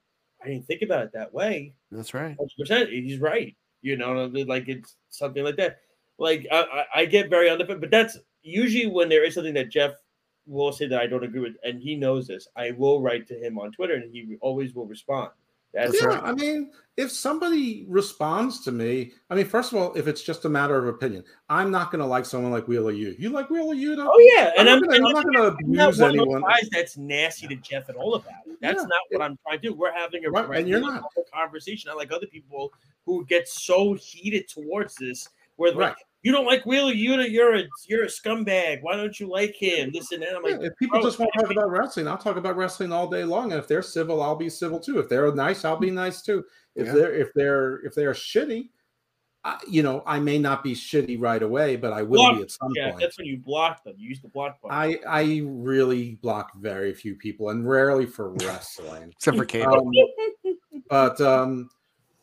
[0.44, 1.74] I didn't think about it that way.
[1.92, 2.38] That's right.
[2.60, 2.90] 100%.
[2.90, 3.56] He's right.
[3.82, 5.80] You know, like it's something like that.
[6.18, 9.92] Like I, I, get very undefended, but that's usually when there is something that Jeff
[10.48, 12.48] will say that I don't agree with, and he knows this.
[12.56, 15.32] I will write to him on Twitter, and he always will respond.
[15.76, 16.24] That's That's yeah, right.
[16.24, 20.46] I mean, if somebody responds to me, I mean, first of all, if it's just
[20.46, 23.20] a matter of opinion, I'm not going to like someone like Wheeler Yuta.
[23.20, 24.08] You like Wheeler Yuta?
[24.10, 26.00] Oh yeah, and I'm, I'm, not gonna, and I'm not going to I'm not abuse
[26.00, 26.42] one of those anyone.
[26.44, 28.58] guys that's nasty to Jeff at all about it.
[28.62, 29.74] That's Yeah, not what I'm trying to do.
[29.76, 31.04] We're having a Right, and you're not.
[31.34, 31.92] conversation.
[31.92, 32.72] I like other people
[33.06, 35.28] who get so heated towards this,
[35.58, 35.90] where they're Right.
[35.90, 38.80] like, you don't like Wheeler, you're a, you're a you're a scumbag.
[38.82, 39.92] Why don't you like him?
[39.94, 40.36] This and that.
[40.36, 43.08] I'm Yeah, if people just want to talk about wrestling, I'll talk about wrestling all
[43.08, 43.52] day long.
[43.52, 44.98] And if they're civil, I'll be civil too.
[44.98, 46.44] If they're nice, I'll be nice too.
[46.76, 46.94] If Yeah.
[46.94, 48.70] they're if they're if they're shitty,
[49.44, 52.42] I, you know, I may not be shitty right away, but I will Block, be
[52.42, 53.02] at some yeah, point.
[53.02, 53.94] that's when you block them.
[53.96, 54.76] You use the block button.
[54.76, 59.12] I I really block very few people, and rarely for wrestling.
[59.12, 59.88] Except for cable.
[59.88, 60.58] Um,
[60.90, 61.70] but um,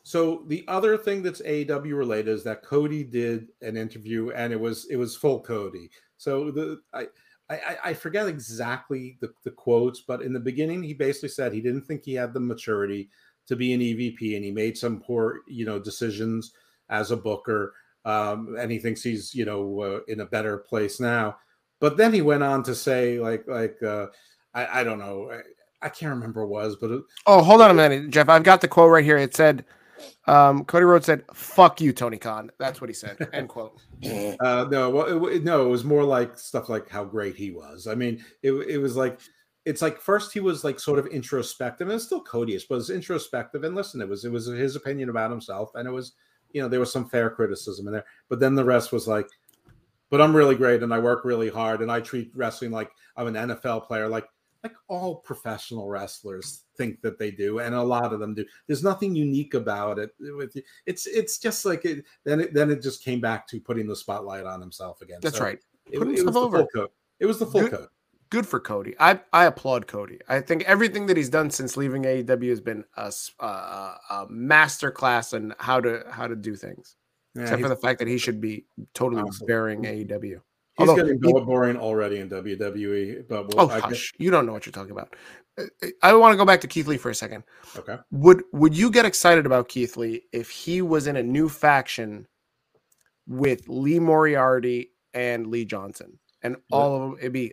[0.03, 4.61] so the other thing that's AEW related is that Cody did an interview, and it
[4.61, 5.91] was it was full Cody.
[6.17, 7.09] So the I.
[7.51, 11.61] I, I forget exactly the, the quotes, but in the beginning, he basically said he
[11.61, 13.11] didn't think he had the maturity
[13.47, 16.53] to be an EVP, and he made some poor, you know, decisions
[16.89, 17.75] as a booker,
[18.05, 21.37] um, and he thinks he's, you know, uh, in a better place now.
[21.81, 24.07] But then he went on to say, like, like uh,
[24.55, 27.61] I, I don't know, I, I can't remember what it was, but it, Oh, hold
[27.61, 28.29] on a minute, Jeff.
[28.29, 29.19] I've got the quote right here.
[29.19, 29.65] It said,
[30.27, 33.17] um, Cody Rhodes said, "Fuck you, Tony Khan." That's what he said.
[33.33, 33.81] End quote.
[34.05, 37.87] Uh, no, well, it, no, it was more like stuff like how great he was.
[37.87, 39.21] I mean, it, it was like
[39.65, 42.91] it's like first he was like sort of introspective, and it's still Cody-ish, but it's
[42.91, 43.65] introspective.
[43.65, 46.13] And listen, it was it was his opinion about himself, and it was
[46.53, 49.29] you know there was some fair criticism in there, but then the rest was like,
[50.11, 53.29] but I'm really great, and I work really hard, and I treat wrestling like I'm
[53.29, 54.27] an NFL player, like
[54.63, 58.45] like all professional wrestlers think that they do, and a lot of them do.
[58.67, 60.11] There's nothing unique about it.
[60.21, 60.57] With
[60.87, 62.05] it's it's just like it.
[62.25, 65.19] Then it then it just came back to putting the spotlight on himself again.
[65.23, 65.59] That's So right.
[65.91, 66.57] It, Put it was himself the over.
[66.59, 66.91] full code.
[67.21, 67.89] It was the full Good- code.
[68.31, 68.95] Good for Cody.
[68.99, 70.19] I I applaud Cody.
[70.27, 75.53] I think everything that he's done since leaving AEW has been a master class in
[75.59, 76.97] how to how to do things.
[77.35, 78.65] Yeah, Except for the fact that he should be
[78.95, 80.41] totally burying AEW.
[80.79, 83.29] He's although getting he- boring already in WWE.
[83.29, 84.11] But we'll, Oh I guess!
[84.19, 85.15] You don't know what you're talking about.
[85.59, 85.65] Uh,
[86.03, 87.45] I want to go back to Keith Lee for a second.
[87.77, 87.99] okay.
[88.11, 92.27] Would would you get excited about Keith Lee if he was in a new faction
[93.27, 97.53] with Lee Moriarty and Lee Johnson, and all of them it'd be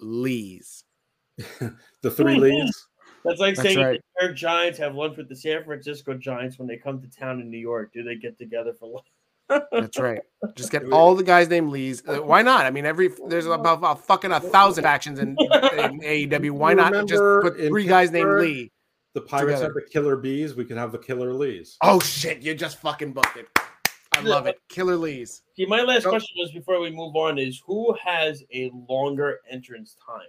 [0.00, 0.84] Lee's?
[2.02, 2.86] the three Lees.
[3.24, 4.00] That's like That's saying right.
[4.18, 7.08] the New York Giants have lunch with the San Francisco Giants when they come to
[7.10, 7.92] town in New York.
[7.92, 9.06] Do they get together for lunch?
[9.48, 10.20] That's right.
[10.54, 12.02] Just get all the guys named Lee's.
[12.06, 12.66] Uh, why not?
[12.66, 15.36] I mean, every there's about, about fucking a thousand factions in, in
[16.00, 16.50] AEW.
[16.52, 18.42] Why not just put three guys named Pittsburgh?
[18.42, 18.72] Lee?
[19.14, 19.64] The Pirates Together.
[19.64, 20.54] have the Killer Bees.
[20.54, 21.76] We could have the Killer Lees.
[21.82, 22.42] Oh shit!
[22.42, 23.48] You just fucking booked it.
[24.14, 24.60] I love it.
[24.68, 25.42] Killer Lee's.
[25.56, 26.10] See, my last Oh.
[26.10, 30.28] question was before we move on is who has a longer entrance time?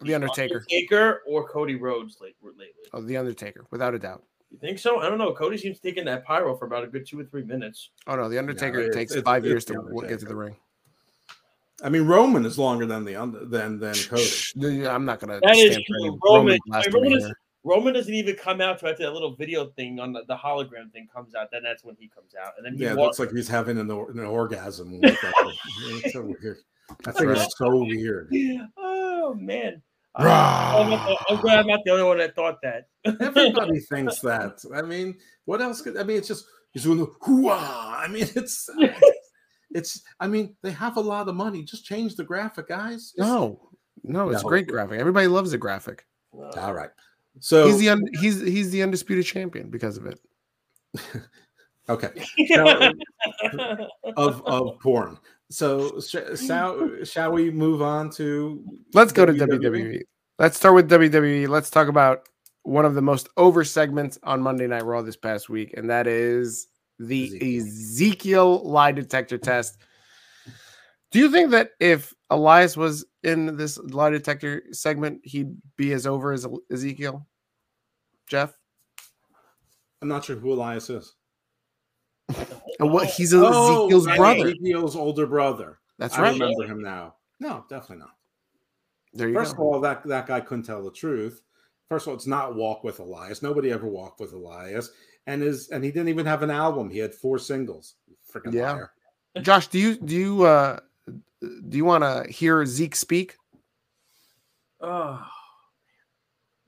[0.00, 0.56] The Undertaker.
[0.56, 2.66] Undertaker or Cody Rhodes late, lately?
[2.92, 4.22] Oh, the Undertaker, without a doubt.
[4.54, 5.00] You think so?
[5.00, 5.32] I don't know.
[5.34, 7.90] Cody seems taking that pyro for about a good two or three minutes.
[8.06, 10.26] Oh no, the Undertaker it's- takes it's- five it's years The to w- get to
[10.26, 10.54] the ring.
[11.82, 14.22] I mean, Roman is longer than the under than than Cody.
[14.22, 15.40] Shh, I'm not gonna.
[15.42, 16.04] That is true.
[16.06, 16.58] any Roman-
[16.92, 17.34] Roman is- here.
[17.64, 20.92] Roman doesn't even come out to after that little video thing on the, the hologram
[20.92, 21.50] thing comes out.
[21.50, 23.18] Then that's when he comes out, and then he Yeah, it walks.
[23.18, 25.00] looks like he's having an, an orgasm.
[25.00, 25.54] With that.
[26.04, 26.58] it's so weird.
[27.02, 27.48] That thing right.
[27.56, 28.30] so weird.
[28.76, 29.82] oh man!
[30.16, 30.76] Um, Rah.
[30.80, 32.88] I'm, not the- I'm glad I'm not the only one that thought that.
[33.20, 34.64] Everybody thinks that.
[34.74, 36.18] I mean, what else could I mean?
[36.18, 37.58] It's just he's doing the hooah.
[37.58, 38.68] I mean, it's
[39.70, 40.02] it's.
[40.20, 41.62] I mean, they have a lot of money.
[41.64, 43.12] Just change the graphic, guys.
[43.16, 43.68] Just- No,
[44.04, 44.48] no, it's No.
[44.48, 45.00] great graphic.
[45.00, 46.06] Everybody loves the graphic.
[46.56, 46.90] All right.
[47.40, 50.20] So He's the un- he's he's the undisputed champion because of it.
[51.88, 52.10] okay
[52.50, 52.92] Now,
[54.16, 55.18] of of porn.
[55.50, 58.62] So sh- shall shall we move on to
[58.92, 59.60] Let's go to WWE?
[59.60, 60.02] WWE.
[60.38, 61.48] Let's start with WWE.
[61.48, 62.28] Let's talk about
[62.62, 66.06] one of the most over segments on Monday Night Raw this past week, and that
[66.06, 66.66] is
[66.98, 67.56] the Ezekiel.
[67.56, 69.78] Ezekiel lie detector test.
[71.12, 76.06] Do you think that if Elias was in this lie detector segment, he'd be as
[76.06, 77.26] over as Ezekiel?
[78.28, 78.52] Jeff?
[80.02, 81.14] I'm not sure who Elias is.
[82.80, 84.46] And what he's Oh, Ezekiel's right, brother.
[84.48, 85.78] Ezekiel's older brother.
[85.98, 86.24] That's right.
[86.26, 86.40] I right.
[86.40, 87.14] remember him now.
[87.40, 88.16] No, definitely not.
[89.12, 91.42] There you First of all, that that guy couldn't tell the truth.
[91.88, 93.42] First of all, it's not walk with Elias.
[93.42, 94.90] Nobody ever walked with Elias.
[95.26, 96.90] and his and he didn't even have an album.
[96.90, 97.94] He had four singles.
[98.32, 98.72] Freaking Yeah.
[98.72, 98.92] liar.
[99.40, 100.80] Josh, do you do you uh
[101.40, 103.36] do you want to hear Zeke speak?
[104.80, 105.24] Oh,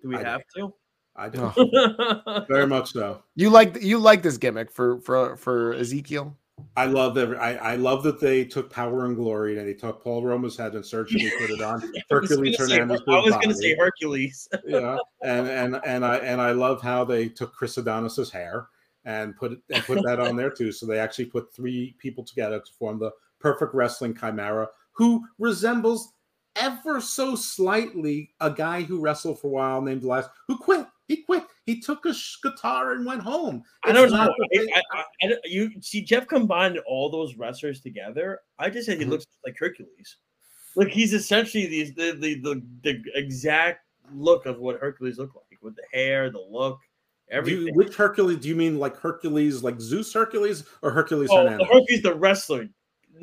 [0.03, 0.25] do we I do.
[0.25, 0.75] have to?
[1.17, 2.45] I do Oh.
[2.49, 3.23] very much so.
[3.35, 6.37] You like you like this gimmick for for for Ezekiel?
[6.77, 7.37] I love every.
[7.37, 10.75] I, I love that they took Power and Glory and they took Paul Roma's head
[10.75, 13.03] and surgically put it on Hercules Hernandez.
[13.09, 14.49] I was going to say Hercules.
[14.67, 18.69] yeah, and and and I and I love how they took Chris Adonis's hair
[19.05, 20.73] and put it and put that on there too.
[20.73, 26.13] So they actually put three people together to form the perfect wrestling chimera, who resembles
[26.57, 30.87] ever so slightly a guy who wrestled for a while named Elias, who quit.
[31.09, 31.45] He quit.
[31.65, 33.63] He took a sh- guitar and went home.
[33.85, 34.35] I don't It's know.
[34.55, 38.41] I, I, I, you see, Jeff combined all those wrestlers together.
[38.59, 39.11] I just said he Mhm.
[39.11, 40.17] looks like Hercules.
[40.75, 45.63] Like he's essentially the, the the the the exact look of what Hercules looked like
[45.63, 46.81] with the hair, the look,
[47.31, 47.69] everything.
[47.69, 48.39] you, which Hercules?
[48.39, 51.69] Do you mean like Hercules, like Zeus Hercules, or Hercules oh, Hernandez?
[51.71, 52.69] Hercules, the wrestler.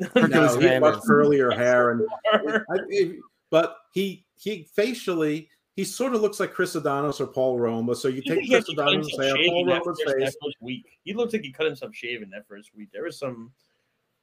[0.00, 2.02] Hercules No, he had much curlier hair, and
[2.32, 3.12] I,
[3.50, 7.94] but he he facially he sort of looks like Chris Adonis or Paul Roma.
[7.94, 10.36] So you You take Chris actually cut Adonis himself hair, Paul shaving Roma's face.
[10.42, 10.98] first week?
[11.04, 12.88] He looks like he cut himself shaving that first week.
[12.92, 13.50] There was some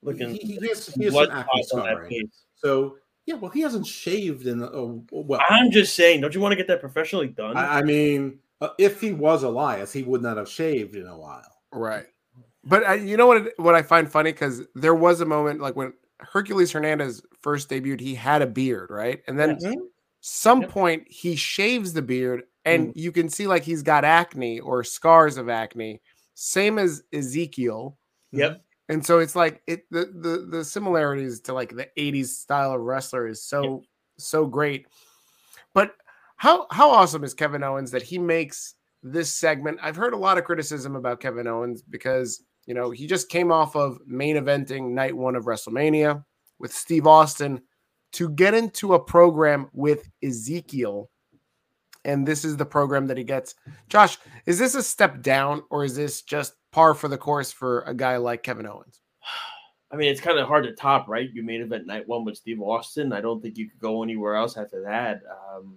[0.02, 2.10] looking He, he has, he has some acne on that scarring.
[2.10, 2.44] face.
[2.56, 5.42] So yeah, well, he hasn't shaved in oh, well.
[5.48, 7.56] I'm just saying, don't you want to get that professionally done?
[7.56, 11.18] I, I mean, uh, if he was Elias, he would not have shaved in a
[11.18, 11.44] while.
[11.72, 12.06] Right.
[12.64, 13.54] But I, you know what?
[13.58, 18.00] What I find funny because there was a moment like when Hercules Hernandez first debuted,
[18.00, 19.22] he had a beard, right?
[19.28, 19.76] And then Yes.
[20.22, 20.70] Some Yep.
[20.70, 22.94] point he shaves the beard, and mm.
[22.96, 26.00] you can see like he's got acne or scars of acne,
[26.36, 27.98] same as Ezekiel.
[28.32, 28.64] Yep.
[28.88, 32.82] And so it's like it the the the similarities to like the 80s style of
[32.82, 33.84] wrestler is so
[34.18, 34.86] so great.
[35.74, 35.96] But
[36.38, 39.80] how how awesome is Kevin Owens that he makes this segment?
[39.82, 43.52] I've heard a lot of criticism about Kevin Owens because you know he just came
[43.52, 46.24] off of main eventing night one of WrestleMania
[46.60, 47.62] with Steve Austin
[48.14, 51.10] to get into a program with Ezekiel.
[52.04, 53.56] And this is the program that he gets.
[53.88, 57.82] Josh, is this a step down or is this just par for the course for
[57.82, 59.02] a guy like Kevin Owens?
[59.92, 61.30] I mean, it's kind of hard to top, right?
[61.34, 63.12] You main event night one with Steve Austin.
[63.12, 65.22] I don't think you could go anywhere else after that.
[65.54, 65.76] Um,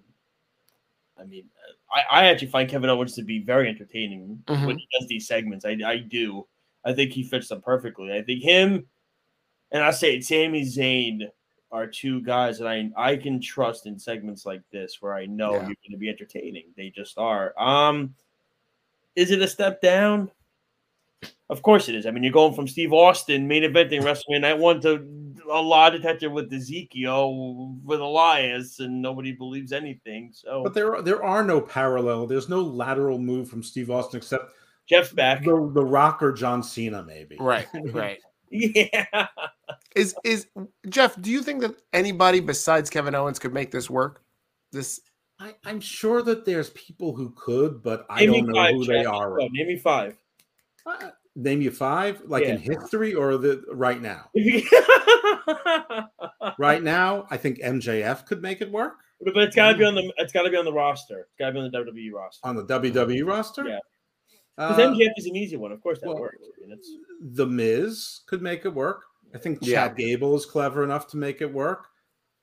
[1.18, 1.44] I mean,
[1.92, 4.66] I, I actually find Kevin Owens to be very entertaining Mhm.
[4.66, 5.64] when he does these segments.
[5.64, 6.46] I, I do.
[6.84, 8.12] I think he fits them perfectly.
[8.12, 8.86] I think him
[9.72, 11.28] and I say it, Sami Zayn
[11.74, 15.50] are two guys that I I can trust in segments like this where I know
[15.54, 15.58] Yeah.
[15.58, 16.66] you're going to be entertaining.
[16.76, 17.52] They just are.
[17.60, 18.14] Um,
[19.16, 20.30] is it a step down?
[21.50, 22.06] Of course it is.
[22.06, 25.06] I mean, you're going from Steve Austin main eventing WrestleMania Night One to
[25.50, 30.30] a lie detector with Ezekiel with Elias, and nobody believes anything.
[30.32, 32.26] So But there are, there are no parallel.
[32.26, 34.52] There's no lateral move from Steve Austin except
[34.86, 35.44] Jeff's back.
[35.44, 37.36] the, the Rock or John Cena, maybe.
[37.40, 38.18] Right, right.
[38.50, 39.28] Yeah.
[39.96, 40.46] Is is
[40.88, 41.20] Jeff?
[41.20, 44.22] Do you think that anybody besides Kevin Owens could make this work?
[44.72, 45.00] This
[45.40, 48.84] I, I'm sure that there's people who could, but I Name don't know five, who
[48.84, 49.36] they are.
[49.36, 50.16] Go, Name me five.
[50.86, 54.30] Uh, name you five, like in history or the right now.
[56.58, 58.98] Right now, I think MJF could make it work
[59.32, 61.20] but it's got to be on the it's got to be on the roster.
[61.20, 62.46] It's got to be on the WWE roster.
[62.46, 63.66] on the WWE roster.
[63.66, 63.78] Yeah.
[64.56, 65.72] Uh, Because MJF is an easy one.
[65.72, 66.38] Of course, that well, works.
[66.42, 66.90] I mean, it's,
[67.20, 69.04] the Miz could make it work.
[69.34, 69.88] I think Yeah.
[69.88, 71.88] Chad Gable is clever enough to make it work.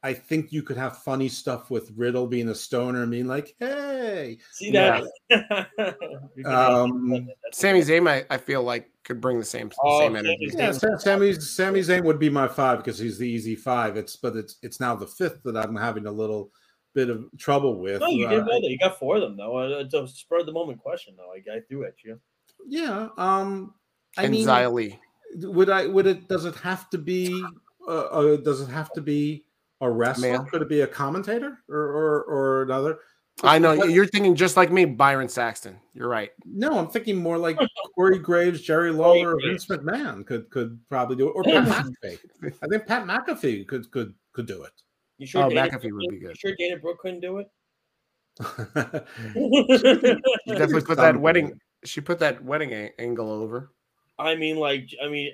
[0.04, 3.56] I think you could have funny stuff with Riddle being a stoner and being like,
[3.60, 5.04] "Hey, see that.
[6.46, 10.50] Um, Sami Zayn, I, I feel like could bring the same Oh, same energy.
[10.52, 10.58] Zayn.
[10.58, 13.96] yeah." Sa- Sami Sami Zayn would be my five because he's the easy five.
[13.96, 16.52] It's but it's it's now the fifth that I'm having a little
[16.94, 18.02] bit of trouble with.
[18.02, 18.62] no, you Uh, did well.
[18.62, 18.68] Though.
[18.68, 19.58] You got four of them though.
[19.58, 21.32] Uh, It's a spur of the moment question though.
[21.32, 22.20] I, I threw at you.
[22.68, 23.10] yeah.
[23.18, 23.74] Um,
[24.18, 25.00] I and mean, Xia Li.
[25.44, 27.44] would I would it does it have to be
[27.88, 29.46] uh, uh does it have to be
[29.80, 30.44] a wrestler Male.
[30.46, 33.00] could it be a commentator or or, or another
[33.44, 35.80] I know But- you're thinking just like me, Byron Saxton.
[35.94, 36.32] You're right.
[36.46, 37.58] no i'm thinking more like
[37.96, 39.66] corey graves jerry lawler or Graves.
[39.66, 41.66] vince mcmahon could could probably do it or pat
[42.04, 42.20] mcafee
[42.62, 44.64] i think pat mcafee could could could do
[45.22, 45.44] You sure?
[45.44, 46.30] Oh, Dana McAfee Brooke would be good.
[46.30, 47.48] You sure Dana Brooke couldn't do it?
[48.40, 49.08] it
[50.48, 51.60] She definitely put that wedding.
[51.86, 53.72] She put that wedding a- angle over.
[54.18, 55.34] I mean, like, I mean,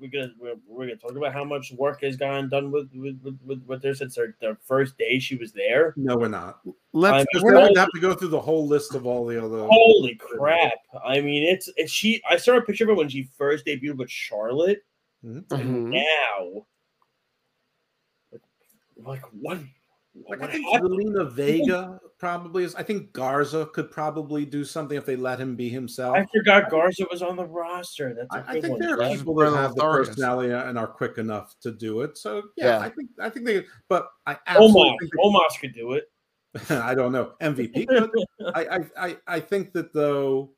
[0.00, 3.18] we're gonna we're, we're gonna talk about how much work has gone done with with
[3.24, 5.92] with, with, with her since her, the first day she was there.
[5.96, 6.60] no we're not
[6.92, 7.26] Let's.
[7.34, 9.66] I'm- we're not- we'd have to go through the whole list of all the other
[9.68, 10.72] Holy crap!
[11.04, 12.22] I mean, it's, it's she.
[12.30, 14.84] I saw a picture of her when she first debuted with Charlotte.
[15.24, 15.90] Mhm.
[15.90, 16.66] Now,
[19.04, 19.58] like what?
[20.28, 20.90] like what i think happened?
[20.90, 22.74] Zelina vega probably is.
[22.74, 26.16] I think Garza could probably do something if they let him be himself.
[26.16, 28.14] I forgot Garza was on the roster.
[28.14, 28.80] That's a I, I good think one.
[28.80, 29.18] there are Jeff.
[29.18, 32.18] people that have the personality and are quick enough to do it.
[32.18, 32.78] So yeah, Yeah.
[32.80, 33.64] I think I think they.
[33.88, 36.04] But I absolutely Omos, think Omos could do it.
[36.70, 37.86] I don't know MVP.
[37.86, 38.10] Could.
[38.54, 40.50] I, I I I think that though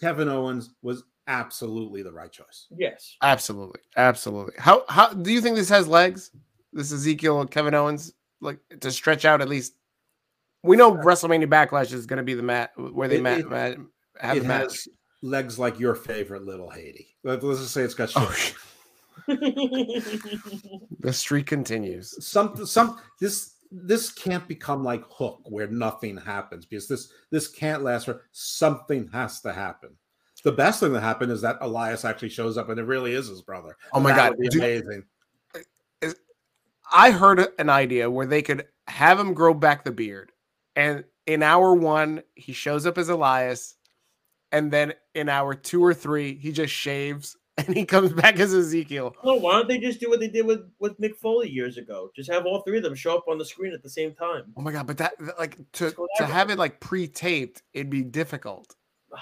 [0.00, 2.66] Kevin Owens was absolutely the right choice.
[2.70, 3.16] Yes.
[3.20, 4.54] Absolutely, absolutely.
[4.58, 6.30] How how do you think this has legs?
[6.72, 9.74] This Ezekiel Kevin Owens, like to stretch out at least.
[10.62, 13.48] We know WrestleMania Backlash is going to be the mat where they It- mat, it-
[13.50, 13.76] mat
[14.20, 14.62] have it the match.
[14.62, 14.88] has
[15.22, 17.16] legs like your favorite little Haiti.
[17.24, 18.34] Let, us just say it's got Oh,
[21.00, 22.24] the streak continues.
[22.26, 27.82] some some this this can't become like Hook where nothing happens because this this can't
[27.82, 29.90] last for something has to happen.
[30.42, 33.28] The best thing that happened is that Elias actually shows up and it really is
[33.28, 33.76] his brother.
[33.92, 35.04] Oh my That God, would be do- amazing.
[36.92, 40.32] I heard an idea where they could have him grow back the beard,
[40.76, 43.76] and in hour one he shows up as Elias,
[44.52, 48.54] and then in hour two or three he just shaves and he comes back as
[48.54, 49.14] Ezekiel.
[49.24, 52.10] No, why don't they just do what they did with with Mick Foley years ago?
[52.16, 54.52] Just have all three of them show up on the screen at the same time.
[54.56, 54.86] Oh my god!
[54.86, 58.74] But that that, like to to have it like pre-taped, it'd be difficult.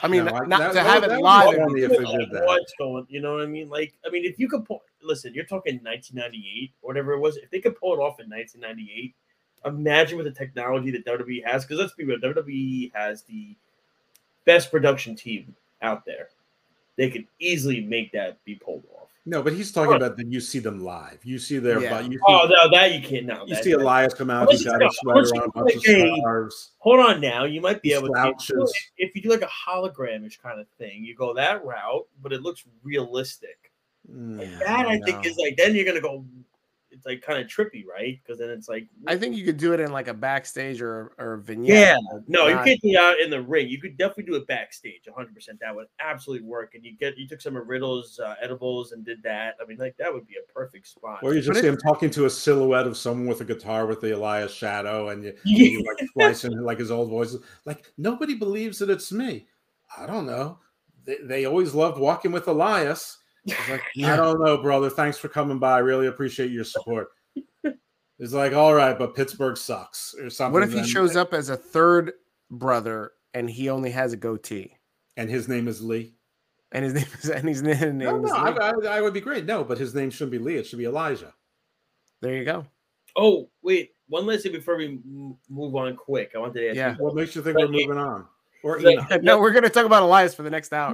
[0.03, 1.75] I mean, No, not that- to that have would- it that would be live.
[1.75, 2.45] be if they did that.
[2.47, 3.07] What's going?
[3.09, 3.69] You know what I mean?
[3.69, 7.37] Like, I mean, if you could pull, listen, you're talking 1998 or whatever it was.
[7.37, 9.15] If they could pull it off in 1998,
[9.65, 11.65] imagine with the technology that WWE has.
[11.65, 13.55] Because let's be real, WWE has the
[14.45, 16.29] best production team out there.
[16.97, 19.09] They could easily make that be pulled off.
[19.29, 21.19] No, but he's talking about that you see them live.
[21.23, 22.01] You see their Yeah.
[22.01, 23.27] you oh, see, Oh no, that you can't.
[23.27, 25.75] No, you that- see Elias come out, Let's he's got a sweater on, a bunch
[25.75, 26.17] of again.
[26.17, 26.71] scarves.
[26.79, 28.35] Hold on now, you might be He able to
[28.97, 32.41] if you do like a hologramish kind of thing, you go that route, but it
[32.41, 33.68] looks realistic.
[34.11, 36.25] Mm, That I think is like then you're gonna go.
[36.91, 38.19] It's like kind of trippy, right?
[38.25, 41.13] Because then it's like, I think you could do it in like a backstage or
[41.19, 41.99] or a yeah, vignette.
[42.27, 43.69] no, you can't do it out in the ring.
[43.69, 45.33] You could definitely do it backstage, 100.
[45.35, 46.75] percent That would absolutely work.
[46.75, 49.57] And you get you took some of Riddle's uh, edibles and did that.
[49.63, 51.21] I mean, like that would be a perfect spot.
[51.23, 53.45] Or you just But see it- him talking to a silhouette of someone with a
[53.45, 55.65] guitar with the Elias shadow, and you, Yeah.
[55.67, 57.43] you like twice in like his old voices.
[57.67, 59.47] Like nobody believes that it's me.
[59.97, 60.59] I don't know.
[61.05, 63.19] They, they always loved walking with Elias.
[63.47, 64.91] It's like, I don't know, brother.
[64.91, 65.77] Thanks for coming by.
[65.77, 67.09] I really appreciate your support.
[68.21, 70.53] It's like, all right, but Pittsburgh sucks or something.
[70.53, 72.15] What if he then- shows up as a third
[72.51, 74.75] brother and he only has a goatee
[75.17, 76.15] and his name is Lee?
[76.73, 78.89] and his name is and his name No, is no, I, Lee?
[78.89, 79.47] I, I would be great.
[79.47, 80.57] No, but his name shouldn't be Lee.
[80.57, 81.33] It should be Elijah.
[82.21, 82.67] There you go.
[83.17, 84.99] Oh wait, one last thing before we
[85.49, 86.33] move on quick.
[86.35, 86.97] I wanted to ask Yeah.
[86.99, 88.27] you What makes you think we're moving on?
[88.65, 90.93] Or Like- No, we're gonna talk about Elias for the next hour.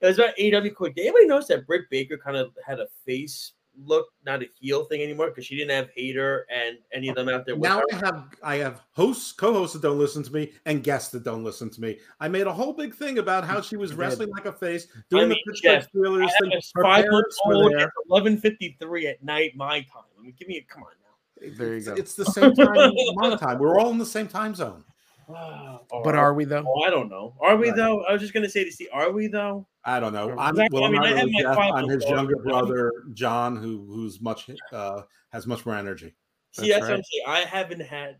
[0.00, 0.94] It was about AW quick.
[0.94, 3.52] Did anybody notice that Britt Baker kind of had a face
[3.84, 7.28] look, not a heel thing anymore, because she didn't have Hayter and any of them
[7.28, 7.54] out there.
[7.54, 7.84] With now her.
[7.92, 11.44] I have I have hosts, co-hosts that don't listen to me, and guests that don't
[11.44, 11.98] listen to me.
[12.18, 15.28] I made a whole big thing about how she was wrestling like a face, doing
[15.28, 16.60] mean, the Pittsburgh Steelers thing.
[16.74, 17.92] Her five month parents were old there.
[18.08, 20.04] eleven fifty three at night my time.
[20.18, 21.56] I mean, give me a come on now.
[21.56, 21.94] There you It's, go.
[21.94, 23.58] it's the same time my time.
[23.58, 24.84] We're all in the same time zone.
[26.04, 26.64] But are we though?
[26.66, 27.34] Oh, I don't know.
[27.40, 27.76] Are we Right.
[27.76, 28.04] though?
[28.04, 29.66] I was just gonna say to see, are we though?
[29.84, 30.36] I don't know.
[30.38, 31.58] I'm well, I mean, I have Jeff.
[31.58, 36.14] I'm his younger brother, John, who who's much uh has much more energy.
[36.52, 36.96] See, That's that's, what.
[36.98, 37.24] I'm saying.
[37.26, 38.18] I haven't had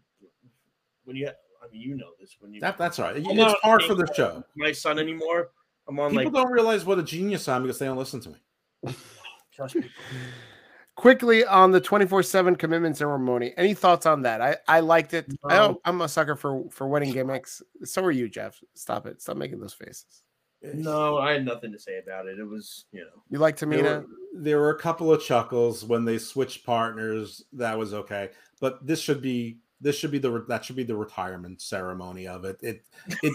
[1.04, 1.28] when you.
[1.28, 2.60] I mean, you know this when you.
[2.60, 3.16] That that's right.
[3.16, 4.42] I'm It's hard for the show.
[4.56, 5.50] My son anymore.
[5.88, 6.32] I'm on People like.
[6.32, 8.94] don't realize what a genius I am because they don't listen to me.
[9.52, 9.90] Trust me.
[10.96, 13.54] Quickly on the 24/7 commitment ceremony.
[13.56, 14.40] Any thoughts on that?
[14.42, 15.26] I I liked it.
[15.48, 17.62] I don't, i'm a sucker for for wedding gimmicks.
[17.84, 18.60] So are you, Jeff.
[18.74, 19.22] Stop it.
[19.22, 20.22] Stop making those faces.
[20.62, 22.38] No, I had nothing to say about it.
[22.38, 23.22] It was, you know.
[23.30, 23.82] You like There Tamina?
[24.02, 27.42] were, there were a couple of chuckles when they switched partners.
[27.54, 28.28] That was okay,
[28.60, 32.44] but this should be this should be the that should be the retirement ceremony of
[32.44, 32.58] it.
[32.62, 33.32] It it thi-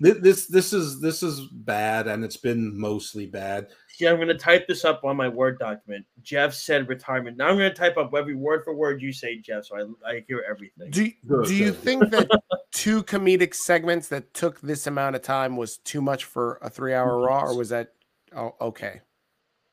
[0.00, 3.68] this this is this is bad, and it's been mostly bad.
[3.98, 6.06] Yeah, I'm going to type this up on my Word document.
[6.22, 7.36] Jeff said retirement.
[7.36, 10.10] Now I'm going to type up every word for word you say, Jeff, so I,
[10.10, 10.90] I hear everything.
[10.90, 12.28] Do Good, do you think that
[12.72, 16.94] two comedic segments that took this amount of time was too much for a three
[16.94, 17.94] hour Raw, or was that
[18.36, 19.00] oh, okay?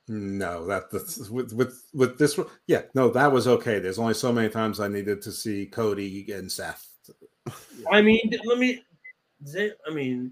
[0.08, 2.48] No, that that's with with with this one.
[2.68, 3.80] Yeah, no, that was okay.
[3.80, 6.88] There's only so many times I needed to see Cody and Seth.
[7.92, 8.84] I mean, let me.
[9.46, 10.32] Zay- I mean,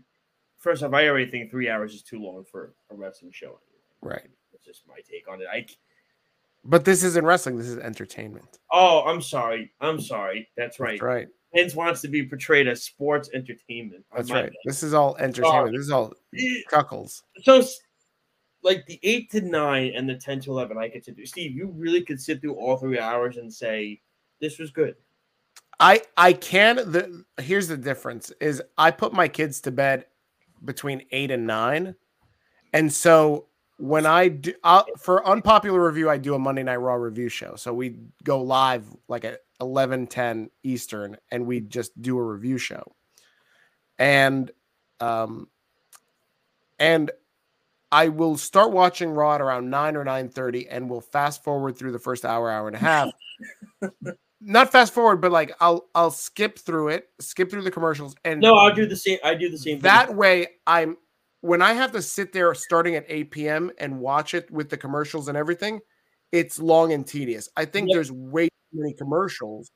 [0.58, 3.60] first off, I already think three hours is too long for a wrestling show.
[4.02, 4.28] Right.
[4.52, 5.48] That's just my take on it.
[5.52, 5.66] I.
[6.66, 7.58] But this isn't wrestling.
[7.58, 8.60] This is entertainment.
[8.72, 9.74] Oh, I'm sorry.
[9.82, 10.50] I'm sorry.
[10.56, 10.92] That's right.
[10.92, 11.28] That's right.
[11.54, 14.06] Vince wants to be portrayed as sports entertainment.
[14.16, 14.52] That's right.
[14.66, 15.74] This is all entertainment.
[15.74, 16.64] This is all bad.
[16.70, 17.24] cuckles.
[17.44, 17.64] So,
[18.64, 21.26] like the eight to nine and the ten to eleven, I get to do.
[21.26, 24.02] Steve, you really could sit through all three hours and say
[24.42, 24.96] this was good.
[25.80, 30.06] I I can the here's the difference is I put my kids to bed
[30.64, 31.96] between eight and nine,
[32.72, 33.48] and so
[33.78, 37.56] when I do I'll, for unpopular review, I do a Monday Night Raw review show.
[37.56, 42.58] So we go live like at 11 10 Eastern, and we just do a review
[42.58, 42.96] show,
[43.98, 44.52] and
[45.00, 45.48] um,
[46.80, 47.12] and
[47.92, 51.78] I will start watching Raw at around nine or nine thirty, and we'll fast forward
[51.78, 53.10] through the first hour, hour and a half.
[54.46, 58.42] Not fast forward, but like I'll I'll skip through it, skip through the commercials, and
[58.42, 59.18] no, I'll do the same.
[59.24, 59.80] I do the same.
[59.80, 60.18] That thing.
[60.18, 60.98] way, I'm
[61.42, 63.72] when I have to sit there starting at eight p.m.
[63.78, 65.80] and watch it with the commercials and everything.
[66.34, 67.48] It's long and tedious.
[67.56, 67.96] I think yep.
[67.96, 69.72] there's way too many commercials.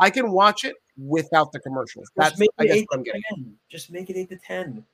[0.00, 2.10] I can watch it without the commercials.
[2.18, 3.22] Just That's I guess what I'm getting.
[3.34, 3.54] 10.
[3.70, 4.84] Just make it eight to ten.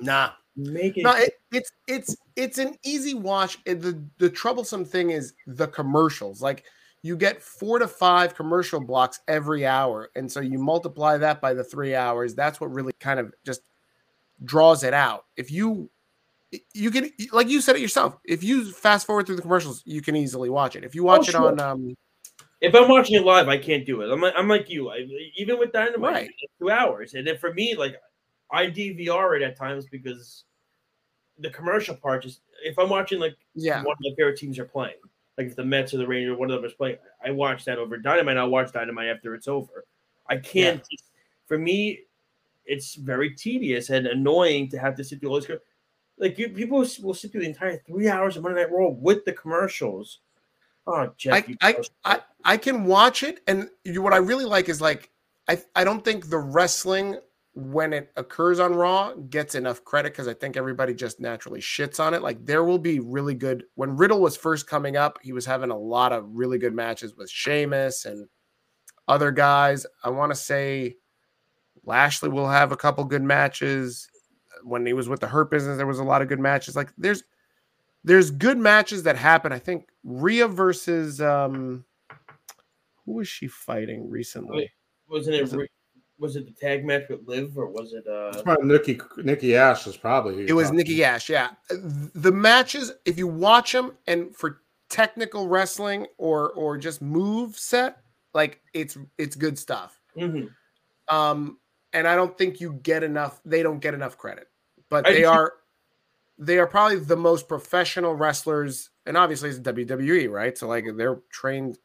[0.00, 1.04] Nah, make it.
[1.04, 3.62] No, it, it's it's it's an easy watch.
[3.64, 6.42] The the troublesome thing is the commercials.
[6.42, 6.64] Like
[7.02, 11.54] you get four to five commercial blocks every hour, and so you multiply that by
[11.54, 12.34] the three hours.
[12.34, 13.62] That's what really kind of just
[14.44, 15.26] draws it out.
[15.36, 15.90] If you
[16.74, 18.18] you can like you said it yourself.
[18.24, 20.84] If you fast forward through the commercials, you can easily watch it.
[20.84, 21.48] If you watch oh, it sure.
[21.48, 21.96] on um
[22.60, 24.10] if I'm watching it live, I can't do it.
[24.10, 24.90] I'm like, I'm like you.
[24.90, 25.06] I,
[25.36, 26.30] even with Dynamite, right.
[26.60, 27.96] two hours, and then for me, like
[28.50, 30.44] I DVR it at times because
[31.38, 34.64] the commercial part just if I'm watching like yeah one of my favorite teams are
[34.64, 34.96] playing,
[35.38, 37.78] like if the Mets or the Rangers, one of them is playing, I watch that
[37.78, 38.36] over Dynamite.
[38.36, 39.84] I'll watch Dynamite after it's over.
[40.28, 40.82] I can't.
[40.90, 40.98] Yeah.
[41.46, 42.00] For me,
[42.66, 45.50] it's very tedious and annoying to have to sit through all this.
[46.18, 49.24] Like you, people will sit through the entire three hours of Monday Night Raw with
[49.24, 50.18] the commercials.
[50.86, 54.68] Oh, Jeff, I, I, I, I can watch it, and you, what I really like
[54.68, 55.10] is like
[55.48, 57.18] I, I don't think the wrestling
[57.58, 61.98] when it occurs on Raw gets enough credit because I think everybody just naturally shits
[61.98, 62.22] on it.
[62.22, 65.70] Like there will be really good when Riddle was first coming up, he was having
[65.70, 68.28] a lot of really good matches with Sheamus and
[69.08, 69.86] other guys.
[70.04, 70.98] I want to say
[71.84, 74.08] Lashley will have a couple good matches.
[74.62, 76.76] When he was with the Hurt Business, there was a lot of good matches.
[76.76, 77.24] Like there's
[78.04, 79.52] there's good matches that happen.
[79.52, 81.84] I think Rhea versus um
[83.04, 84.70] who was she fighting recently?
[85.08, 85.70] Wasn't it, was it
[86.18, 89.56] was it the tag match with Liv or was it uh it's probably Nikki Nikki
[89.56, 91.50] Ash was probably it was Nikki Ash, yeah.
[91.70, 98.02] The matches, if you watch them and for technical wrestling or or just move set,
[98.34, 100.00] like it's it's good stuff.
[100.16, 100.46] Mm-hmm.
[101.14, 101.58] Um,
[101.92, 103.40] and I don't think you get enough.
[103.44, 104.48] They don't get enough credit,
[104.90, 105.54] but they are
[106.38, 110.56] they are probably the most professional wrestlers, and obviously it's WWE, right?
[110.56, 111.78] So like they're trained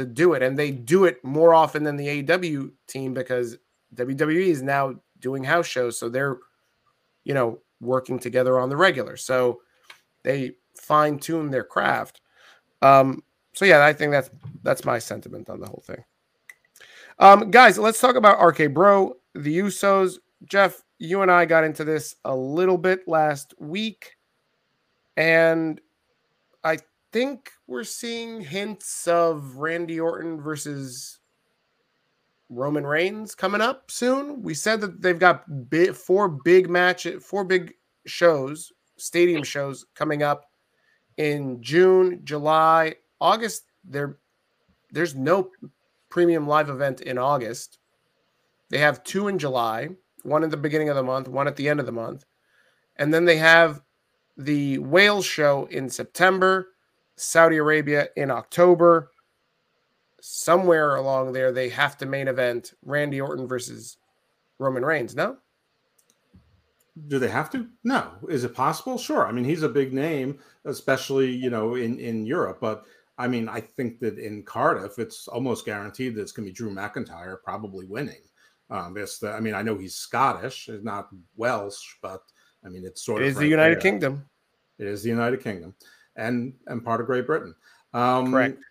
[0.00, 3.58] to do it, and they do it more often than the AEW team because
[3.94, 6.38] WWE is now doing house shows, so they're
[7.24, 9.60] you know working together on the regular, so
[10.22, 12.22] they fine tune their craft.
[12.80, 13.22] Um,
[13.52, 14.30] so yeah, I think that's
[14.62, 16.02] that's my sentiment on the whole thing.
[17.18, 20.14] Um, guys, let's talk about RK Bro, the Usos.
[20.46, 24.16] Jeff, you and I got into this a little bit last week,
[25.18, 25.78] and
[27.12, 31.18] think we're seeing hints of Randy Orton versus
[32.48, 34.42] Roman Reigns coming up soon.
[34.42, 35.44] We said that they've got
[35.94, 37.74] four big matches, four big
[38.06, 40.46] shows, stadium shows coming up
[41.16, 43.64] in June, July, August.
[43.84, 44.18] There,
[44.90, 45.50] there's no
[46.08, 47.78] premium live event in August.
[48.68, 49.90] They have two in July,
[50.22, 52.24] one at the beginning of the month, one at the end of the month,
[52.96, 53.82] and then they have
[54.36, 56.68] the Wales show in September
[57.20, 59.10] Saudi Arabia in October.
[60.22, 63.98] Somewhere along there, they have to main event Randy Orton versus
[64.58, 65.14] Roman Reigns.
[65.14, 65.36] No?
[67.08, 67.68] Do they have to?
[67.84, 68.10] No.
[68.28, 68.98] Is it possible?
[68.98, 69.26] Sure.
[69.26, 72.58] I mean, he's a big name, especially, you know, in, in Europe.
[72.60, 72.84] But
[73.16, 76.54] I mean, I think that in Cardiff, it's almost guaranteed that it's going to be
[76.54, 78.22] Drew McIntyre probably winning.
[78.68, 82.22] Um, it's the, I mean, I know he's Scottish, not Welsh, but
[82.64, 83.30] I mean, it's sort it of.
[83.30, 83.82] Is right the United there.
[83.82, 84.24] Kingdom.
[84.78, 85.74] It is the United Kingdom
[86.20, 87.54] and and part of Great Britain.
[87.92, 88.62] Um, Correct.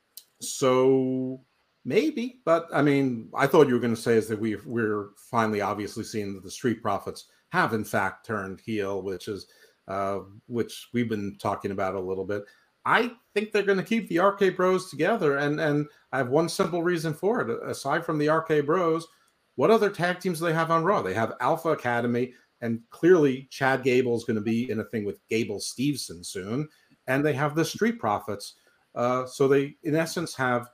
[0.41, 1.41] So
[1.83, 5.09] maybe, but I mean, I thought you were going to say is that we we're
[5.29, 9.47] finally obviously seeing that the Street Profits have in fact turned heel, which is
[9.87, 12.43] uh, which we've been talking about a little bit.
[12.85, 16.47] I think they're going to keep the RK Bros together, and and I have one
[16.47, 17.69] simple reason for it.
[17.69, 19.07] Aside from the RK Bros,
[19.55, 21.01] what other tag teams do they have on Raw?
[21.01, 25.03] They have Alpha Academy, and clearly Chad Gable is going to be in a thing
[25.03, 26.69] with Gable Steveson soon
[27.09, 28.53] and they have the Street Profits.
[28.95, 30.69] Uh, so they, in essence, have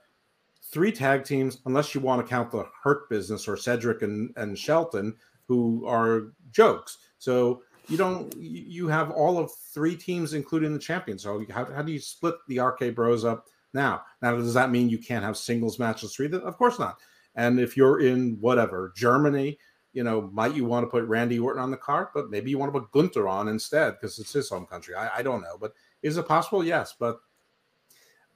[0.62, 4.60] three tag teams, unless you want to count the Hurt Business or Cedric and, and
[4.60, 5.16] Shelton,
[5.48, 6.98] who are jokes.
[7.18, 11.24] So you don't, you have all of three teams, including the champions.
[11.24, 14.02] So how, how do you split the RK Bros up now?
[14.22, 16.32] Now, does that mean you can't have singles matches three?
[16.32, 17.00] Of course not.
[17.36, 19.58] And if you're in whatever Germany,
[19.94, 22.58] you know, might you want to put Randy Orton on the card, but maybe you
[22.58, 24.94] want to put Gunther on instead because it's his home country.
[24.94, 25.74] I, I, don't know, but
[26.06, 26.64] is it possible?
[26.64, 27.20] Yes, but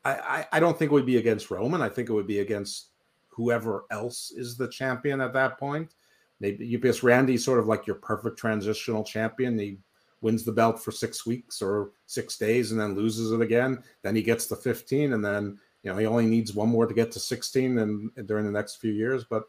[0.03, 1.81] I, I, I don't think it would be against Roman.
[1.81, 2.87] I think it would be against
[3.27, 5.93] whoever else is the champion at that point.
[6.39, 9.59] Maybe because Randy's sort of like your perfect transitional champion.
[9.59, 9.77] He
[10.21, 13.83] wins the belt for six weeks or six days and then loses it again.
[14.01, 16.93] Then he gets to 15 and then you know he only needs one more to
[16.93, 19.25] get to 16 and during the next few years.
[19.25, 19.43] But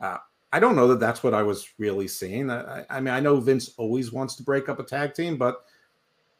[0.00, 0.18] uh,
[0.52, 2.50] I don't know that that's what I was really seeing.
[2.50, 5.64] I, I, mean, I know Vince always wants to break up a tag team, but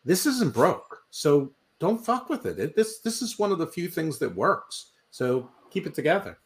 [0.08, 2.58] this isn't broke, so don't fuck with it.
[2.58, 4.92] it this this is one of the few things that works.
[5.10, 6.38] So keep it together.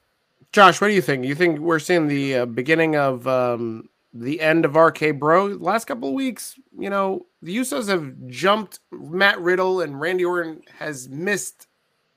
[0.50, 1.24] Josh, what do you think?
[1.24, 5.58] You think we're seeing the uh, beginning of um, the end of RK Bro?
[5.60, 10.62] Last couple of weeks, you know, the Usos have jumped Matt Riddle and Randy Orton
[10.78, 11.68] has missed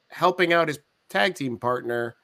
[0.07, 2.15] helping out his tag team partner.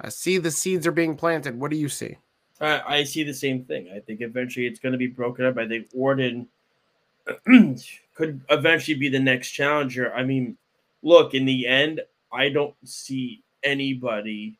[0.00, 1.60] I see the seeds are being planted.
[1.60, 2.16] What do you see?
[2.62, 3.92] I, I see the same thing.
[3.94, 5.58] I think eventually it's going to be broken up.
[5.58, 6.48] I think Orton
[8.14, 10.12] could eventually be the next challenger.
[10.12, 10.56] I mean,
[11.02, 12.00] look, in the end,
[12.32, 14.58] I don't see anybody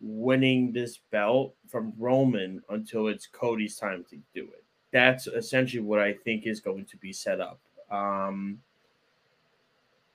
[0.00, 4.64] winning this belt from Roman until it's Cody's time to do it.
[4.90, 7.60] That's essentially what I think is going to be set up.
[7.90, 8.58] Um,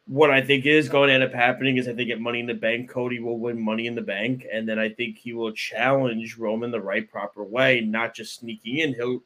[0.07, 2.45] what I think is going to end up happening is I think at Money in
[2.45, 5.51] the Bank, Cody will win Money in the Bank, and then I think he will
[5.51, 8.93] challenge Roman the right proper way, not just sneaking in.
[8.93, 9.22] He'll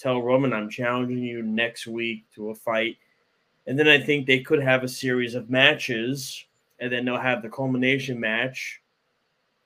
[0.00, 2.96] tell Roman, "I'm challenging you next week to a fight,"
[3.66, 6.44] and then I think they could have a series of matches,
[6.78, 8.80] and then they'll have the culmination match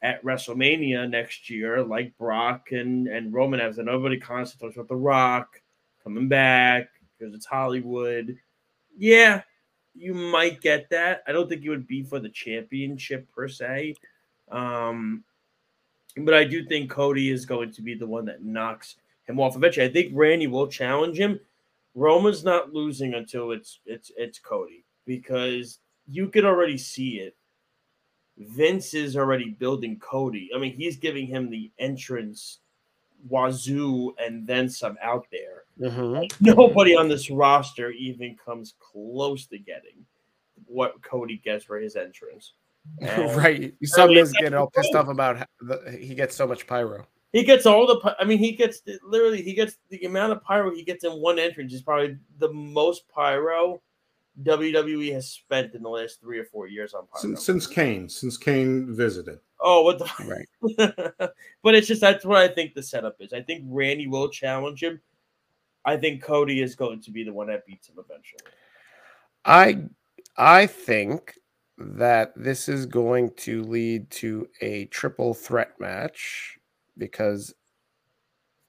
[0.02, 3.78] at WrestleMania next year, like Brock and and Roman has.
[3.78, 5.60] And nobody constantly talks about The Rock
[6.02, 8.36] coming back because it's Hollywood.
[8.96, 9.42] Yeah,
[9.94, 11.22] you might get that.
[11.26, 13.94] I don't think it would be for the championship per se.
[14.50, 15.24] Um,
[16.18, 19.56] but I do think Cody is going to be the one that knocks him off
[19.56, 19.86] eventually.
[19.86, 21.40] I think Randy will challenge him.
[21.94, 25.78] Roman's not losing until it's it's it's Cody because
[26.08, 27.36] you could already see it.
[28.36, 30.50] Vince is already building Cody.
[30.54, 32.58] I mean, he's giving him the entrance
[33.28, 35.62] wazoo and then some out there.
[35.80, 36.44] Mm-hmm.
[36.44, 40.04] Nobody on this roster even comes close to getting
[40.66, 42.52] what Cody gets for his entrance.
[43.00, 43.72] right.
[43.84, 47.06] Some is getting all pissed off about the, he gets so much pyro.
[47.34, 48.16] He gets all the.
[48.18, 49.42] I mean, he gets literally.
[49.42, 53.06] He gets the amount of pyro he gets in one entrance is probably the most
[53.08, 53.82] pyro
[54.42, 57.20] WWE has spent in the last three or four years on pyro.
[57.20, 59.38] Since, since Kane, since Kane visited.
[59.60, 61.30] Oh, what the right?
[61.62, 63.32] but it's just that's what I think the setup is.
[63.32, 65.00] I think Randy will challenge him
[65.84, 68.40] I think Cody is going to be the one that beats him eventually.
[69.44, 69.82] I
[70.36, 71.34] I think
[71.76, 76.58] that this is going to lead to a triple threat match
[76.96, 77.54] because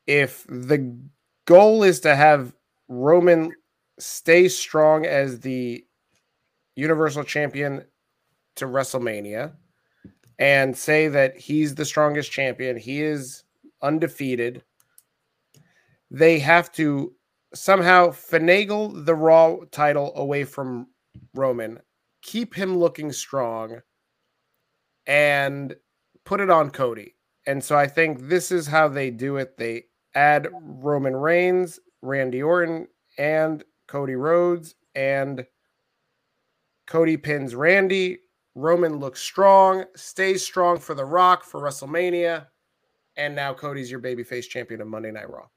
[0.08, 0.98] if the
[1.46, 2.54] goal is to have
[2.88, 3.52] Roman
[4.00, 5.86] stay strong as the
[6.76, 7.84] Universal Champion
[8.56, 9.54] to WrestleMania
[10.40, 13.44] and say that he's the strongest champion, he is
[13.82, 14.64] undefeated
[16.12, 17.14] they have to
[17.54, 20.88] somehow finagle the Raw title away from
[21.34, 21.80] Roman,
[22.22, 23.82] keep him looking strong,
[25.08, 25.76] and
[26.24, 27.15] put it on Cody.
[27.48, 29.58] And so I think this is how they do it.
[29.58, 29.86] They
[30.16, 35.46] add Roman Reigns, Randy Orton, and Cody Rhodes, and
[36.88, 38.20] Cody pins Randy.
[38.56, 42.48] Roman looks strong, stays strong for The Rock for WrestleMania,
[43.18, 45.48] and now Cody's your babyface champion of Monday Night Raw.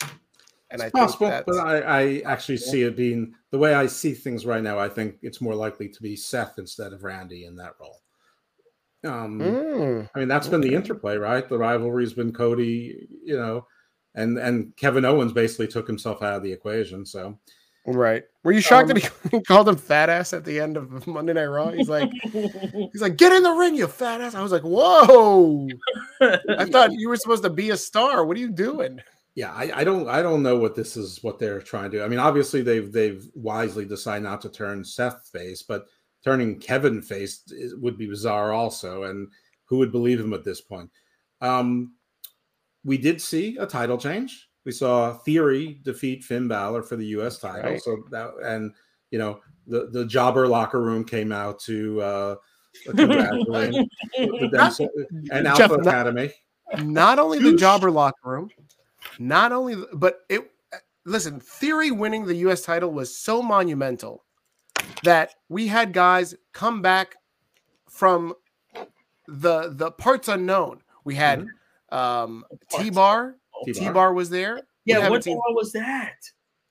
[0.71, 2.71] And it's I possible, but I, I actually yeah.
[2.71, 4.79] see it being the way I see things right now.
[4.79, 8.03] I think it's more likely to be Seth instead of Randy in that role.
[9.05, 10.53] Um, mm, I mean, that's okay.
[10.53, 11.49] been the interplay, right?
[11.49, 13.67] The rivalry's been Cody, you know,
[14.15, 17.07] and and Kevin Owens basically took himself out of the equation.
[17.07, 17.39] So,
[17.87, 18.25] right?
[18.43, 21.33] Were you shocked um, that he called him fat ass at the end of Monday
[21.33, 21.71] Night Raw?
[21.71, 24.35] He's like, he's like, get in the ring, you fat ass.
[24.35, 25.69] I was like, whoa!
[26.21, 28.25] I thought you were supposed to be a star.
[28.25, 29.01] What are you doing?
[29.37, 32.05] yeah, I, I, don't I don't know what this is what they're trying to do.
[32.05, 35.87] I mean, obviously they've they've wisely decided not to turn Seth face, but
[36.25, 37.43] turning Kevin face
[37.81, 39.05] would be bizarre also.
[39.05, 39.29] And
[39.67, 40.91] who would believe him at this point?
[41.41, 41.95] Um,
[42.85, 44.49] we did see a title change.
[44.65, 47.39] We saw Theory defeat Finn Balor for the U.S.
[47.39, 47.73] title.
[47.73, 47.83] Right.
[47.83, 48.73] So that and
[49.11, 52.35] you know the the jobber locker room came out to uh,
[52.85, 53.75] congratulate
[54.19, 56.33] and Alpha Jeff, Academy.
[56.73, 58.51] Not, not only the jobber locker room,
[59.19, 60.51] not only, but it.
[61.05, 62.61] Listen, Theory winning the U.S.
[62.63, 64.25] title was so monumental
[65.05, 67.17] that we had guys come back
[67.89, 68.35] from
[69.27, 70.81] the the parts unknown.
[71.05, 71.47] We had
[71.91, 73.37] um, T Bar.
[73.65, 73.89] T-Bar.
[73.89, 74.61] T Bar was there.
[74.85, 76.15] Yeah, what the seen- hell was that?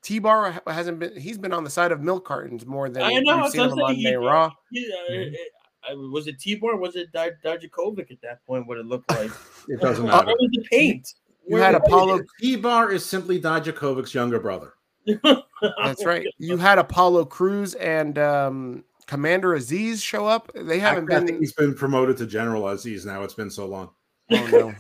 [0.02, 1.20] T Bar hasn't been.
[1.20, 3.74] He's been on the side of milk cartons more than I know, we've seen that's
[3.74, 4.52] him on he- Monday Raw.
[4.72, 5.34] Yeah, Mm-hmm.
[5.34, 5.52] it-
[5.90, 6.78] I- was it T-Bar?
[6.78, 8.68] Was it Di- Dijakovic at that point?
[8.68, 9.32] What it looked like?
[9.70, 10.28] It doesn't Where matter.
[10.40, 11.14] was the paint?
[11.46, 12.22] You Where had Apollo.
[12.42, 14.74] T-Bar is simply Dijakovic's younger brother.
[15.08, 15.44] It?
[15.84, 16.28] That's right.
[16.38, 20.52] You had Apollo Crews and um, Commander Azeez show up.
[20.54, 21.40] They haven't I think been.
[21.40, 23.24] he's been promoted to General Azeez now.
[23.24, 23.90] It's been so long.
[24.32, 24.74] Oh, no.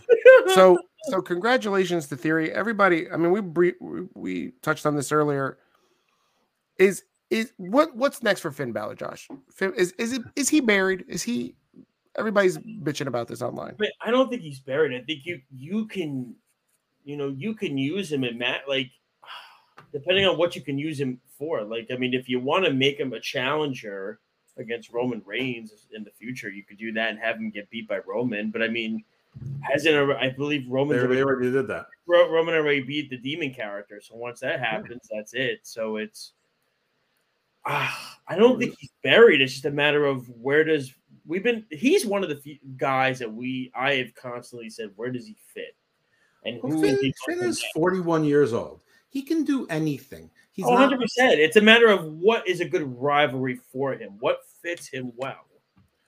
[0.53, 0.77] so
[1.09, 5.57] so congratulations to theory everybody i mean we we, we touched on this earlier
[6.77, 10.59] is is what what's next for finn Balor, josh finn, is is it is he
[10.59, 11.55] buried is he
[12.17, 14.99] everybody's bitching about this online But I don't think he's buried.
[14.99, 16.35] I think you you can,
[17.03, 18.89] you know, you can use him in mat like
[19.91, 21.63] depending on what you can use him for.
[21.63, 24.19] Like, I mean, if you want to make him a challenger
[24.57, 27.87] against Roman Reigns in the future, you could do that and have him get beat
[27.87, 28.51] by Roman.
[28.51, 29.03] But I mean,
[29.61, 31.87] hasn't I believe Roman already, already did that.
[32.07, 34.01] Ro- Roman already beat the demon character.
[34.01, 35.59] So once that happens, that's it.
[35.63, 36.33] So it's
[37.65, 39.41] ah, I don't think he's buried.
[39.41, 40.93] It's just a matter of where does
[41.25, 41.65] we've been.
[41.69, 45.35] He's one of the few guys that we I have constantly said where does he
[45.53, 45.75] fit,
[46.45, 47.13] and Well, who Finn, is he?
[47.25, 48.81] Finn is 41 years old.
[49.09, 50.29] He can do anything.
[50.51, 50.97] He's Oh, 100%.
[51.17, 54.13] It's a matter of what is a good rivalry for him.
[54.19, 55.45] What fits him well.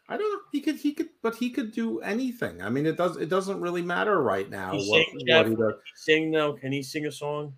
[0.09, 0.39] I don't know.
[0.51, 2.63] He could, he could, but he could do anything.
[2.63, 3.17] I mean, it does.
[3.17, 5.45] It doesn't really matter right now He what, Jeff?
[5.45, 5.73] what he does.
[5.95, 6.53] Sing now?
[6.53, 7.53] Can he sing a song?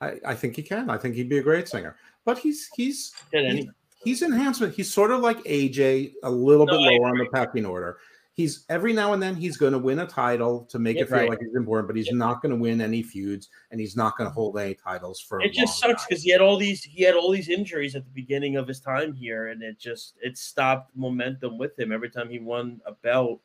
[0.00, 0.88] I, I think he can.
[0.88, 1.96] I think he'd be a great singer.
[2.24, 3.66] But he's he's he's,
[4.04, 4.74] he's enhancement.
[4.74, 7.98] He's sort of like AJ, a little No, bit lower on the pecking order.
[8.36, 11.08] He's every now and then he's going to win a title to make Yeah, it
[11.08, 11.30] feel right.
[11.30, 12.16] like he's important, but he's Yeah.
[12.16, 15.40] not going to win any feuds, and he's not going to hold any titles for.
[15.40, 18.10] It just sucks because he had all these he had all these injuries at the
[18.10, 21.92] beginning of his time here, and it just it stopped momentum with him.
[21.92, 23.40] Every time he won a belt,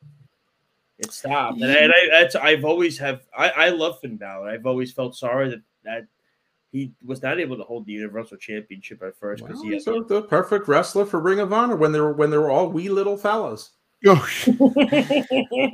[0.98, 1.62] it stopped.
[1.62, 4.50] And, I, and I that's I've always have I, I love Finn Balor.
[4.50, 6.06] I've always felt sorry that that
[6.70, 9.84] he was not able to hold the Universal Championship at first because Well, he was
[9.86, 12.68] the, the perfect wrestler for Ring of Honor when they were when they were all
[12.68, 13.70] wee little fellas.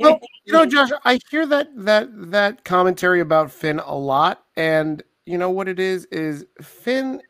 [0.01, 5.03] Well, you know, Josh, I hear that that that commentary about Finn a lot, and
[5.27, 7.23] you know what it is is Finn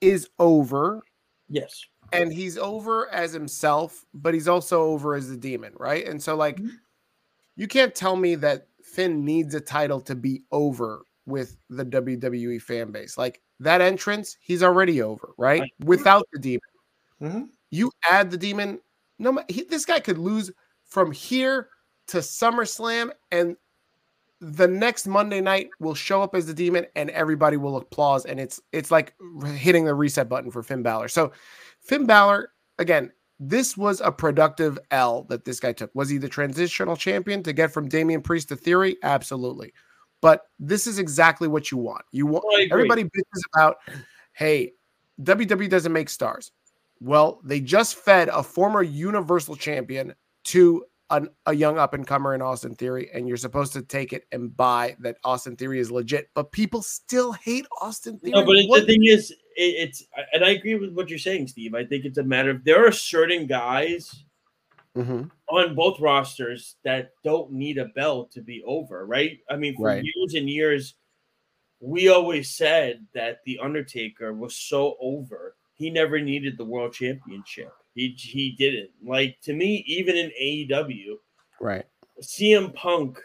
[0.00, 1.02] is over,
[1.48, 1.84] yes.
[2.12, 6.06] and he's over as himself, but he's also over as a demon, right?
[6.06, 6.70] And so, like, Mhm.
[7.56, 12.58] you can't tell me that Finn needs a title to be over with the WWE
[12.62, 13.18] fan base.
[13.18, 15.60] Like that entrance, he's already over, right?
[15.62, 15.72] Right.
[15.84, 16.60] Without the demon,
[17.22, 17.48] Mhm.
[17.70, 18.80] you add the demon.
[19.18, 20.50] No, he, this guy could lose
[20.84, 21.68] from here
[22.08, 23.56] to SummerSlam, and
[24.40, 28.38] the next Monday night will show up as the demon, and everybody will applause, and
[28.38, 29.14] it's it's like
[29.54, 31.08] hitting the reset button for Finn Balor.
[31.08, 31.32] So,
[31.80, 33.12] Finn Balor again.
[33.38, 35.94] This was a productive L that this guy took.
[35.94, 38.96] Was he the transitional champion to get from Damian Priest to Theory?
[39.02, 39.74] Absolutely.
[40.22, 42.02] But this is exactly what you want.
[42.12, 43.76] You want everybody bitches about,
[44.32, 44.72] hey,
[45.22, 46.52] WWE doesn't make stars.
[47.00, 50.14] Well, they just fed a former Universal Champion
[50.44, 54.12] to an, a young up and comer in Austin Theory, and you're supposed to take
[54.12, 56.28] it and buy that Austin Theory is legit.
[56.34, 58.32] But people still hate Austin Theory.
[58.32, 61.48] No, but What- the thing is, it, it's and I agree with what you're saying,
[61.48, 61.74] Steve.
[61.74, 64.24] I think it's a matter of there are certain guys
[64.96, 65.30] Mhm.
[65.48, 69.38] on both rosters that don't need a belt to be over, right?
[69.50, 70.02] I mean, for Right.
[70.02, 70.94] years and years,
[71.80, 75.54] we always said that the Undertaker was so over.
[75.76, 77.72] He never needed the world championship.
[77.94, 78.90] He he didn't.
[79.04, 81.16] Like to me, even in AEW,
[81.60, 81.84] right.
[82.22, 83.18] CM Punk,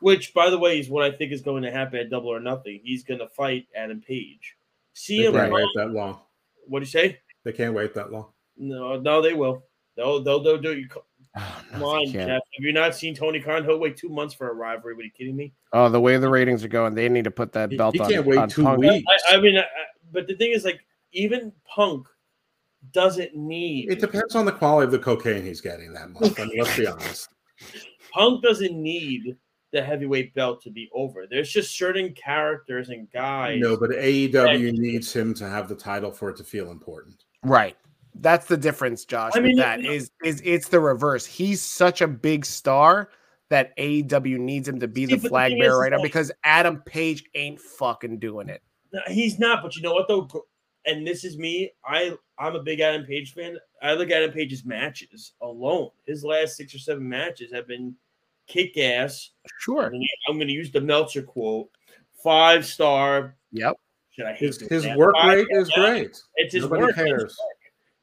[0.00, 2.40] which by the way is what I think is going to happen at Double or
[2.40, 2.80] Nothing.
[2.84, 4.54] He's going to fight Adam Page.
[5.08, 5.52] They CM can't Punk.
[5.54, 6.20] wait that long.
[6.66, 7.18] What do you say?
[7.44, 8.26] They can't wait that long.
[8.56, 9.62] No, no, they will.
[9.96, 10.76] They'll they'll, they'll do.
[10.76, 10.88] You
[11.36, 12.28] Oh, come on, they Jeff.
[12.28, 13.62] Have you not seen Tony Khan?
[13.64, 14.94] He'll wait two months for a rivalry.
[14.94, 15.52] Are you kidding me?
[15.72, 18.10] Oh, the way the ratings are going, they need to put that belt he on.
[18.10, 18.78] can't wait on two Punk.
[18.80, 19.04] weeks.
[19.30, 19.64] I, I mean, I-
[20.10, 20.80] but the thing is, like,
[21.12, 22.06] even Punk
[22.92, 23.90] doesn't need.
[23.90, 26.38] It depends on the quality of the cocaine he's getting that month.
[26.38, 27.28] I mean, let's be honest.
[28.12, 29.36] Punk doesn't need
[29.72, 31.26] the heavyweight belt to be over.
[31.28, 33.58] There's just certain characters and guys.
[33.60, 37.24] No, but AEW needs him to have the title for it to feel important.
[37.42, 37.76] Right.
[38.14, 39.32] That's the difference, Josh.
[39.34, 41.24] I mean, with that is is it's the reverse.
[41.24, 43.10] He's such a big star
[43.50, 46.02] that AEW needs him to be See, the but the flag bearer is, right now
[46.02, 48.62] because Adam Page ain't fucking doing it.
[49.08, 49.62] He's not.
[49.62, 50.28] But you know what though?
[50.86, 51.70] And this is me.
[51.84, 53.58] I I'm a big Adam Page fan.
[53.82, 55.90] I look at Adam Page's matches alone.
[56.06, 57.94] His last six or seven matches have been
[58.46, 59.30] kick ass.
[59.58, 59.92] Sure.
[60.28, 61.68] I'm going to use the Meltzer quote:
[62.22, 63.36] five star.
[63.52, 63.76] Yep.
[64.10, 65.90] Should I His, his work Five rate is star.
[65.90, 66.20] great.
[66.36, 66.94] It's his Nobody work.
[66.96, 67.36] cares.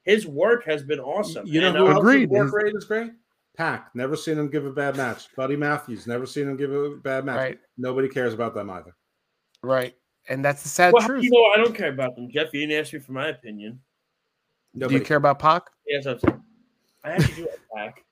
[0.04, 1.46] His work has been awesome.
[1.46, 2.30] You know And, who else's Agreed.
[2.30, 3.10] work rate is great?
[3.56, 3.90] Pac.
[3.94, 5.26] never seen him give a bad match.
[5.34, 7.36] Buddy Matthews, never seen him give a bad match.
[7.36, 7.58] Right.
[7.76, 8.94] Nobody cares about them either.
[9.62, 9.94] Right.
[10.28, 11.22] And that's the sad Well, truth.
[11.22, 12.52] you know, I don't care about them, Jeff.
[12.52, 13.80] You didn't ask me for my opinion.
[14.76, 15.70] Do you care about Pac?
[15.86, 16.42] Yes, I'm saying.
[17.04, 18.04] I actually do have Pac.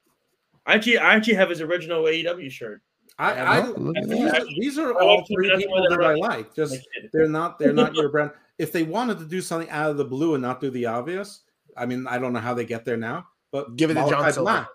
[0.66, 2.80] I actually, I actually have his original AEW shirt.
[3.18, 6.54] I, Yeah, I, look at these, are, these are all three people that I like.
[6.54, 8.30] Just they're not they're not your brand.
[8.58, 11.42] If they wanted to do something out of the blue and not do the obvious,
[11.76, 13.26] I mean, I don't know how they get there now.
[13.52, 14.42] But Give it to John Malakai Silver.
[14.50, 14.68] Black,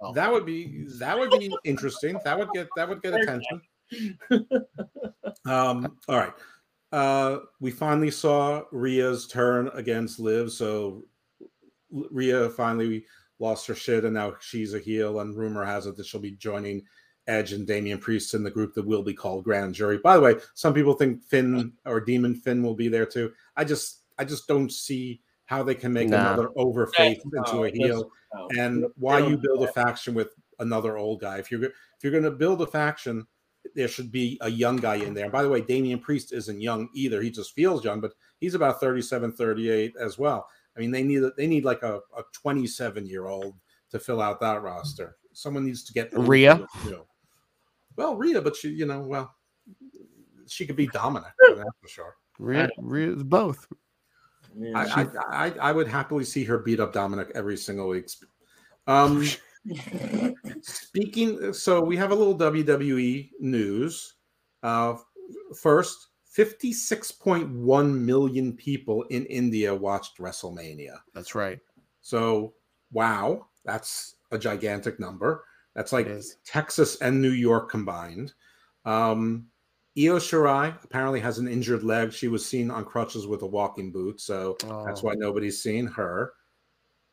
[0.00, 0.12] Oh.
[0.12, 2.18] That would be that would be interesting.
[2.24, 3.60] That would get that would get attention.
[5.46, 6.32] Um, all right.
[6.94, 10.52] Uh, we finally saw Rhea's turn against Liv.
[10.52, 11.02] So
[11.90, 13.04] Rhea finally
[13.40, 15.18] lost her shit, and now she's a heel.
[15.18, 16.82] And rumor has it that she'll be joining
[17.26, 19.98] Edge and Damian Priest in the group that will be called Grand Jury.
[19.98, 23.32] By the way, some people think Finn or Demon Finn will be there too.
[23.56, 26.18] I just I just don't see how they can make Nah.
[26.20, 28.48] another over faith No, into a heel No.
[28.56, 30.28] and why you build a faction with
[30.60, 31.72] another old guy if you're if
[32.02, 33.26] you're going to build a faction
[33.74, 36.60] there should be a young guy in there and by the way Damian Priest isn't
[36.60, 40.90] young either he just feels young but he's about 37 38 as well I mean
[40.90, 43.54] they need they need like a, a 27 year old
[43.90, 46.56] to fill out that roster someone needs to get into Rhea?
[46.56, 47.06] it, you know.
[47.96, 49.34] well Rhea but she you know well
[50.46, 53.66] she could be Dominic that's for sure Rhea, Rhea's both.
[54.56, 54.78] Yeah.
[54.78, 58.08] I, I, I I would happily see her beat up Dominic every single week.
[58.86, 59.24] Um,
[60.62, 64.14] speaking, so we have a little WWE news.
[64.62, 64.96] Uh,
[65.60, 70.96] first, 56.1 million people in India watched WrestleMania.
[71.14, 71.58] That's right.
[72.00, 72.54] So,
[72.92, 75.44] wow, that's a gigantic number.
[75.74, 76.08] That's like
[76.44, 78.32] Texas and New York combined.
[78.84, 79.46] Um,
[79.96, 82.12] Io Shirai apparently has an injured leg.
[82.12, 85.06] She was seen on crutches with a walking boot, so that's Oh.
[85.06, 86.32] why nobody's seen her.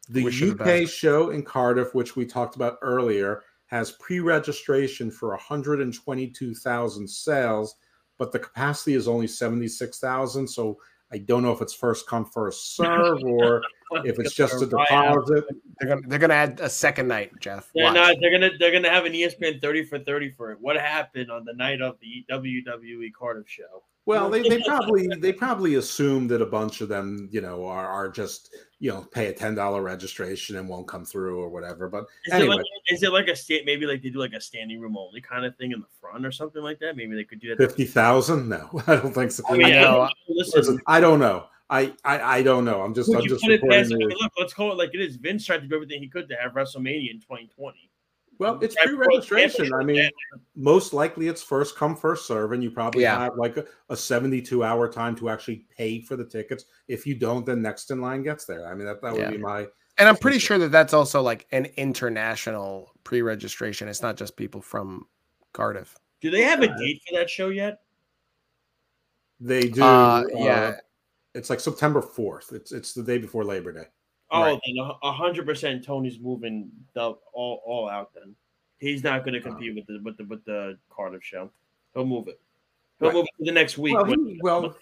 [0.10, 7.07] The Wish UK show in Cardiff, which we talked about earlier, has pre-registration for 122,000
[7.07, 7.76] sales,
[8.18, 10.48] but the capacity is only 76,000.
[10.48, 10.78] So
[11.14, 13.61] I don't know if it's first come first serve or
[14.06, 15.45] if it's just a deposit.
[15.80, 17.69] They're gonna they're gonna add a second night, Jeff.
[17.76, 18.15] They're not.
[18.22, 18.52] They're gonna.
[18.57, 20.57] They're gonna have an ESPN thirty for thirty for it.
[20.61, 23.84] What happened on the night of the WWE Cardiff show?
[24.06, 27.88] Well, they, they probably they probably assume that a bunch of them, you know, are,
[27.88, 31.88] are just you know pay a ten dollar registration and won't come through or whatever.
[31.88, 33.64] But Is anyway, it like is it like a state?
[33.64, 36.26] Maybe like they do like a standing room only kind of thing in the front
[36.26, 36.98] or something like that.
[36.98, 37.57] Maybe they could do that.
[37.60, 38.49] fifty thousand?
[38.49, 39.44] No, I don't think so.
[39.48, 40.10] I mean, I know.
[40.28, 40.60] listen.
[40.60, 41.45] Listen, I don't know.
[41.69, 42.82] I, I I don't know.
[42.82, 43.94] I'm just would I'm you just put it past?
[43.94, 45.15] I mean, look, let's call it like it is.
[45.15, 47.90] Vince tried to do everything he could to have WrestleMania in 2020.
[48.41, 49.72] Well, it's pre-registration.
[49.72, 50.09] I mean,
[50.55, 53.19] most likely it's first come first serve, and you probably Yeah.
[53.19, 56.65] have like a, a 72 hour time to actually pay for the tickets.
[56.88, 58.65] If you don't, then next in line gets there.
[58.65, 59.30] I mean, that that would Yeah.
[59.30, 59.68] be my
[59.99, 63.88] And I'm pretty sure that that's also like an international pre-registration.
[63.88, 65.05] It's not just people from
[65.53, 65.95] Cardiff.
[66.19, 67.84] Do they have a date for that show yet?
[69.39, 69.84] they do.
[69.84, 70.76] Uh, uh, yeah,
[71.35, 72.53] it's like September 4th.
[72.53, 73.85] It's it's the day before Labor Day.
[74.32, 74.60] Oh, Right.
[74.66, 75.84] then a- a hundred percent.
[75.84, 78.14] Tony's moving the all all out.
[78.14, 78.36] Then
[78.80, 79.49] he's not going to uh-huh.
[79.49, 81.52] compete with the with the with the Cardiff show.
[81.94, 82.40] He'll move it.
[82.99, 83.16] He'll Right.
[83.16, 83.94] move it to the next week.
[83.95, 84.76] Well, he- well.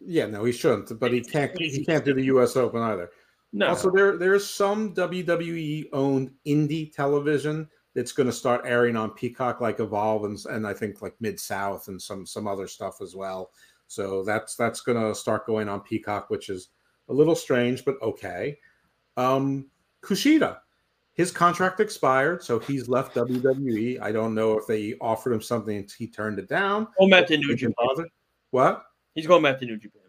[0.00, 3.10] Yeah, no, he shouldn't, but he can't he can't do the US Open either.
[3.52, 3.68] no.
[3.68, 9.60] Also, there there's some WWE owned indie television that's going to start airing on Peacock,
[9.60, 13.16] like Evolve, and, and I think like Mid South and some some other stuff as
[13.16, 13.50] well.
[13.88, 16.68] So that's that's going to start going on Peacock, which is
[17.08, 18.58] a little strange, but okay.
[19.16, 19.66] Um,
[20.02, 20.58] Kushida,
[21.14, 24.00] his contract expired, so he's left WWE.
[24.00, 26.86] I don't know if they offered him something and he turned it down.
[26.98, 27.74] Going back to New Japan.
[27.78, 28.08] bother.
[28.50, 28.84] What?
[29.14, 30.02] He's going back to New Japan.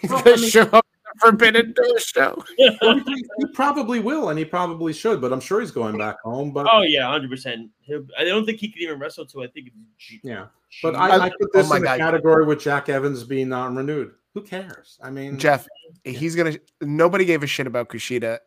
[0.00, 2.44] he's Well, gonna show up at the Forbidden Door show.
[2.58, 6.52] He, he probably will, and he probably should, but I'm sure he's going back home.
[6.52, 7.70] But Oh yeah, hundred percent.
[8.18, 9.42] I don't think he could even wrestle to.
[9.42, 9.70] I think.
[9.98, 10.46] G- yeah,
[10.82, 11.98] but G- I, I put this Oh my in the God.
[11.98, 14.12] category with Jack Evans being non-renewed.
[14.34, 14.98] Who cares?
[15.02, 15.66] I mean, Jeff,
[16.04, 16.54] he's gonna.
[16.80, 18.38] Nobody gave a shit about Kushida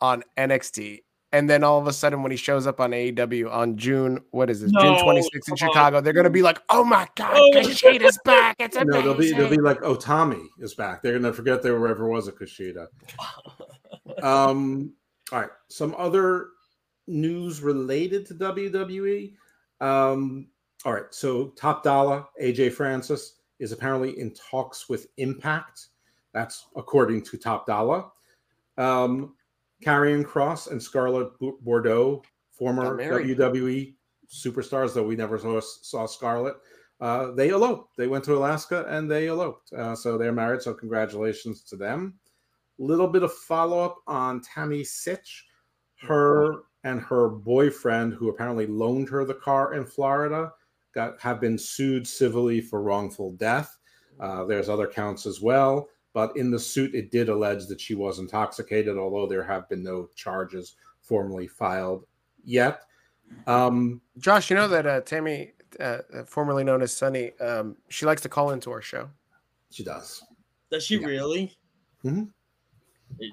[0.00, 1.00] on NXT,
[1.32, 4.48] and then all of a sudden, when he shows up on AEW on June, what
[4.48, 4.70] is this?
[4.72, 5.56] June No, 26th in come on.
[5.56, 7.50] Chicago, they're gonna be like, "Oh my god, Oh.
[7.54, 8.56] Kushida's back!
[8.58, 11.02] It's amazing!" no, they'll be they'll be like Otami is back.
[11.02, 12.86] They're gonna forget there ever was a Kushida.
[14.22, 14.92] um,
[15.32, 16.48] all right, some other
[17.06, 19.34] news related to WWE.
[19.80, 20.48] Um,
[20.84, 25.88] all right, so Top Dollar AJ Francis is apparently in talks with Impact.
[26.32, 28.04] That's according to Top Dollar.
[28.76, 29.34] Um,
[29.84, 31.28] Karrion Kross and Scarlett
[31.62, 33.94] Bordeaux, former WWE
[34.28, 36.56] superstars, though we never saw, saw Scarlett.
[37.00, 37.96] Uh, they eloped.
[37.96, 39.72] They went to Alaska and they eloped.
[39.72, 40.62] Uh, so they're married.
[40.62, 42.14] So congratulations to them.
[42.78, 45.42] Little bit of follow up on Tammy Sytch.
[46.00, 50.52] her and her boyfriend, who apparently loaned her the car in Florida,
[50.94, 53.76] got have been sued civilly for wrongful death.
[54.20, 57.94] Uh, there's other counts as well, but in the suit, it did allege that she
[57.94, 62.06] was intoxicated, although there have been no charges formally filed
[62.44, 62.82] yet.
[63.46, 68.22] Um, Josh, you know that uh, Tammy, uh, formerly known as Sunny, um, she likes
[68.22, 69.10] to call into our show.
[69.70, 70.22] she does.
[70.70, 71.06] Does she Yeah.
[71.06, 71.58] really?
[72.04, 72.30] Mhm.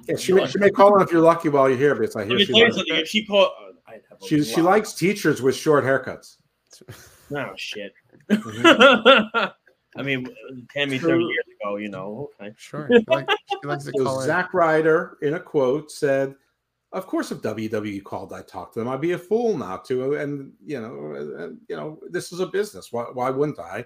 [0.07, 2.23] Yeah, she, may, she may call in if you're lucky while you're here, because I
[2.23, 5.55] Let hear she likes, she called, uh, I'd have a she, she likes teachers with
[5.55, 6.37] short haircuts.
[7.35, 7.93] Oh shit.
[8.29, 9.53] Mhm.
[9.97, 10.25] I mean,
[10.73, 12.29] Tammy So- thirty years ago, you know.
[12.41, 12.53] Okay.
[12.57, 12.87] Sure.
[12.91, 14.27] She, like, she likes to So call in.
[14.27, 16.33] Zack Ryder, in a quote, said,
[16.93, 18.87] "Of course, if WWE called, I'd talk to them.
[18.87, 20.15] I'd be a fool not to.
[20.15, 22.91] And you know, and, you know, this is a business.
[22.91, 23.85] Why, why wouldn't I?"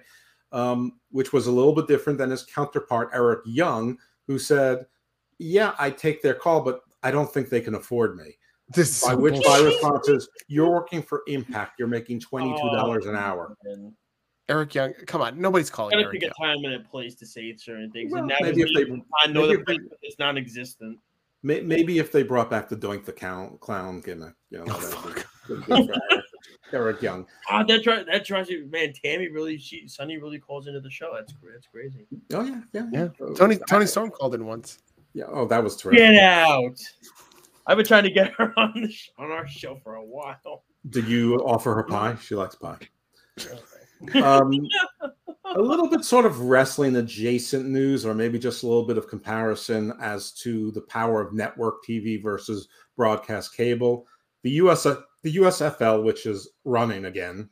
[0.52, 3.98] Um, which was a little bit different than his counterpart Eric Young,
[4.28, 4.86] who said,
[5.38, 8.38] "Yeah, I take their call, but I don't think they can afford me."
[8.70, 11.78] This is By so which my response is, "You're working for Impact.
[11.78, 13.94] You're making twenty two dollars an Oh, hour." man.
[14.48, 14.92] Eric Young.
[15.06, 16.32] Come on, nobody's calling Gotta Eric pick Young.
[16.40, 18.12] a time and a place to say certain things.
[18.12, 20.98] Well, and now maybe if they- I know maybe the if they- place is non-existent.
[21.42, 24.78] May- Maybe if they brought back the Doink the Clown, clown gimmick, you know, Oh,
[24.80, 25.14] that'd
[25.56, 25.78] be fuck.
[25.78, 25.90] Eric,
[26.72, 27.26] Eric Young.
[27.48, 28.92] Ah, that drives that drives you, man.
[28.92, 31.12] Tammy really, she Sunny really calls into the show.
[31.14, 32.06] That's that's crazy.
[32.32, 33.08] Oh yeah, yeah, Yeah.
[33.20, 34.78] Oh, Tony Toni Storm called in once.
[35.12, 35.24] Yeah.
[35.28, 36.00] Oh, that was terrific.
[36.00, 36.78] Get out!
[37.66, 40.64] I've been trying to get her on the sh- on our show for a while.
[40.90, 42.16] Did you offer her pie?
[42.22, 42.78] She likes pie.
[44.14, 44.52] Um,
[45.56, 49.08] a little bit sort of wrestling adjacent news, or maybe just a little bit of
[49.08, 54.06] comparison as to the power of network TV versus broadcast cable.
[54.42, 57.48] The US, the USFL, which is running again,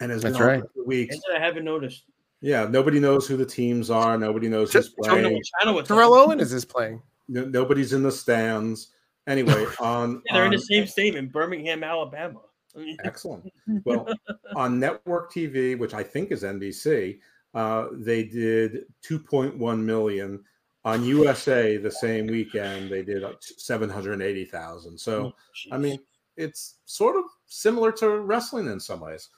[0.00, 0.62] and has That's been on right.
[0.74, 1.16] for weeks.
[1.34, 2.04] I haven't noticed.
[2.40, 4.16] Yeah, nobody knows who the teams are.
[4.16, 5.42] Nobody knows who's Just- I don't know playing.
[5.60, 6.28] channel it's Terrell on.
[6.30, 7.02] Owen is this playing?
[7.28, 8.88] No- nobody's in the stands.
[9.26, 12.40] Anyway, on, Yeah, they're in the same state in Birmingham, Alabama.
[13.04, 13.50] Excellent.
[13.84, 14.08] Well,
[14.54, 17.18] on network TV, which I think is NBC,
[17.54, 20.44] uh, they did 2.1 million.
[20.84, 24.98] On USA, the same weekend, they did 780,000.
[24.98, 25.32] So,
[25.72, 25.98] I mean,
[26.36, 29.28] it's sort of similar to wrestling in some ways.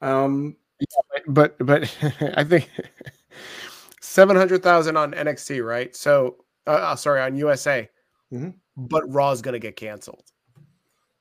[0.00, 0.56] Um,
[1.26, 1.82] But but
[2.36, 2.70] I think
[4.00, 5.94] seven hundred thousand on NXT, right?
[5.96, 7.88] So uh, uh, sorry on USA,
[8.32, 8.54] Mhm.
[8.76, 10.24] but Raw's gonna get canceled.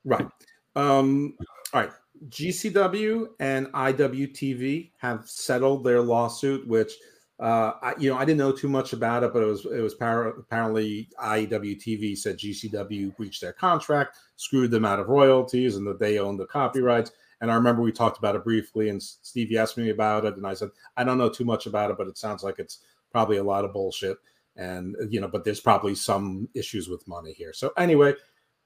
[0.06, 0.28] Right.
[0.76, 1.36] Um,
[1.74, 1.92] all right.
[2.30, 6.94] GCW and IWTV have settled their lawsuit, which
[7.40, 9.82] uh, I, you know I didn't know too much about it, but it was it
[9.82, 15.86] was par- apparently IWTV said GCW breached their contract, screwed them out of royalties, and
[15.88, 17.12] that they owned the copyrights.
[17.42, 20.48] And I remember we talked about it briefly, and Stevie asked me about it, and
[20.48, 22.80] I said I don't know too much about it, but it sounds like it's
[23.12, 24.18] probably a lot of bullshit,
[24.56, 27.54] and you know, but there's probably some issues with money here.
[27.54, 28.14] So anyway,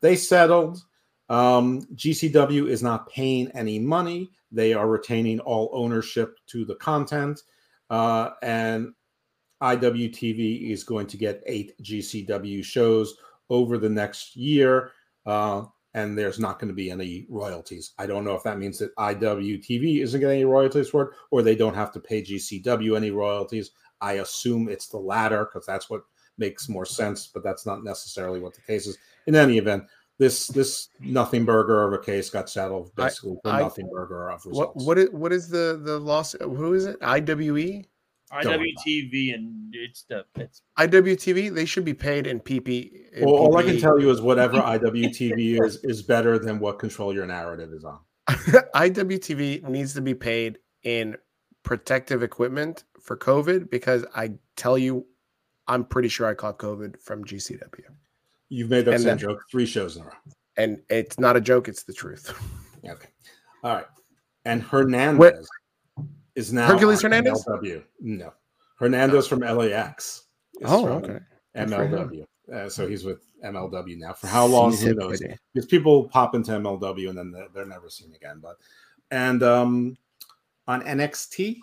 [0.02, 0.84] they settled.
[1.30, 4.32] Um, GCW is not paying any money.
[4.52, 7.42] They are retaining all ownership to the content.
[7.90, 8.94] Uh, and
[9.62, 13.16] IWTV is going to get eight GCW shows
[13.50, 14.92] over the next year.
[15.26, 17.94] Uh, and there's not going to be any royalties.
[17.98, 21.42] I don't know if that means that IWTV isn't getting any royalties for it, or
[21.42, 23.72] they don't have to pay GCW any royalties.
[24.02, 26.04] I assume it's the latter because that's what
[26.38, 28.98] makes more sense, but that's not necessarily what the case is.
[29.26, 29.84] In any event,
[30.20, 34.30] this this nothing burger of a case got settled I- basically for I- nothing burger
[34.30, 34.86] of What results.
[34.86, 36.36] what is what is the the loss?
[36.40, 36.98] Who is it?
[37.02, 37.86] IWE,
[38.32, 41.54] IWTV and it's the it's IWTV.
[41.54, 42.92] They should be paid in PP.
[43.14, 46.80] in Well, all I can tell you is whatever IWTV is is better than what
[46.80, 48.00] Control Your Narrative is on.
[48.76, 51.16] IWTV needs to be paid in
[51.68, 55.06] protective equipment for COVID because I tell you,
[55.68, 57.84] I'm pretty sure I caught COVID from GCW,
[58.50, 60.12] You've made that And same joke three shows in a row.
[60.56, 62.34] and it's not a joke; it's the truth.
[62.88, 63.10] Okay.
[63.64, 63.86] All right.
[64.46, 65.50] And Hernandez
[66.36, 67.44] is now Hercules Hernandez?
[67.46, 67.84] MLW.
[68.00, 68.32] No.
[68.80, 70.24] Hernandez from LAX.
[70.64, 71.20] Oh, from okay.
[71.58, 72.24] MLW.
[72.54, 74.14] Uh, so he's with MLW now.
[74.14, 74.78] For how long?
[74.78, 75.22] Who knows?
[75.54, 78.40] because people pop into MLW and then they're, they're never seen again.
[78.42, 78.56] But
[79.12, 79.98] and um,
[80.68, 81.58] on NXT,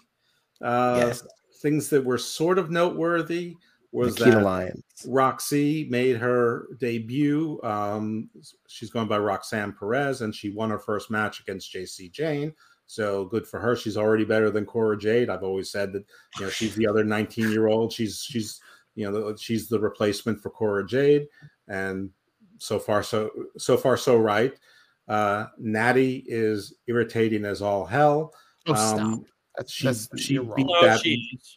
[0.63, 1.27] uh, Yes.
[1.61, 3.55] things that were sort of noteworthy
[3.93, 4.83] was Nikita that Lyons.
[5.07, 7.61] Roxy made her debut.
[7.63, 8.29] Um,
[8.67, 12.53] she's going by Roxanne Perez, and she won her first match against Jacy Jayne.
[12.87, 13.77] So good for her.
[13.77, 15.31] She's already better than Cora Jade.
[15.31, 16.05] I've always said that
[16.39, 17.93] you know she's the other 19 year old.
[17.93, 18.61] She's she's
[18.95, 21.29] you know she's the replacement for Cora Jade,
[21.69, 22.11] and
[22.59, 24.53] so far so so far so right.
[25.09, 28.35] Uh, Natty is irritating as all hell.
[28.67, 28.99] Oh, stop.
[29.01, 29.25] Um,
[29.57, 30.57] That's, she- that's she you're wrong.
[30.57, 31.57] beat- no, that- jeez.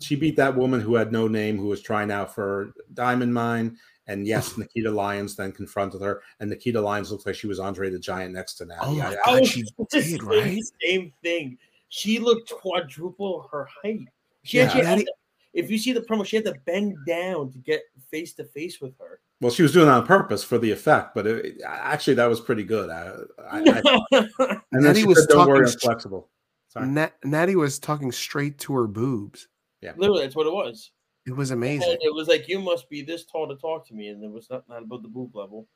[0.00, 3.76] she beat that woman who had no name who was trying out for Diamond Mine,
[4.06, 7.90] And yes, Nikita Lyons then confronted her, and Nikita Lyons looked like she was Andre
[7.90, 8.80] the Giant next to Natty.
[8.82, 10.58] Oh my I- God, I was she just did, right?
[10.82, 11.58] Same thing.
[11.90, 14.00] She looked quadruple her height.
[14.44, 15.12] She Yeah, actually had Natty- to-
[15.54, 18.80] if you see the promo, she had to bend down to get face to face
[18.80, 19.20] with her.
[19.40, 22.26] well, she was doing it on purpose for the effect, but it, it- actually that
[22.26, 22.90] was pretty good.
[22.90, 23.14] I,
[23.50, 23.82] I, I,
[24.12, 26.28] and then Natty she was said, "Don't worry, talking I'm st- flexible."
[26.68, 26.86] Sorry.
[26.86, 29.48] Nat- Natty was talking straight to her boobs.
[29.80, 30.90] Yeah, literally, that's what it was.
[31.26, 31.98] It was And amazing.
[32.00, 34.48] it was like you must be this tall to talk to me, and it was
[34.50, 35.68] not, not above the boob level.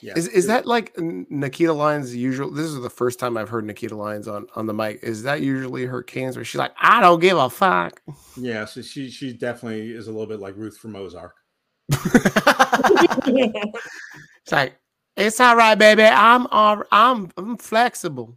[0.00, 0.12] Yeah.
[0.16, 2.50] Is is that like Nikita Lyons' usual?
[2.52, 5.00] This is the first time I've heard Nikita Lyons on on the mic.
[5.02, 8.00] Is that usually her cadence where she's like, "I don't give a fuck"?
[8.36, 11.34] Yeah, so she she definitely is a little bit like Ruth from Ozark.
[14.42, 14.76] It's like,
[15.16, 16.02] it's all right, baby.
[16.04, 18.36] I'm all, I'm I'm flexible.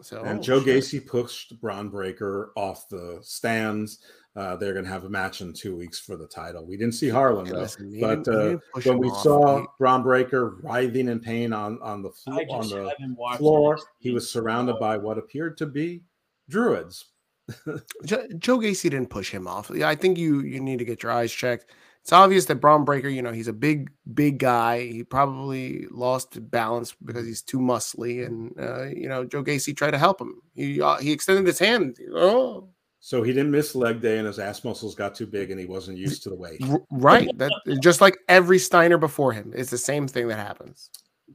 [0.00, 0.82] So And oh, Joe shit.
[0.84, 3.98] Gacy pushed Bron Breakker off the stands.
[4.36, 6.64] Uh, they're going to have a match in two weeks for the title.
[6.64, 9.22] We didn't see Harlan Hey, though, listen, but uh, when we off.
[9.22, 14.12] saw He- Bron Breakker writhing in pain on on the flo- on the floor, he
[14.12, 16.02] was surrounded by what appeared to be
[16.48, 17.06] druids.
[18.04, 19.70] Joe Gacy didn't push him off.
[19.74, 21.72] Yeah, I think you you need to get your eyes checked.
[22.08, 24.80] It's obvious that Bron Breakker, you know, he's a big big guy.
[24.80, 29.90] He probably lost balance because he's too muscly, and uh, you know, Joe Gacy tried
[29.90, 30.40] to help him.
[30.54, 31.98] He uh, he extended his hand.
[32.14, 32.70] Oh,
[33.00, 35.66] So he didn't miss leg day, and his ass muscles got too big, and he
[35.66, 36.62] wasn't used to the weight.
[36.90, 37.28] right.
[37.36, 37.52] That
[37.82, 39.52] just like every Steiner before him.
[39.54, 40.88] It's the same thing that happens.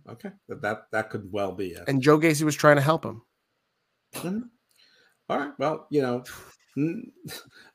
[0.10, 1.84] Okay, that that, that could well be it.
[1.88, 3.22] And Joe Gacy was trying to help him.
[4.16, 4.50] Mhm.
[5.30, 6.24] All right, well, you know,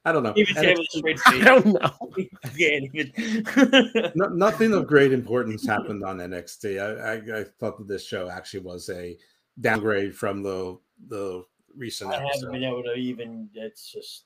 [0.09, 0.33] I don't know.
[0.37, 2.13] Even say it with a NXT straight I don't know.
[2.57, 6.81] Yeah, even- no, nothing of great importance happened on NXT.
[6.81, 9.17] I, I, I thought that this show actually was a
[9.61, 10.79] downgrade from the
[11.09, 11.45] the
[11.77, 12.53] recent I haven't episode.
[12.53, 13.49] been able to even.
[13.55, 14.25] It's just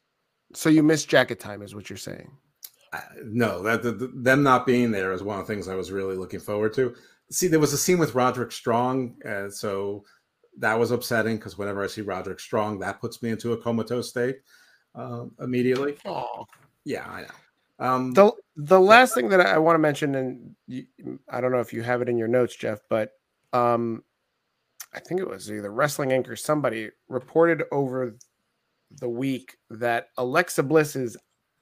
[0.55, 2.31] So you missed jacket time, is what you're saying.
[2.93, 5.75] I- no, that the, the- them not being there is one of the things I
[5.75, 6.95] was really looking forward to.
[7.31, 10.05] See, there was a scene with Roderick Strong, uh, so
[10.59, 14.11] that was upsetting because whenever I see Roderick Strong, that puts me into a comatose
[14.11, 14.37] state
[14.95, 15.97] uh, immediately.
[16.05, 16.47] Oh,
[16.85, 17.29] Yeah, I know.
[17.79, 20.87] Um, the the last thing that I want to mention, and you,
[21.29, 23.11] I don't know if you have it in your notes, Jeff, but
[23.53, 24.05] um,
[24.95, 26.29] I think it was either Wrestling Inc.
[26.29, 28.17] or somebody reported over
[29.01, 31.17] the week that Alexa Bliss is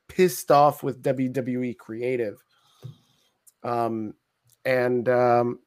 [0.09, 2.37] pissed off with WWE Creative.
[3.63, 4.15] Um,
[4.65, 5.61] and um,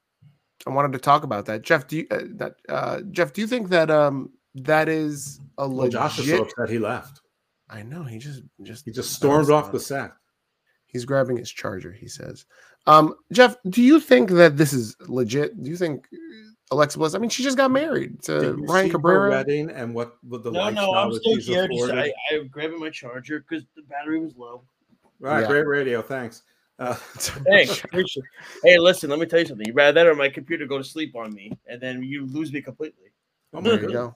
[0.68, 1.62] I wanted to talk about that.
[1.62, 3.34] Jeff, do you uh, that uh, Jeff?
[3.34, 5.94] Do you think that um that is a well, legit?
[5.94, 7.22] Josh is so upset he left.
[7.74, 9.82] I know he just just He just stormed off the it.
[9.82, 10.12] set.
[10.86, 12.46] He's grabbing his charger, he says.
[12.86, 15.62] Um, Jeff, do you think that this is legit?
[15.64, 16.18] Do you think uh,
[16.72, 17.16] Alexa Bliss?
[17.16, 19.30] I mean, she just got married to Did you Ryan see her Cabrera.
[19.32, 20.92] wedding and what, what the no, no.
[20.92, 21.68] lifestyle I'm that still here.
[21.68, 22.14] Just, afforded?
[22.32, 24.64] I, I'm grabbing my charger because the battery was low.
[25.20, 25.48] Right, Yeah.
[25.48, 26.02] great radio.
[26.04, 26.44] Thanks.
[26.78, 27.82] Uh, Thanks.
[28.64, 29.10] Hey, listen.
[29.10, 29.66] Let me tell you something.
[29.66, 32.52] You rather that or my computer go to sleep on me, and then you lose
[32.54, 33.12] me completely.
[33.54, 34.16] oh There you go.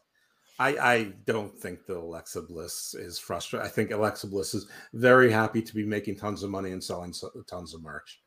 [0.59, 3.65] I, I don't think that Alexa Bliss is frustrated.
[3.65, 7.13] I think Alexa Bliss is very happy to be making tons of money and selling
[7.13, 8.21] so, tons of merch.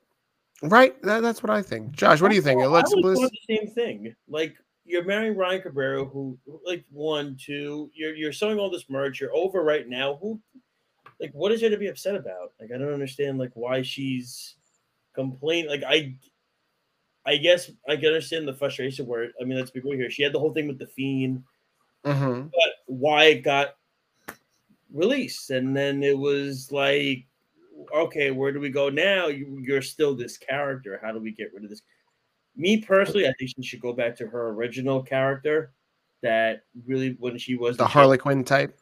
[0.62, 1.00] Right?
[1.02, 1.92] That, that's what I think.
[1.92, 2.62] Josh, what do you think?
[2.62, 3.18] Alexa would Bliss?
[3.18, 4.14] the same thing.
[4.28, 4.54] Like
[4.84, 7.90] you're marrying Ryan Cabrera, who like one, two.
[7.94, 9.20] You're you're selling all this merch.
[9.20, 10.18] You're over right now.
[10.20, 10.40] Who,
[11.20, 12.52] like, what is there to be upset about?
[12.60, 13.38] Like, I don't understand.
[13.38, 14.56] Like, why she's
[15.14, 15.70] complaining.
[15.70, 16.16] Like, I,
[17.26, 19.06] I guess I can understand the frustration.
[19.06, 20.10] Where I mean, let's be real here.
[20.10, 21.44] She had the whole thing with the fiend,
[22.04, 22.50] Mhm.
[22.50, 23.76] but why it got
[24.92, 27.26] released, and then it was like,
[27.94, 29.26] okay, where do we go now?
[29.28, 30.98] You, you're still this character.
[31.02, 31.82] How do we get rid of this?
[32.56, 35.72] Me personally, I think she should go back to her original character.
[36.22, 38.76] That really, when she was The chick- Harley Quinn type,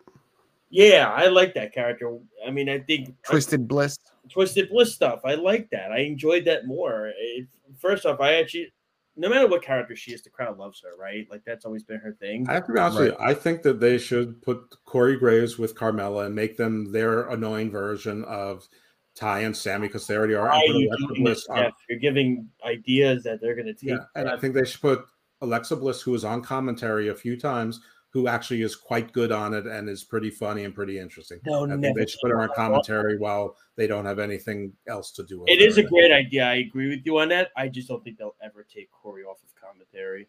[0.70, 2.18] Yeah, I like that character.
[2.46, 3.96] I mean, I think Twisted Bliss.
[4.28, 5.20] Twisted Bliss stuff.
[5.24, 5.92] I like that.
[5.92, 7.12] I enjoyed that more.
[7.16, 7.46] It,
[7.78, 8.72] first off, I actually,
[9.18, 11.26] no matter what character she is, the crowd loves her, right?
[11.30, 12.48] Like that's always been her thing.
[12.48, 13.16] I have to be honest with you.
[13.18, 17.70] I think that they should put Corey Graves with Carmella and make them their annoying
[17.70, 18.68] version of
[19.16, 20.48] Ty and Sammy because they already are.
[20.48, 21.72] Why are you Alexa doing this, Bliss on- uh, Jeff?
[21.88, 23.90] You're giving ideas that they're going to take.
[23.90, 25.04] Yeah, and I think they should put
[25.40, 29.52] Alexa Bliss, who was on commentary a few times, who actually is quite good on
[29.52, 31.38] it and is pretty funny and pretty interesting.
[31.46, 35.10] No, I think they should put her on commentary while they don't have anything else
[35.12, 35.40] to do.
[35.40, 35.66] With It her.
[35.66, 36.44] is a great idea.
[36.46, 37.50] I agree with you on that.
[37.56, 40.26] I just don't think they'll ever take Corey off of commentary.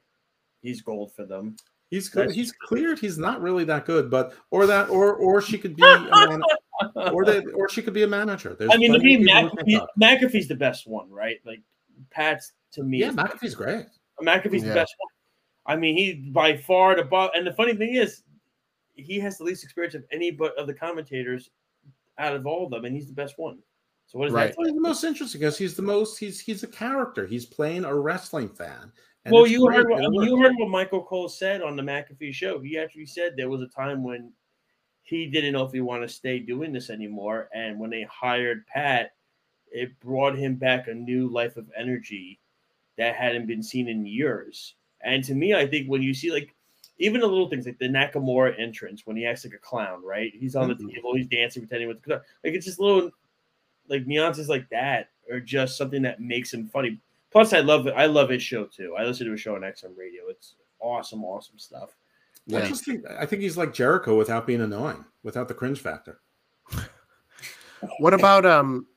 [0.61, 1.55] He's gold for them.
[1.89, 2.19] He's good.
[2.23, 2.99] That's- He's cleared.
[2.99, 6.41] He's not really that good, but or that or or she could be a man,
[7.13, 8.55] or they or she could be a manager.
[8.59, 9.87] There's I mean, to me, of people who can McAfee.
[10.29, 11.37] McAfee's the best one, right?
[11.45, 11.61] Like
[12.11, 12.99] Pat's to me.
[12.99, 13.85] Yeah, is- McAfee's great.
[14.21, 14.69] McAfee's Yeah.
[14.69, 15.09] the best one.
[15.69, 17.29] I mean, he by far the above.
[17.35, 18.23] And the funny thing is,
[18.95, 21.51] he has the least experience of any but of the commentators
[22.17, 23.59] out of all of them, and he's the best one.
[24.07, 24.49] So what is Right.
[24.49, 24.57] that?
[24.57, 27.27] Well, he's the most interesting because he's the most he's he's a character.
[27.27, 28.91] He's playing a wrestling fan.
[29.27, 32.33] Well, you heard, what, and it you heard what Michael Cole said on the McAfee
[32.33, 32.59] show.
[32.59, 34.33] He actually said there was a time when
[35.03, 38.65] he didn't know if he wanted to stay doing this anymore, and when they hired
[38.65, 39.11] Pat,
[39.71, 42.39] it brought him back a new life of energy
[42.97, 44.75] that hadn't been seen in years.
[45.01, 46.53] And to me, I think when you see like
[46.97, 50.33] even the little things like the Nakamura entrance when he acts like a clown, right?
[50.35, 50.93] He's on the Mhm.
[50.93, 52.21] table, he's dancing, pretending with the clown.
[52.43, 53.11] Like it's just little
[53.87, 56.99] like nuances like that are just something that makes him funny.
[57.31, 57.93] Plus, I love it.
[57.95, 58.95] I love his show too.
[58.97, 60.23] I listen to his show on XM Radio.
[60.29, 61.95] It's awesome, awesome stuff.
[62.53, 66.19] I just think I think he's like Jericho without being annoying, without the cringe factor.
[67.99, 68.87] What about um?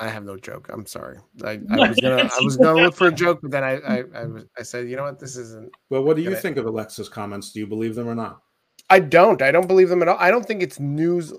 [0.00, 0.68] I have no joke.
[0.72, 1.18] I'm sorry.
[1.44, 3.96] I, I was gonna I was gonna look for a joke, but then I I
[4.14, 5.70] I, was, I said, you know what, this isn't.
[5.90, 7.52] Well, what do you think of Alexa's comments?
[7.52, 8.40] Do you believe them or not?
[8.88, 9.40] I don't.
[9.42, 10.16] I don't believe them at all.
[10.18, 11.32] I don't think it's news.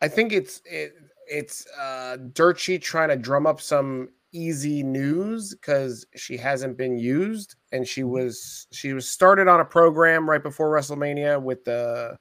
[0.00, 0.94] I think it's it,
[1.28, 6.98] it's uh dirt sheet trying to drum up some easy news because she hasn't been
[6.98, 12.16] used and she was she was started on a program right before WrestleMania with the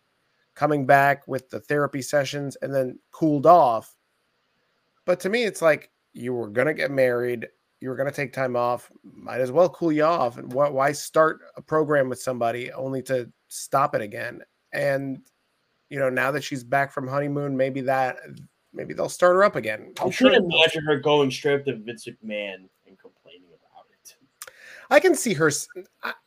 [0.56, 3.96] coming back with the therapy sessions and then cooled off.
[5.06, 7.48] But to me, it's like you were gonna get married,
[7.80, 10.38] you were gonna take time off, might as well cool you off.
[10.38, 14.42] And why, why start a program with somebody only to stop it again?
[14.74, 15.22] And
[15.90, 18.18] you know, now that she's back from honeymoon, maybe that
[18.74, 19.94] maybe they'll start her up again.
[20.00, 23.86] I I'm sure couldn't imagine her going straight up to Vince McMahon and complaining about
[23.92, 24.16] it.
[24.90, 25.52] I can see her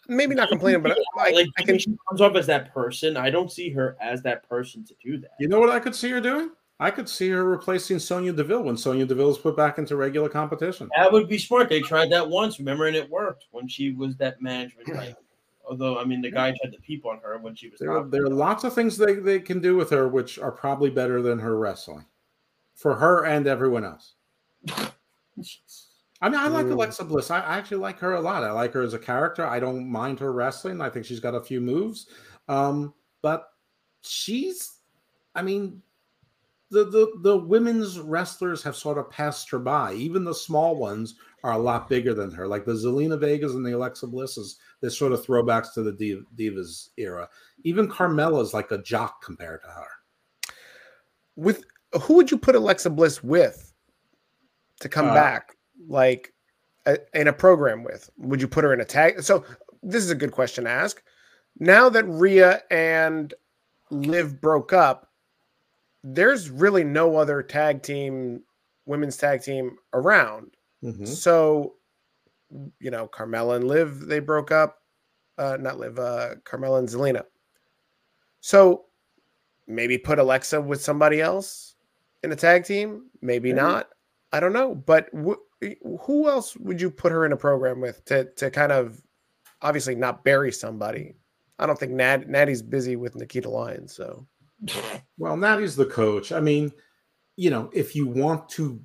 [0.06, 3.16] maybe not complaining, but I, like I I can she comes off as that person.
[3.16, 5.32] I don't see her as that person to do that.
[5.40, 6.50] You know what I could see her doing?
[6.80, 10.28] I could see her replacing Sonya Deville when Sonya Deville is put back into regular
[10.28, 10.88] competition.
[10.96, 11.68] That would be smart.
[11.68, 15.16] They tried that once, remember, and it worked when she was that management type.
[15.68, 17.80] Although, I mean, the guy tried to peep on her when she was.
[17.80, 20.88] There there are lots of things they, they can do with her which are probably
[20.88, 22.06] better than her wrestling
[22.74, 24.14] for her and everyone else.
[26.20, 26.72] I mean, I like Mm.
[26.72, 27.30] Alexa Bliss.
[27.30, 28.42] I, I actually like her a lot.
[28.44, 29.46] I like her as a character.
[29.46, 30.80] I don't mind her wrestling.
[30.80, 32.06] I think she's got a few moves.
[32.48, 33.50] Um, but
[34.02, 34.78] she's,
[35.34, 35.82] I mean,
[36.70, 39.94] the, the the women's wrestlers have sort of passed her by.
[39.94, 41.14] Even the small ones
[41.44, 42.46] are a lot bigger than her.
[42.46, 46.26] Like the Zelina Vegas and the Alexa Blisses, they're sort of throwbacks to the Div-
[46.36, 47.28] Divas era.
[47.64, 49.86] Even Carmella's like a jock compared to her.
[51.36, 51.64] with
[52.02, 53.72] who would you put Alexa Bliss with
[54.80, 55.56] to come Uh, back
[55.88, 56.34] like
[56.86, 58.10] a, in a program with?
[58.18, 59.22] Would you put her in a tag?
[59.22, 59.44] So
[59.82, 61.02] this is a good question to ask.
[61.60, 63.32] Now that Rhea and
[63.90, 65.07] Liv broke up,
[66.04, 68.42] there's really no other tag team,
[68.86, 70.56] women's tag team around.
[70.82, 71.06] Mhm.
[71.06, 71.76] So,
[72.80, 74.82] you know, Carmella and Liv, they broke up.
[75.36, 77.24] Uh, not Liv, uh, Carmella and Zelina.
[78.40, 78.86] So
[79.66, 81.76] maybe put Alexa with somebody else
[82.22, 83.10] in a tag team.
[83.20, 83.60] Maybe Maybe.
[83.60, 83.88] not.
[84.32, 84.74] I don't know.
[84.74, 85.66] But wh-
[86.02, 89.00] who else would you put her in a program with to to kind of
[89.62, 91.14] obviously not bury somebody?
[91.58, 93.92] I don't think Nat, Natty's busy with Nikita Lyons.
[93.94, 94.26] So
[95.18, 96.32] Well, Natty's the coach.
[96.32, 96.72] I mean,
[97.36, 98.80] you know, if you want to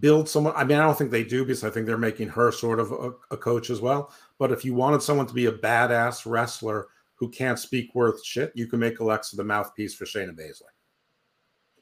[0.00, 2.50] build someone, I mean, I don't think they do because I think they're making her
[2.52, 4.12] sort of a, a coach as well.
[4.38, 8.52] But if you wanted someone to be a badass wrestler who can't speak worth shit,
[8.54, 10.72] you can make Alexa the mouthpiece for Shayna Baszler.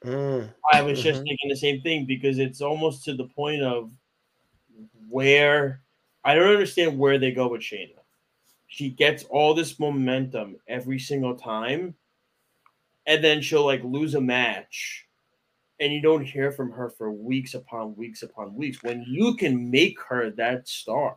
[0.03, 1.25] mm, I was just Mhm.
[1.25, 3.91] thinking the same thing because it's almost to the point of
[5.07, 5.81] where
[6.23, 7.99] I don't understand where they go with Shayna.
[8.67, 11.95] She gets all this momentum every single time,
[13.07, 15.05] and then she'll like lose a match,
[15.79, 18.81] and you don't hear from her for weeks upon weeks upon weeks.
[18.83, 21.15] When you can make her that star,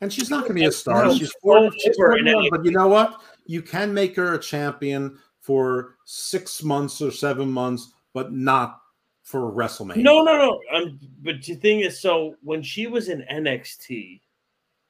[0.00, 1.04] And she's not going to be a star.
[1.06, 3.22] No, She's so 40, she's over, and 41, then- but you know what?
[3.46, 8.80] You can make her a champion for six months or seven months, but not
[9.22, 10.02] for WrestleMania.
[10.02, 10.60] No, no, no.
[10.74, 14.20] Um, but the thing is, so when she was in NXT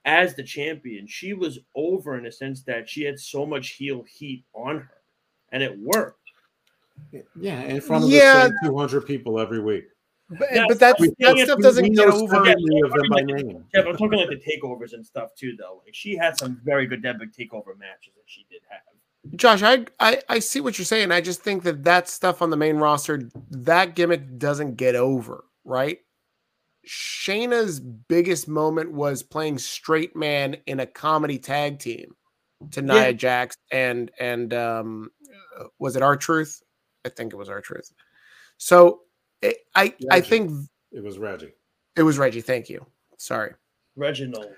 [0.05, 4.03] as the champion, she was over in a sense that she had so much heel
[4.03, 4.94] heat on her,
[5.55, 6.19] and it worked.
[7.41, 8.49] Yeah, in front of Yeah.
[8.49, 9.85] the same 200 people every week.
[10.29, 12.35] but, Yeah, but that's, that we- stuff doesn't we get know over.
[12.37, 13.65] so many of them by name.
[13.73, 15.83] Yeah, but I'm talking like the takeovers and stuff too, though.
[15.85, 18.81] Like she had some very good epic takeover matches that she did have.
[19.37, 21.11] Josh, I, I I see what you're saying.
[21.13, 25.45] I just think that that stuff on the main roster, that gimmick doesn't get over,
[25.65, 25.99] right?
[26.87, 32.15] Shayna's biggest moment was playing straight man in a comedy tag team
[32.73, 33.13] to Nia Yeah.
[33.13, 35.11] Jax and and um
[35.79, 36.63] was it R-Truth?
[37.05, 37.93] I think it was R-Truth.
[38.59, 39.01] So
[39.43, 40.51] it, I I think
[40.93, 41.53] It was Reggie.
[41.97, 42.41] it was Reggie.
[42.41, 42.85] Thank you.
[43.19, 43.53] Sorry.
[43.97, 44.49] Reginald.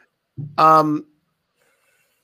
[0.58, 1.06] Um,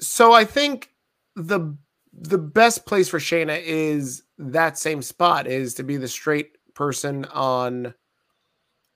[0.00, 0.90] so I think
[1.36, 1.76] the
[2.12, 7.24] the best place for Shayna is that same spot is to be the straight person
[7.26, 7.94] on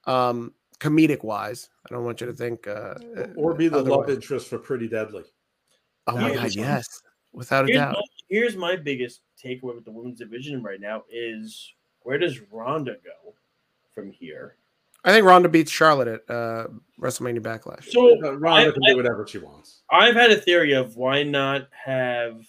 [0.05, 1.71] um, comedic wise.
[1.89, 2.95] I don't want you to think uh,
[3.37, 5.25] or be the love interest for Pretty Deadly.
[6.07, 7.93] Oh my god, yes, without a Here's doubt.
[7.95, 11.73] my, here's my biggest takeaway with the women's division right now is
[12.03, 13.35] where does Ronda go
[13.95, 14.57] from here?
[15.05, 16.67] I think Ronda beats Charlotte at uh,
[17.01, 17.85] WrestleMania Backlash.
[17.91, 19.83] So Uh, Ronda I- can I- do whatever she wants.
[19.91, 22.45] I've had a theory of why not have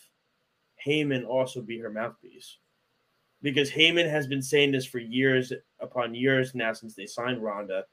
[0.86, 2.58] Heyman also be her mouthpiece.
[3.44, 7.86] Because Heyman has been saying this for years upon years now since they signed Ronda.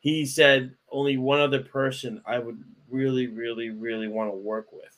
[0.00, 4.96] He said only one other person I would really, really, really want to work with.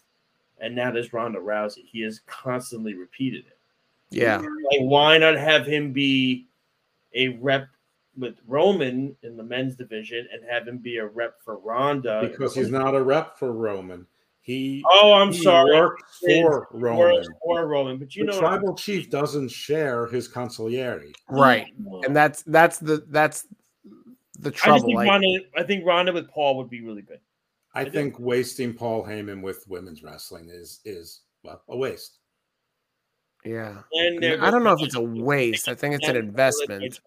[0.60, 1.84] And that is Ronda Rousey.
[1.86, 3.58] He has constantly repeated it.
[4.10, 6.48] yeah, Like, why not have him be
[7.14, 7.68] a rep
[8.16, 12.28] with Roman in the men's division and have him be a rep for Ronda?
[12.30, 14.06] Because he's not a rep for Roman.
[14.42, 15.76] He, Oh, I'm he sorry.
[15.76, 17.24] worked for For, Roman.
[17.42, 21.12] for Roman, but you the know, tribal chief doesn't share his consigliere.
[21.28, 21.66] right.
[21.66, 23.46] I And that's that's the that's
[24.38, 24.86] the just trouble.
[24.86, 25.38] think Like, Ronda.
[25.56, 27.20] I think Ronda with Paul would be really good.
[27.74, 27.90] I do.
[27.90, 32.18] think wasting Paul Heyman with women's wrestling is is well a waste.
[33.44, 35.68] yeah, And there I don't know if it's a waste.
[35.68, 37.00] I think it's an Down the toilet investment.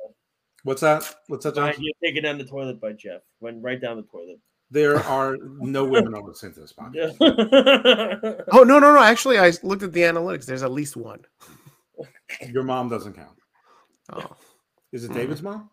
[0.64, 1.16] What's that?
[1.28, 1.82] What's that, Fine, John?
[1.84, 3.22] You're taking down the toilet by Jeff.
[3.42, 4.40] Went right down the toilet.
[4.72, 7.18] There are no women on listening to this podcast.
[8.24, 8.42] Yeah.
[8.54, 9.00] Oh no, no, no!
[9.04, 10.46] Actually, I looked at the analytics.
[10.46, 11.20] There's at least one.
[12.50, 13.38] Your mom doesn't count.
[14.12, 14.36] Oh,
[14.92, 15.16] Is it Mhm.
[15.16, 15.70] David's mom?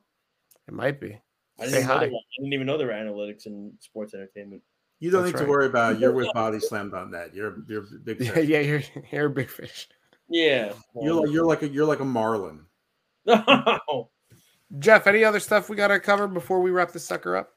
[0.68, 1.18] it might be.
[1.58, 2.04] I Say didn't, know hi.
[2.04, 2.08] I
[2.38, 4.62] didn't even know there were analytics in sports entertainment.
[5.00, 5.44] You don't That's need right.
[5.46, 5.94] to worry about.
[5.94, 5.98] it.
[6.00, 7.34] You're with BodySlam.net.
[7.34, 8.20] You're you're a big.
[8.24, 8.48] Yeah, Fish.
[8.48, 8.82] yeah, you're
[9.12, 9.88] you're a big fish.
[10.28, 10.72] Yeah.
[10.94, 12.60] You're like you're like a you're like a marlin.
[13.26, 14.10] No.
[14.78, 17.50] Jeff, any other stuff we got to cover before we wrap this sucker up?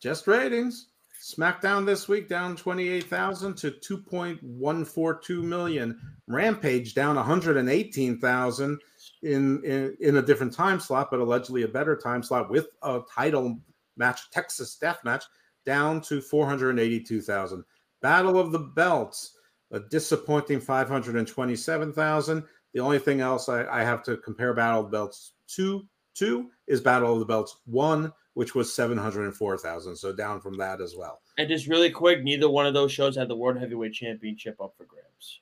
[0.00, 0.88] Just ratings.
[1.22, 5.98] SmackDown this week down 28,000 to 2.142 million.
[6.26, 8.80] Rampage down 118,000
[9.22, 13.00] in, in in a different time slot, but allegedly a better time slot with a
[13.14, 13.58] title
[13.96, 15.24] match, Texas Death Match,
[15.64, 17.64] down to 482,000.
[18.00, 19.36] Battle of the Belts,
[19.70, 22.44] a disappointing 527,000.
[22.74, 26.50] The only thing else I, I have to compare Battle of the Belts to to
[26.66, 29.96] is Battle of the Belts one, which was 704,000.
[29.96, 31.20] So down from that as well.
[31.38, 34.74] And just really quick, neither one of those shows had the World Heavyweight Championship up
[34.76, 35.40] for grabs.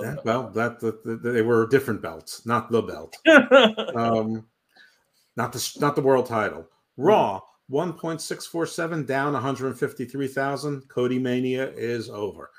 [0.00, 3.16] That- well, that, that, that- they were different belts, not the belt.
[3.96, 4.46] Um,
[5.36, 6.66] not the not the world title.
[6.96, 7.40] Raw
[7.70, 10.88] 1.647 down 153,000.
[10.88, 12.50] Cody Mania is over.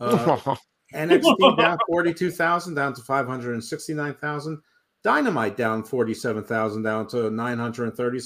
[0.00, 0.56] Uh,
[0.94, 4.62] NXT down 42,000 down to 569,000.
[5.02, 8.20] Dynamite down 47,000 down to 930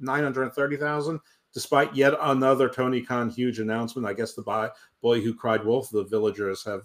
[0.00, 1.20] 930,000
[1.54, 4.06] despite yet another Tony Khan huge announcement.
[4.06, 4.68] I guess the boy,
[5.00, 6.82] boy who cried wolf, the villagers have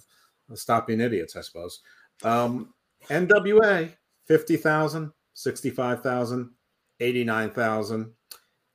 [0.54, 1.82] stopped being idiots, I suppose.
[2.24, 2.74] Um,
[3.10, 3.92] NWA
[4.26, 6.52] 50,000, 65,000,
[7.00, 8.14] 89,000.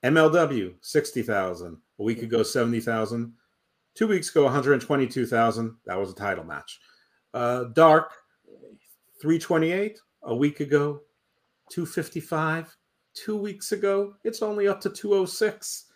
[0.04, 1.76] MLW 60,000.
[1.98, 3.32] A week ago 70,000.
[3.94, 5.76] Two weeks ago 122,000.
[5.86, 6.80] That was a title match.
[7.32, 8.12] Uh, Dark
[9.20, 11.00] 328 a week ago
[11.70, 12.76] 255
[13.14, 15.86] two weeks ago it's only up to 206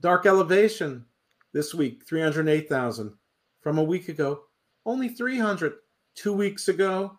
[0.00, 1.04] dark elevation
[1.52, 3.12] this week 308000
[3.60, 4.44] from a week ago
[4.86, 5.74] only 300
[6.14, 7.18] two weeks ago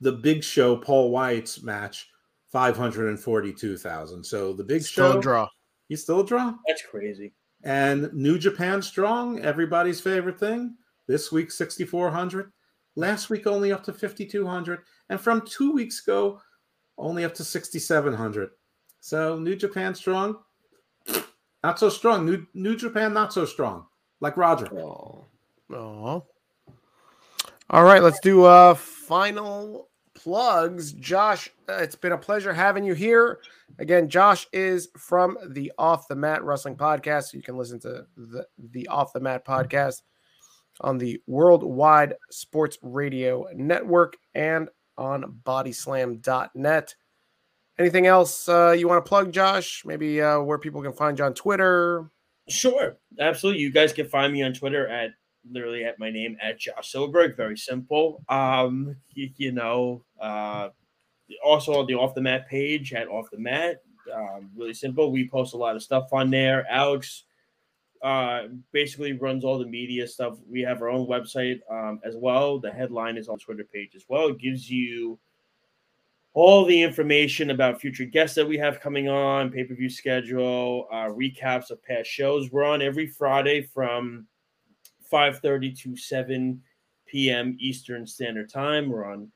[0.00, 2.08] the big show paul white's match
[2.52, 5.48] 542000 so the big Still show draw.
[5.88, 7.32] He's still a draw That's crazy.
[7.64, 10.76] and New Japan Strong, everybody's favorite thing.
[11.08, 12.52] This week, 6,400.
[12.96, 14.80] Last week, only up to 5,200.
[15.08, 16.40] And from two weeks ago,
[16.98, 18.50] only up to 6,700.
[19.00, 20.36] So New Japan Strong,
[21.62, 22.26] not so strong.
[22.26, 23.86] New, New Japan, not so strong.
[24.20, 24.66] Like Roger.
[24.76, 25.26] Oh.
[25.72, 26.24] Oh.
[27.70, 30.92] All right, let's do a final plugs.
[30.92, 33.38] Josh, uh, it's been a pleasure having you here.
[33.78, 37.32] Again, Josh is from the Off the Mat Wrestling Podcast.
[37.32, 40.02] You can listen to the, the Off the Mat podcast
[40.80, 44.68] on the Worldwide Sports Radio Network and
[44.98, 46.94] on bodyslam.net.
[47.78, 49.82] Anything else uh, you want to plug, Josh?
[49.84, 52.10] Maybe uh, where people can find you on Twitter?
[52.48, 53.60] Sure, absolutely.
[53.60, 55.10] You guys can find me on Twitter at
[55.50, 57.36] literally at my name at Josh Silberg.
[57.36, 58.22] Very simple.
[58.28, 60.68] Um, you, you know, uh,
[61.44, 63.82] also on the off the mat page at off the mat.
[64.14, 65.10] Um, really simple.
[65.10, 66.64] We post a lot of stuff on there.
[66.70, 67.24] Alex
[68.02, 70.38] uh, basically runs all the media stuff.
[70.48, 72.58] We have our own website um, as well.
[72.58, 74.28] The headline is on Twitter page as well.
[74.28, 75.18] It gives you
[76.34, 80.86] all the information about future guests that we have coming on, pay per view schedule,
[80.92, 82.52] uh, recaps of past shows.
[82.52, 84.26] We're on every Friday from
[85.10, 86.60] 5:30 to 7
[87.06, 87.56] p.m.
[87.60, 88.88] Eastern Standard Time.
[88.88, 89.30] We're on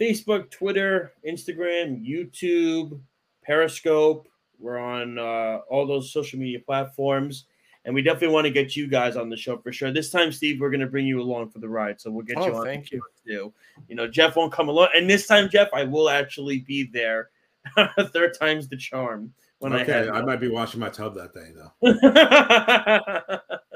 [0.00, 3.00] Facebook, Twitter, Instagram, YouTube,
[3.42, 4.28] Periscope,
[4.58, 7.46] We're on uh, all those social media platforms.
[7.84, 9.92] And we definitely want to get you guys on the show for sure.
[9.92, 12.00] This time, Steve, we're going to bring you along for the ride.
[12.00, 12.64] So we'll get Oh, you on.
[12.64, 13.00] thank you.
[13.24, 13.52] Too.
[13.88, 14.88] You know, Jeff won't come along.
[14.96, 17.30] And this time, Jeff, I will actually be there.
[18.12, 19.32] Third time's the charm.
[19.60, 21.72] When okay, I, I might be washing my tub that day though.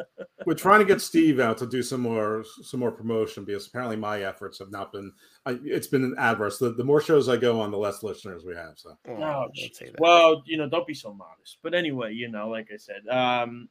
[0.50, 3.66] I We're trying to get Steve out to do some more some more promotion because
[3.68, 5.12] apparently my efforts have not been.
[5.46, 6.58] I, it's been an adverse.
[6.58, 8.72] The, the more shows I go on, the less listeners we have.
[8.76, 9.74] So Oh, Oh, don't jeez.
[9.76, 10.00] say that.
[10.00, 11.58] well, you know, don't be so modest.
[11.62, 13.68] But anyway, you know, like I said, um,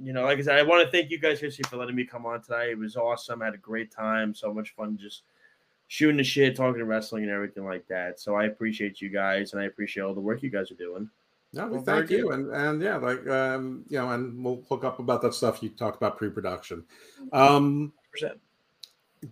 [0.00, 2.04] you know, like I said, I want to thank you guys, seriously, for letting me
[2.04, 2.70] come on tonight.
[2.70, 3.42] It was awesome.
[3.42, 4.34] I had a great time.
[4.34, 5.22] So much fun just
[5.88, 8.18] shooting the shit, talking to wrestling and everything like that.
[8.20, 11.10] So I appreciate you guys and I appreciate all the work you guys are doing.
[11.54, 14.84] No, we Well, thank you, and and yeah, like um, you know, and we'll hook
[14.84, 16.84] up about that stuff you talked about pre-production.
[17.32, 18.40] Um, Percent.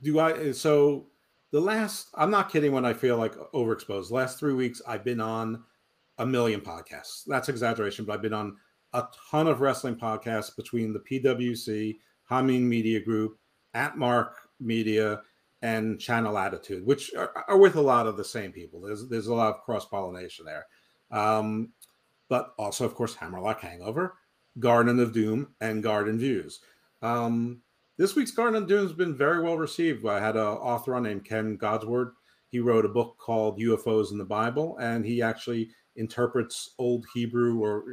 [0.03, 1.07] do I so
[1.53, 4.11] the last i'm not kidding when i feel like overexposed.
[4.11, 5.63] Last three weeks i've been on
[6.19, 7.25] a million podcasts.
[7.27, 8.57] That's exaggeration but i've been on
[8.95, 11.97] a ton of wrestling podcasts between the pwc
[12.31, 13.39] hameen media group
[13.75, 15.23] at mark media
[15.63, 18.81] and channel attitude which are, are with a lot of the same people.
[18.81, 20.67] There's there's a lot of cross-pollination there.
[21.11, 21.69] Um,
[22.33, 24.15] but also of course hammerlock hangover
[24.59, 26.61] garden of doom and garden views
[27.03, 27.61] um,
[27.99, 30.07] this week's Garden of Doom has been very well received.
[30.07, 32.13] I had an author on named Ken Goudsward.
[32.49, 37.61] He wrote a book called UFOs in the Bible, and he actually interprets Old Hebrew
[37.61, 37.85] or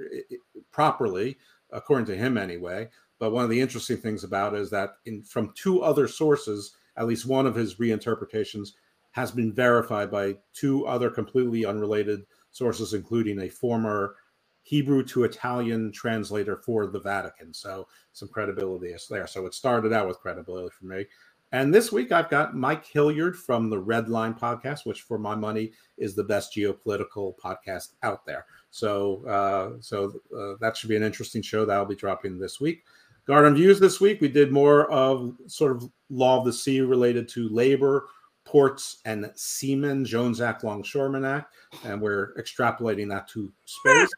[0.72, 1.38] properly,
[1.72, 2.90] according to him anyway.
[3.20, 6.76] But one of the interesting things about it is that in from two other sources,
[6.96, 8.70] at least one of his reinterpretations
[9.12, 12.22] has been verified by two other completely unrelated
[12.52, 14.16] sources, including a former
[14.64, 17.54] Hebrew to Italian translator for the Vatican.
[17.54, 19.28] So some credibility is there.
[19.28, 21.06] So it started out with credibility for me.
[21.52, 25.34] And this week I've got Mike Hilliard from the Red Line podcast, which for my
[25.34, 28.46] money is the best geopolitical podcast out there.
[28.70, 32.60] So uh, so uh, that should be an interesting show that I'll be dropping this
[32.60, 32.84] week.
[33.26, 37.28] Garden Views this week we did more of sort of law of the sea related
[37.30, 38.08] to labor,
[38.46, 44.10] ports, and seamen, Jones Act, Longshoreman Act, and we're extrapolating that to space.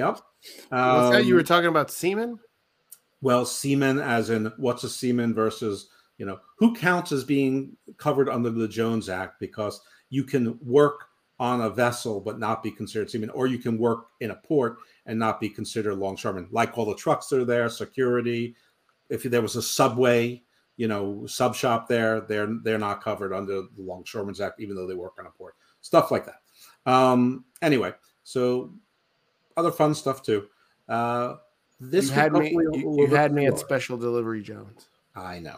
[0.00, 0.20] Yep.
[0.70, 1.24] What's that?
[1.26, 2.38] You were Um, talking about semen?
[3.20, 8.30] well, semen, as in what's a semen versus, you know, who counts as being covered
[8.30, 11.04] under the Jones Act because you can work
[11.38, 14.78] on a vessel but not be considered seaman, or you can work in a port
[15.04, 18.54] and not be considered longshoreman, like all the trucks that are there, security.
[19.10, 20.42] If there was a subway,
[20.78, 24.86] you know, sub shop there, they're they're not covered under the Longshoremen's Act, even though
[24.86, 25.56] they work on a port.
[25.82, 26.40] Stuff like that.
[26.90, 28.72] Um, anyway, so
[29.60, 30.46] other fun stuff too.
[30.88, 31.36] Uh,
[31.78, 32.50] this you had me.
[32.50, 33.58] You, you had me at.
[33.58, 34.88] Special Delivery Jones.
[35.14, 35.56] I know.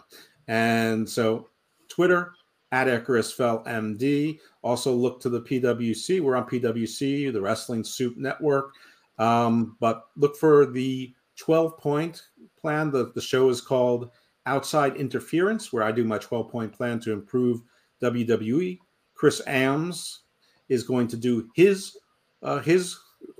[0.49, 1.49] And so
[1.89, 2.33] Twitter
[2.73, 4.39] at Icarus Fell MD.
[4.63, 6.21] Also look to the PWC.
[6.21, 8.73] We're on PWC, the Wrestling Soup Network.
[9.19, 12.23] Um, but look for the 12 point
[12.61, 12.91] plan.
[12.91, 14.11] The, the show is called
[14.47, 17.61] Outside Interference, where I do my 12 point plan to improve
[18.03, 18.79] WWE.
[19.15, 20.21] Chris Ams
[20.69, 21.97] is going to do his
[22.43, 22.97] uh, his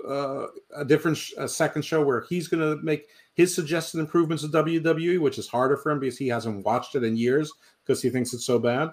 [0.07, 4.43] uh, a different sh- a second show where he's going to make his suggested improvements
[4.43, 7.51] of WWE, which is harder for him because he hasn't watched it in years
[7.83, 8.91] because he thinks it's so bad.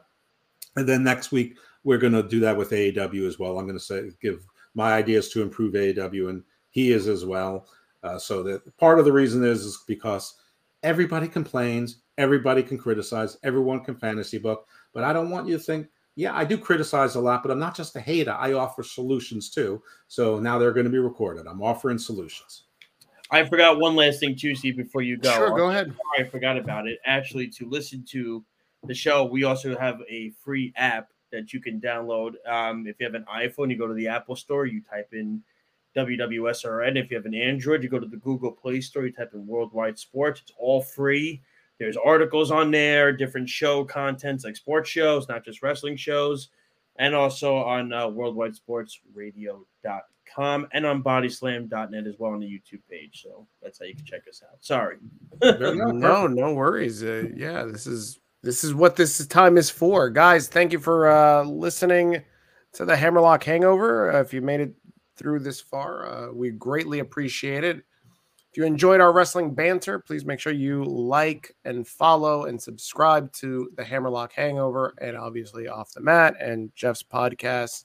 [0.77, 3.59] And then next week we're going to do that with AEW as well.
[3.59, 7.67] I'm going to say give my ideas to improve AEW, and he is as well.
[8.03, 10.37] Uh, so that part of the reason is is because
[10.83, 15.63] everybody complains, everybody can criticize, everyone can fantasy book, but I don't want you to
[15.63, 15.89] think.
[16.21, 18.33] Yeah, I do criticize a lot, but I'm not just a hater.
[18.33, 19.83] I offer solutions too.
[20.07, 21.47] So now they're going to be recorded.
[21.47, 22.65] I'm offering solutions.
[23.31, 25.33] I forgot one last thing too, Steve, before you go.
[25.33, 25.95] Sure, go ahead.
[26.19, 26.99] I forgot about it.
[27.07, 28.45] Actually, to listen to
[28.85, 32.35] the show, we also have a free app that you can download.
[32.47, 35.43] Um, if you have an iPhone, you go to the Apple Store, you type in
[35.97, 37.03] WWSRN.
[37.03, 39.47] If you have an Android, you go to the Google Play Store, you type in
[39.47, 40.43] Worldwide Sports.
[40.43, 41.41] It's all free.
[41.81, 46.51] There's articles on there, different show contents like sports shows, not just wrestling shows,
[46.99, 53.23] and also on uh, worldwidesportsradio.com and on bodyslam.net as well on the YouTube page.
[53.23, 54.63] So that's how you can check us out.
[54.63, 54.99] Sorry.
[55.43, 57.03] No, no worries.
[57.03, 60.49] Uh, yeah, this is this is what this time is for, guys.
[60.49, 62.23] Thank you for uh, listening
[62.75, 64.13] to the Hammerlock Hangover.
[64.13, 64.75] Uh, if you made it
[65.17, 67.83] through this far, uh, we greatly appreciate it.
[68.51, 73.33] If you enjoyed our wrestling banter, please make sure you like and follow and subscribe
[73.35, 77.85] to the Hammerlock Hangover and obviously Off the Mat and Jeff's podcast,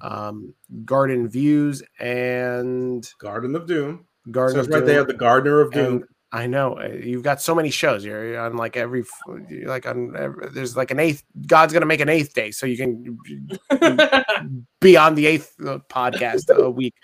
[0.00, 0.54] um,
[0.84, 4.06] Garden Views and Garden of Doom.
[4.30, 5.08] Garden Says of right there, Doom.
[5.08, 5.94] the Gardener of Doom.
[5.94, 8.04] And I know uh, you've got so many shows.
[8.04, 9.04] You're on like every,
[9.66, 10.14] like on.
[10.16, 11.24] Every, there's like an eighth.
[11.46, 13.18] God's gonna make an eighth day, so you can
[14.80, 16.94] be on the eighth uh, podcast a week.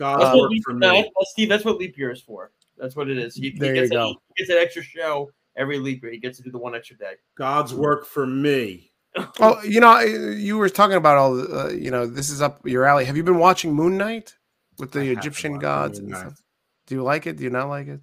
[0.00, 0.96] God's That's what work leap, for no, me.
[1.02, 2.52] that's- Steve, that's what leap year is for.
[2.78, 3.34] That's what it is.
[3.34, 4.08] He, he There you gets go.
[4.08, 6.10] An, he gets an extra show every leap year.
[6.10, 7.12] He gets to do the one extra day.
[7.36, 8.90] God's work for me.
[9.40, 11.34] Oh, you know, you were talking about all.
[11.34, 13.04] the, Uh, you know, this is up your alley.
[13.04, 14.34] Have you been watching Moon Knight
[14.78, 16.40] with the haven't Egyptian gods and stuff?
[16.86, 17.36] Do you like it?
[17.36, 18.00] Do you not like it?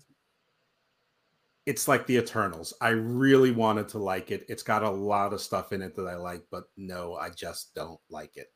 [1.66, 2.74] It's like the Eternals.
[2.82, 4.46] I really wanted to like it.
[4.50, 7.74] It's got a lot of stuff in it that I like, but no, I just
[7.74, 8.48] don't like it.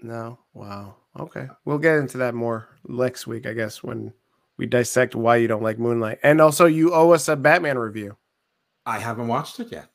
[0.00, 0.38] No.
[0.54, 0.96] Wow.
[1.18, 1.48] Okay.
[1.64, 4.12] We'll get into that more next week, I guess, when
[4.58, 6.18] we dissect why you don't like Moon Knight.
[6.22, 8.16] And also, you owe us a Batman review.
[8.84, 9.88] I haven't watched it yet.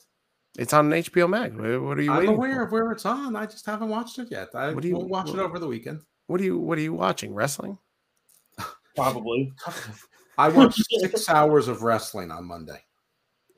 [0.57, 1.53] It's on HBO Max.
[1.55, 2.61] What what are you I'm waiting aware for?
[2.63, 3.35] of where it's on.
[3.37, 4.49] I just haven't watched it yet.
[4.53, 6.01] I What do you- will watch it over the weekend.
[6.27, 7.33] What are you What are you watching?
[7.33, 7.77] Wrestling?
[8.95, 9.53] Probably.
[10.37, 12.81] I watched six hours of wrestling on Monday.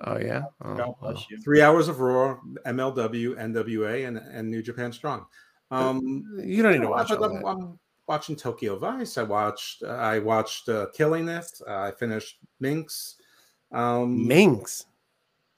[0.02, 0.44] Oh yeah.
[0.64, 1.24] Oh, God bless wow.
[1.32, 1.42] you.
[1.42, 5.26] Three hours of Raw, MLW, NWA, and, and New Japan Strong.
[5.74, 7.46] Um, You don't need to watch but I'm.
[7.46, 9.18] I'm watching Tokyo Vice.
[9.18, 9.84] I watched.
[9.84, 11.46] Uh, I watched uh, Killing It.
[11.68, 13.16] Uh, I finished Minx.
[13.72, 14.86] Um, Minx.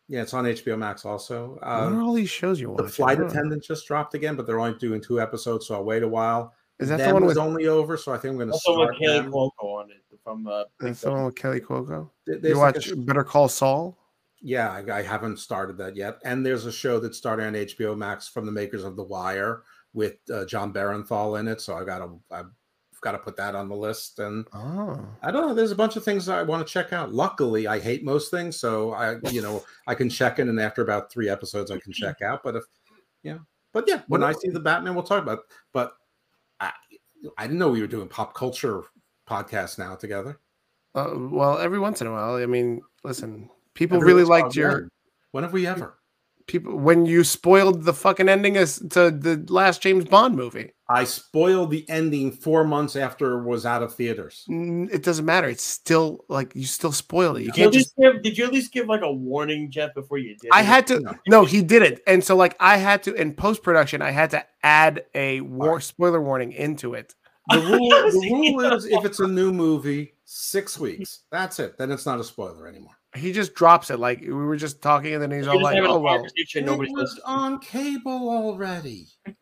[0.08, 1.58] yeah, it's on HBO Max also.
[1.62, 2.88] what are all these shows you're the?
[2.88, 6.08] Flight Attendant just dropped again, but they're only doing two episodes, so I'll wait a
[6.08, 6.54] while.
[6.80, 8.54] Is that Them the one is with only over, so I think I'm going to
[8.54, 9.32] Also with start Kelly them.
[9.32, 12.10] Cuoco on it from uh, that's the one with Kelly Cuoco?
[12.26, 13.98] There- You there's like watch a Better Call Saul?
[14.42, 16.20] yeah, I, I haven't started that yet.
[16.26, 19.64] And there's a show that started on HBO Max from the makers of The Wire
[19.96, 22.52] with uh, Jon Bernthal in it, so I got to I've
[23.02, 24.20] got to put that on the list.
[24.20, 25.08] And Oh.
[25.24, 25.54] I don't know.
[25.54, 27.14] There's a bunch of things I want to check out.
[27.14, 30.82] Luckily, I hate most things, so I, you know, I can check in, and after
[30.82, 32.44] about three episodes, I can check out.
[32.44, 32.64] But if,
[33.24, 33.38] yeah,
[33.74, 35.40] but yeah, when I see the Batman, we'll talk about.
[35.40, 35.46] It.
[35.74, 35.94] But
[36.60, 36.72] I,
[37.38, 38.84] I didn't know we were doing pop culture
[39.28, 40.40] podcasts now together.
[40.94, 42.36] Uh, well, every once in a while.
[42.36, 44.90] I mean, listen, people Every really liked your?
[45.32, 45.98] When have we ever?
[46.48, 50.72] People when you spoiled the fucking ending as to the last James Bond movie.
[50.88, 54.46] I spoiled the ending four months after it was out of theaters.
[54.50, 55.48] Mm, It doesn't matter.
[55.48, 57.44] It's still like you still spoiled it.
[57.44, 57.98] You Did you, can't at just.
[57.98, 60.52] least give, did you at least give like a warning, Jeff, before you did?
[60.54, 60.66] I it?
[60.66, 61.00] had to.
[61.00, 61.14] No.
[61.28, 64.02] No, he did it, and so like I had to in post production.
[64.04, 67.14] I had to add a war spoiler warning into it.
[67.48, 71.20] The rule, the rule is if it's a new movie, six weeks.
[71.32, 71.78] That's it.
[71.78, 72.96] Then it's not a spoiler anymore.
[73.16, 75.76] He just drops it like we were just talking, and then he's You're all like,
[75.76, 77.24] having a "Oh well." conversation, It nobody's was listening.
[77.26, 79.08] on cable already.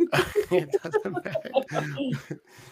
[0.52, 1.52] it doesn't matter.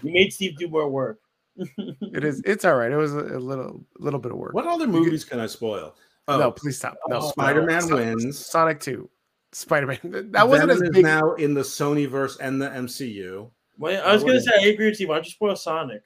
[0.04, 1.20] You made Steve do more work.
[1.58, 2.42] It is.
[2.46, 2.92] It's all right.
[2.92, 4.54] It was a, a little, little bit of work.
[4.54, 5.96] What other movies can I spoil?
[6.28, 6.96] Oh, No, please stop.
[7.08, 7.96] No, Oh, Spider-Man no.
[7.96, 8.38] wins.
[8.46, 9.10] Sonic Two,
[9.52, 10.32] Spider Man.
[10.32, 11.04] That wasn't Venom as is big.
[11.04, 13.50] now in the Sonyverse and the MCU.
[13.78, 14.52] Well, I was Oh, gonna yeah.
[14.60, 15.10] say I agree with Steve.
[15.10, 16.04] Why don't you spoil Sonic?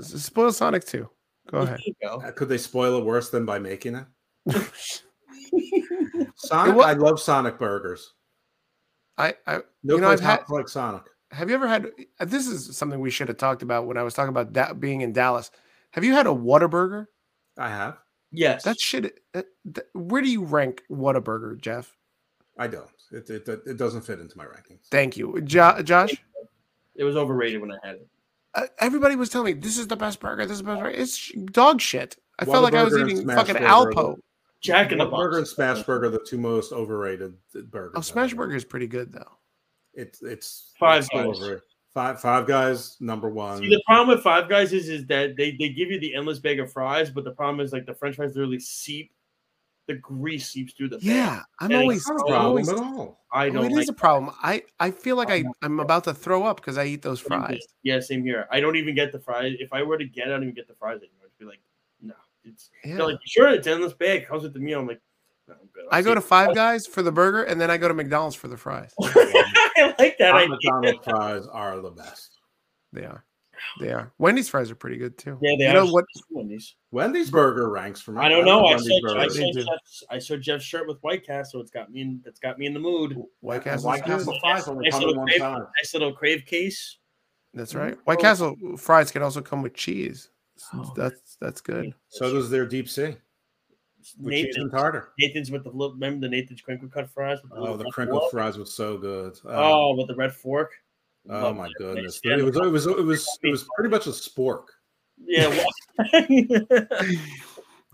[0.00, 1.08] Spoil Sonic Two.
[1.50, 1.80] Go ahead.
[2.02, 2.22] Go.
[2.24, 4.06] Uh, Could they spoil it worse than by making it?
[6.36, 8.12] Sonic, It wa- I love Sonic burgers.
[9.16, 11.02] I, I No You know, place I've had- like Sonic.
[11.30, 11.90] have you ever had?
[12.20, 15.02] This is something we should have talked about when I was talking about da- being
[15.02, 15.50] in Dallas.
[15.92, 17.06] Have you had a Whataburger?
[17.58, 17.98] I have.
[18.32, 18.64] Yes.
[18.64, 19.20] That shit.
[19.32, 21.96] That, that, where do you rank Whataburger, Jeff?
[22.58, 22.88] I don't.
[23.12, 24.86] It, it, it doesn't fit into my rankings.
[24.90, 26.10] Thank you, jo- Josh.
[26.96, 28.08] it was overrated when I had it.
[28.54, 30.44] Uh, everybody was telling me this is the best burger.
[30.46, 30.96] This is the best burger.
[30.96, 32.16] It's sh- dog shit.
[32.38, 33.66] I felt like I was eating Smash fucking Burger.
[33.66, 34.16] Alpo.
[34.60, 35.22] Jack in the Box.
[35.22, 37.34] Burger and Smash Burger, are the two most overrated
[37.70, 37.92] burgers.
[37.94, 39.38] Oh, I've Smash Burger is pretty good though.
[39.92, 41.60] It's it's Five it's Guys.
[41.92, 43.58] Five Five Guys number one.
[43.58, 46.40] See, the problem with Five Guys is, is that they, they give you the endless
[46.40, 49.12] bag of fries, but the problem is like the French fries literally seep,
[49.86, 50.96] the grease seeps through the.
[50.96, 51.04] bag.
[51.06, 53.24] Yeah, I'm And always, Not a Oh, I'm problem always at all.
[53.32, 54.34] I Oh, don't it like is a problem.
[54.42, 57.20] I, I feel like oh I, I'm about to throw up because I eat those
[57.20, 57.60] fries.
[57.82, 58.46] Yeah, same here.
[58.50, 59.56] I don't even get the fries.
[59.58, 61.24] If I were to get, it, I don't even get the fries anymore.
[61.26, 61.60] I'd be like,
[62.00, 62.14] no.
[62.44, 62.96] It's Yeah.
[62.96, 64.26] they're like, sure, it's endless bag.
[64.26, 64.80] Comes with the meal.
[64.80, 65.00] I'm like,
[65.48, 65.84] no, I'm good.
[65.90, 68.36] I go to See- Five Guys for the burger, and then I go to McDonald's
[68.36, 68.94] for the fries.
[69.02, 70.48] I like that Hot.
[70.48, 72.38] McDonald's fries are the best.
[72.92, 73.24] They are,
[73.80, 74.12] they are.
[74.18, 75.38] Wendy's fries are pretty good too.
[75.42, 75.74] Yeah, they you are.
[75.74, 76.04] know what?
[76.30, 76.74] Wendy's.
[76.90, 78.20] Wendy's burger ranks for me.
[78.20, 78.60] I don't know.
[78.60, 79.52] love I Wendy's saw, I, saw.
[79.52, 81.60] Jeff's, I saw Jeff's shirt with White Castle.
[81.60, 82.20] It's got me in.
[82.24, 83.16] That's got me in the mood.
[83.40, 84.04] White And Castle's White.
[84.04, 85.58] Castle fries only Nice come in little one crave, side.
[85.58, 86.98] nice little crave case.
[87.52, 87.82] That's mm-hmm.
[87.82, 87.98] right.
[88.04, 88.22] White oh.
[88.22, 90.30] Castle fries can also come with cheese.
[90.72, 90.92] Oh.
[90.96, 91.94] That's that's good.
[92.08, 93.16] So does their deep sea
[94.20, 95.08] with cheese and Nathan's, tartar.
[95.18, 95.94] Nathan's with the little.
[95.94, 97.38] Remember the Nathan's crinkle cut fries?
[97.42, 98.30] With the Oh, the red crinkled fork?
[98.32, 99.38] fries were so good.
[99.44, 100.72] Oh, Oh, with the red fork.
[101.28, 102.20] Oh my goodness!
[102.22, 104.64] It was it was it was it was pretty much a spork.
[105.18, 105.48] Yeah.
[106.28, 107.16] well-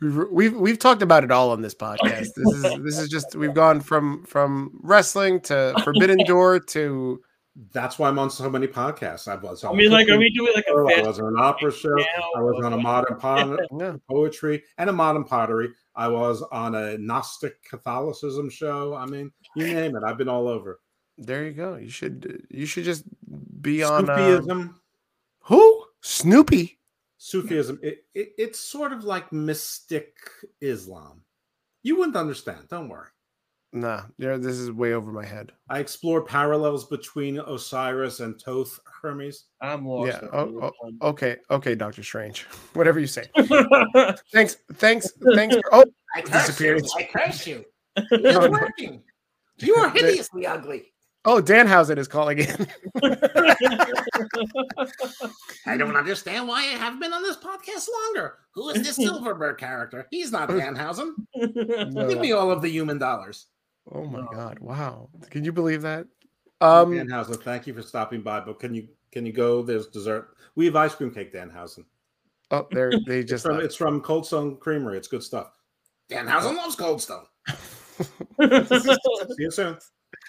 [0.02, 2.28] We've, we've we've talked about it all on this podcast.
[2.34, 7.20] This is this is just we've gone from from wrestling to Forbidden Door to
[7.75, 9.28] That's why I'm on so many podcasts.
[9.28, 9.62] I was.
[9.62, 11.39] I On mean, like, are cooking we doing like a show, I was on an
[11.39, 11.99] opera show.
[12.34, 13.97] I was on a modern po- yeah.
[14.09, 15.68] poetry and a modern pottery.
[15.94, 18.94] I was on a Gnostic Catholicism show.
[18.94, 20.02] I mean, you name it.
[20.02, 20.81] I've been all over.
[21.20, 21.76] There you go.
[21.76, 23.05] You should you should just
[23.60, 24.74] be on uh, Snoopyism.
[25.40, 26.78] who Snoopy.
[27.18, 30.16] Sufism, it, it, it's sort of like mystic
[30.62, 31.23] Islam.
[31.82, 32.68] You wouldn't understand.
[32.70, 33.08] Don't worry.
[33.74, 35.52] Nah, yeah, this is way over my head.
[35.68, 39.44] I explore parallels between Osiris and Thoth Hermes.
[39.60, 40.18] I'm lost.
[40.23, 41.08] Yeah, on oh.
[41.10, 42.42] Okay, okay, Doctor Strange.
[42.73, 43.24] Whatever you say.
[44.32, 45.57] Thanks, thanks, thanks.
[45.57, 45.84] For, oh,
[46.16, 46.81] I curse you.
[46.97, 47.65] I curse you.
[47.97, 48.50] No, It's no.
[48.50, 49.02] working.
[49.58, 50.89] You are hideously ugly.
[51.24, 52.66] Oh, Danhausen is calling in.
[55.66, 58.39] I don't understand why I haven't been on this podcast longer.
[58.55, 60.07] Who is this Silverberg character?
[60.10, 61.12] He's not Danhausen.
[61.34, 62.08] No.
[62.08, 63.47] Give me all of the human dollars.
[63.92, 64.28] Oh my No.
[64.32, 64.58] god!
[64.60, 66.07] Wow, can you believe that?
[66.60, 68.40] Um, Danhausen, thank you for stopping by.
[68.40, 69.62] But can you can you go?
[69.62, 70.36] There's dessert.
[70.57, 71.84] We have ice cream cake, Danhausen.
[72.50, 73.65] oh, they're they It's just from left.
[73.65, 74.97] it's from Cold Stone Creamery.
[74.99, 75.52] It's good stuff.
[76.10, 77.24] Danhausen loves Cold Stone.
[78.40, 79.78] See you soon.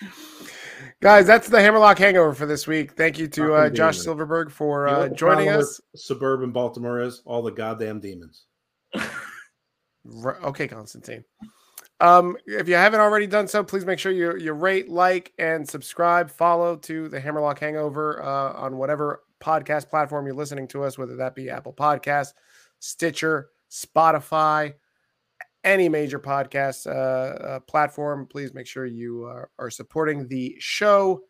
[0.99, 1.27] guys.
[1.27, 2.93] That's the Hammerlock Hangover for this week.
[2.93, 4.03] Thank you to uh, Josh demon.
[4.03, 5.81] Silverberg for You know uh, what the joining us.
[5.95, 8.45] Suburban Baltimore is all the goddamn demons.
[10.43, 11.23] Okay, Constantine.
[11.99, 15.67] Um, if you haven't already done so, please make sure you you rate, like, and
[15.67, 16.31] subscribe.
[16.31, 21.15] Follow to the Hammerlock Hangover uh, on whatever podcast platform you're listening to us, whether
[21.17, 22.33] that be Apple Podcasts,
[22.79, 24.73] Stitcher, Spotify,
[25.63, 26.89] any major podcast uh,
[27.43, 28.27] uh, platform.
[28.27, 31.21] Please make sure you uh, are supporting the show.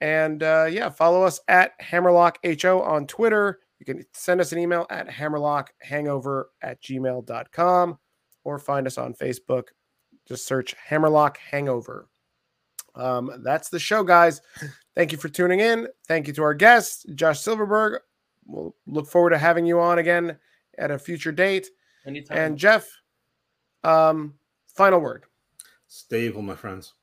[0.00, 3.60] And uh, yeah, follow us at Hammerlock HO on Twitter.
[3.78, 7.98] You can send us an email at hammerlockhangover at gmail.com
[8.44, 9.68] or find us on Facebook.
[10.26, 12.08] Just search Hammerlock Hangover.
[12.94, 14.40] Um, that's the show, guys.
[14.94, 15.88] Thank you for tuning in.
[16.06, 18.00] Thank you to our guest, Josh Silverberg.
[18.46, 20.36] We'll look forward to having you on again
[20.78, 21.68] at a future date.
[22.06, 22.38] Anytime.
[22.38, 22.88] And Jeff,
[23.84, 24.34] um,
[24.74, 25.24] final word.
[25.86, 26.94] Stay evil, my friends.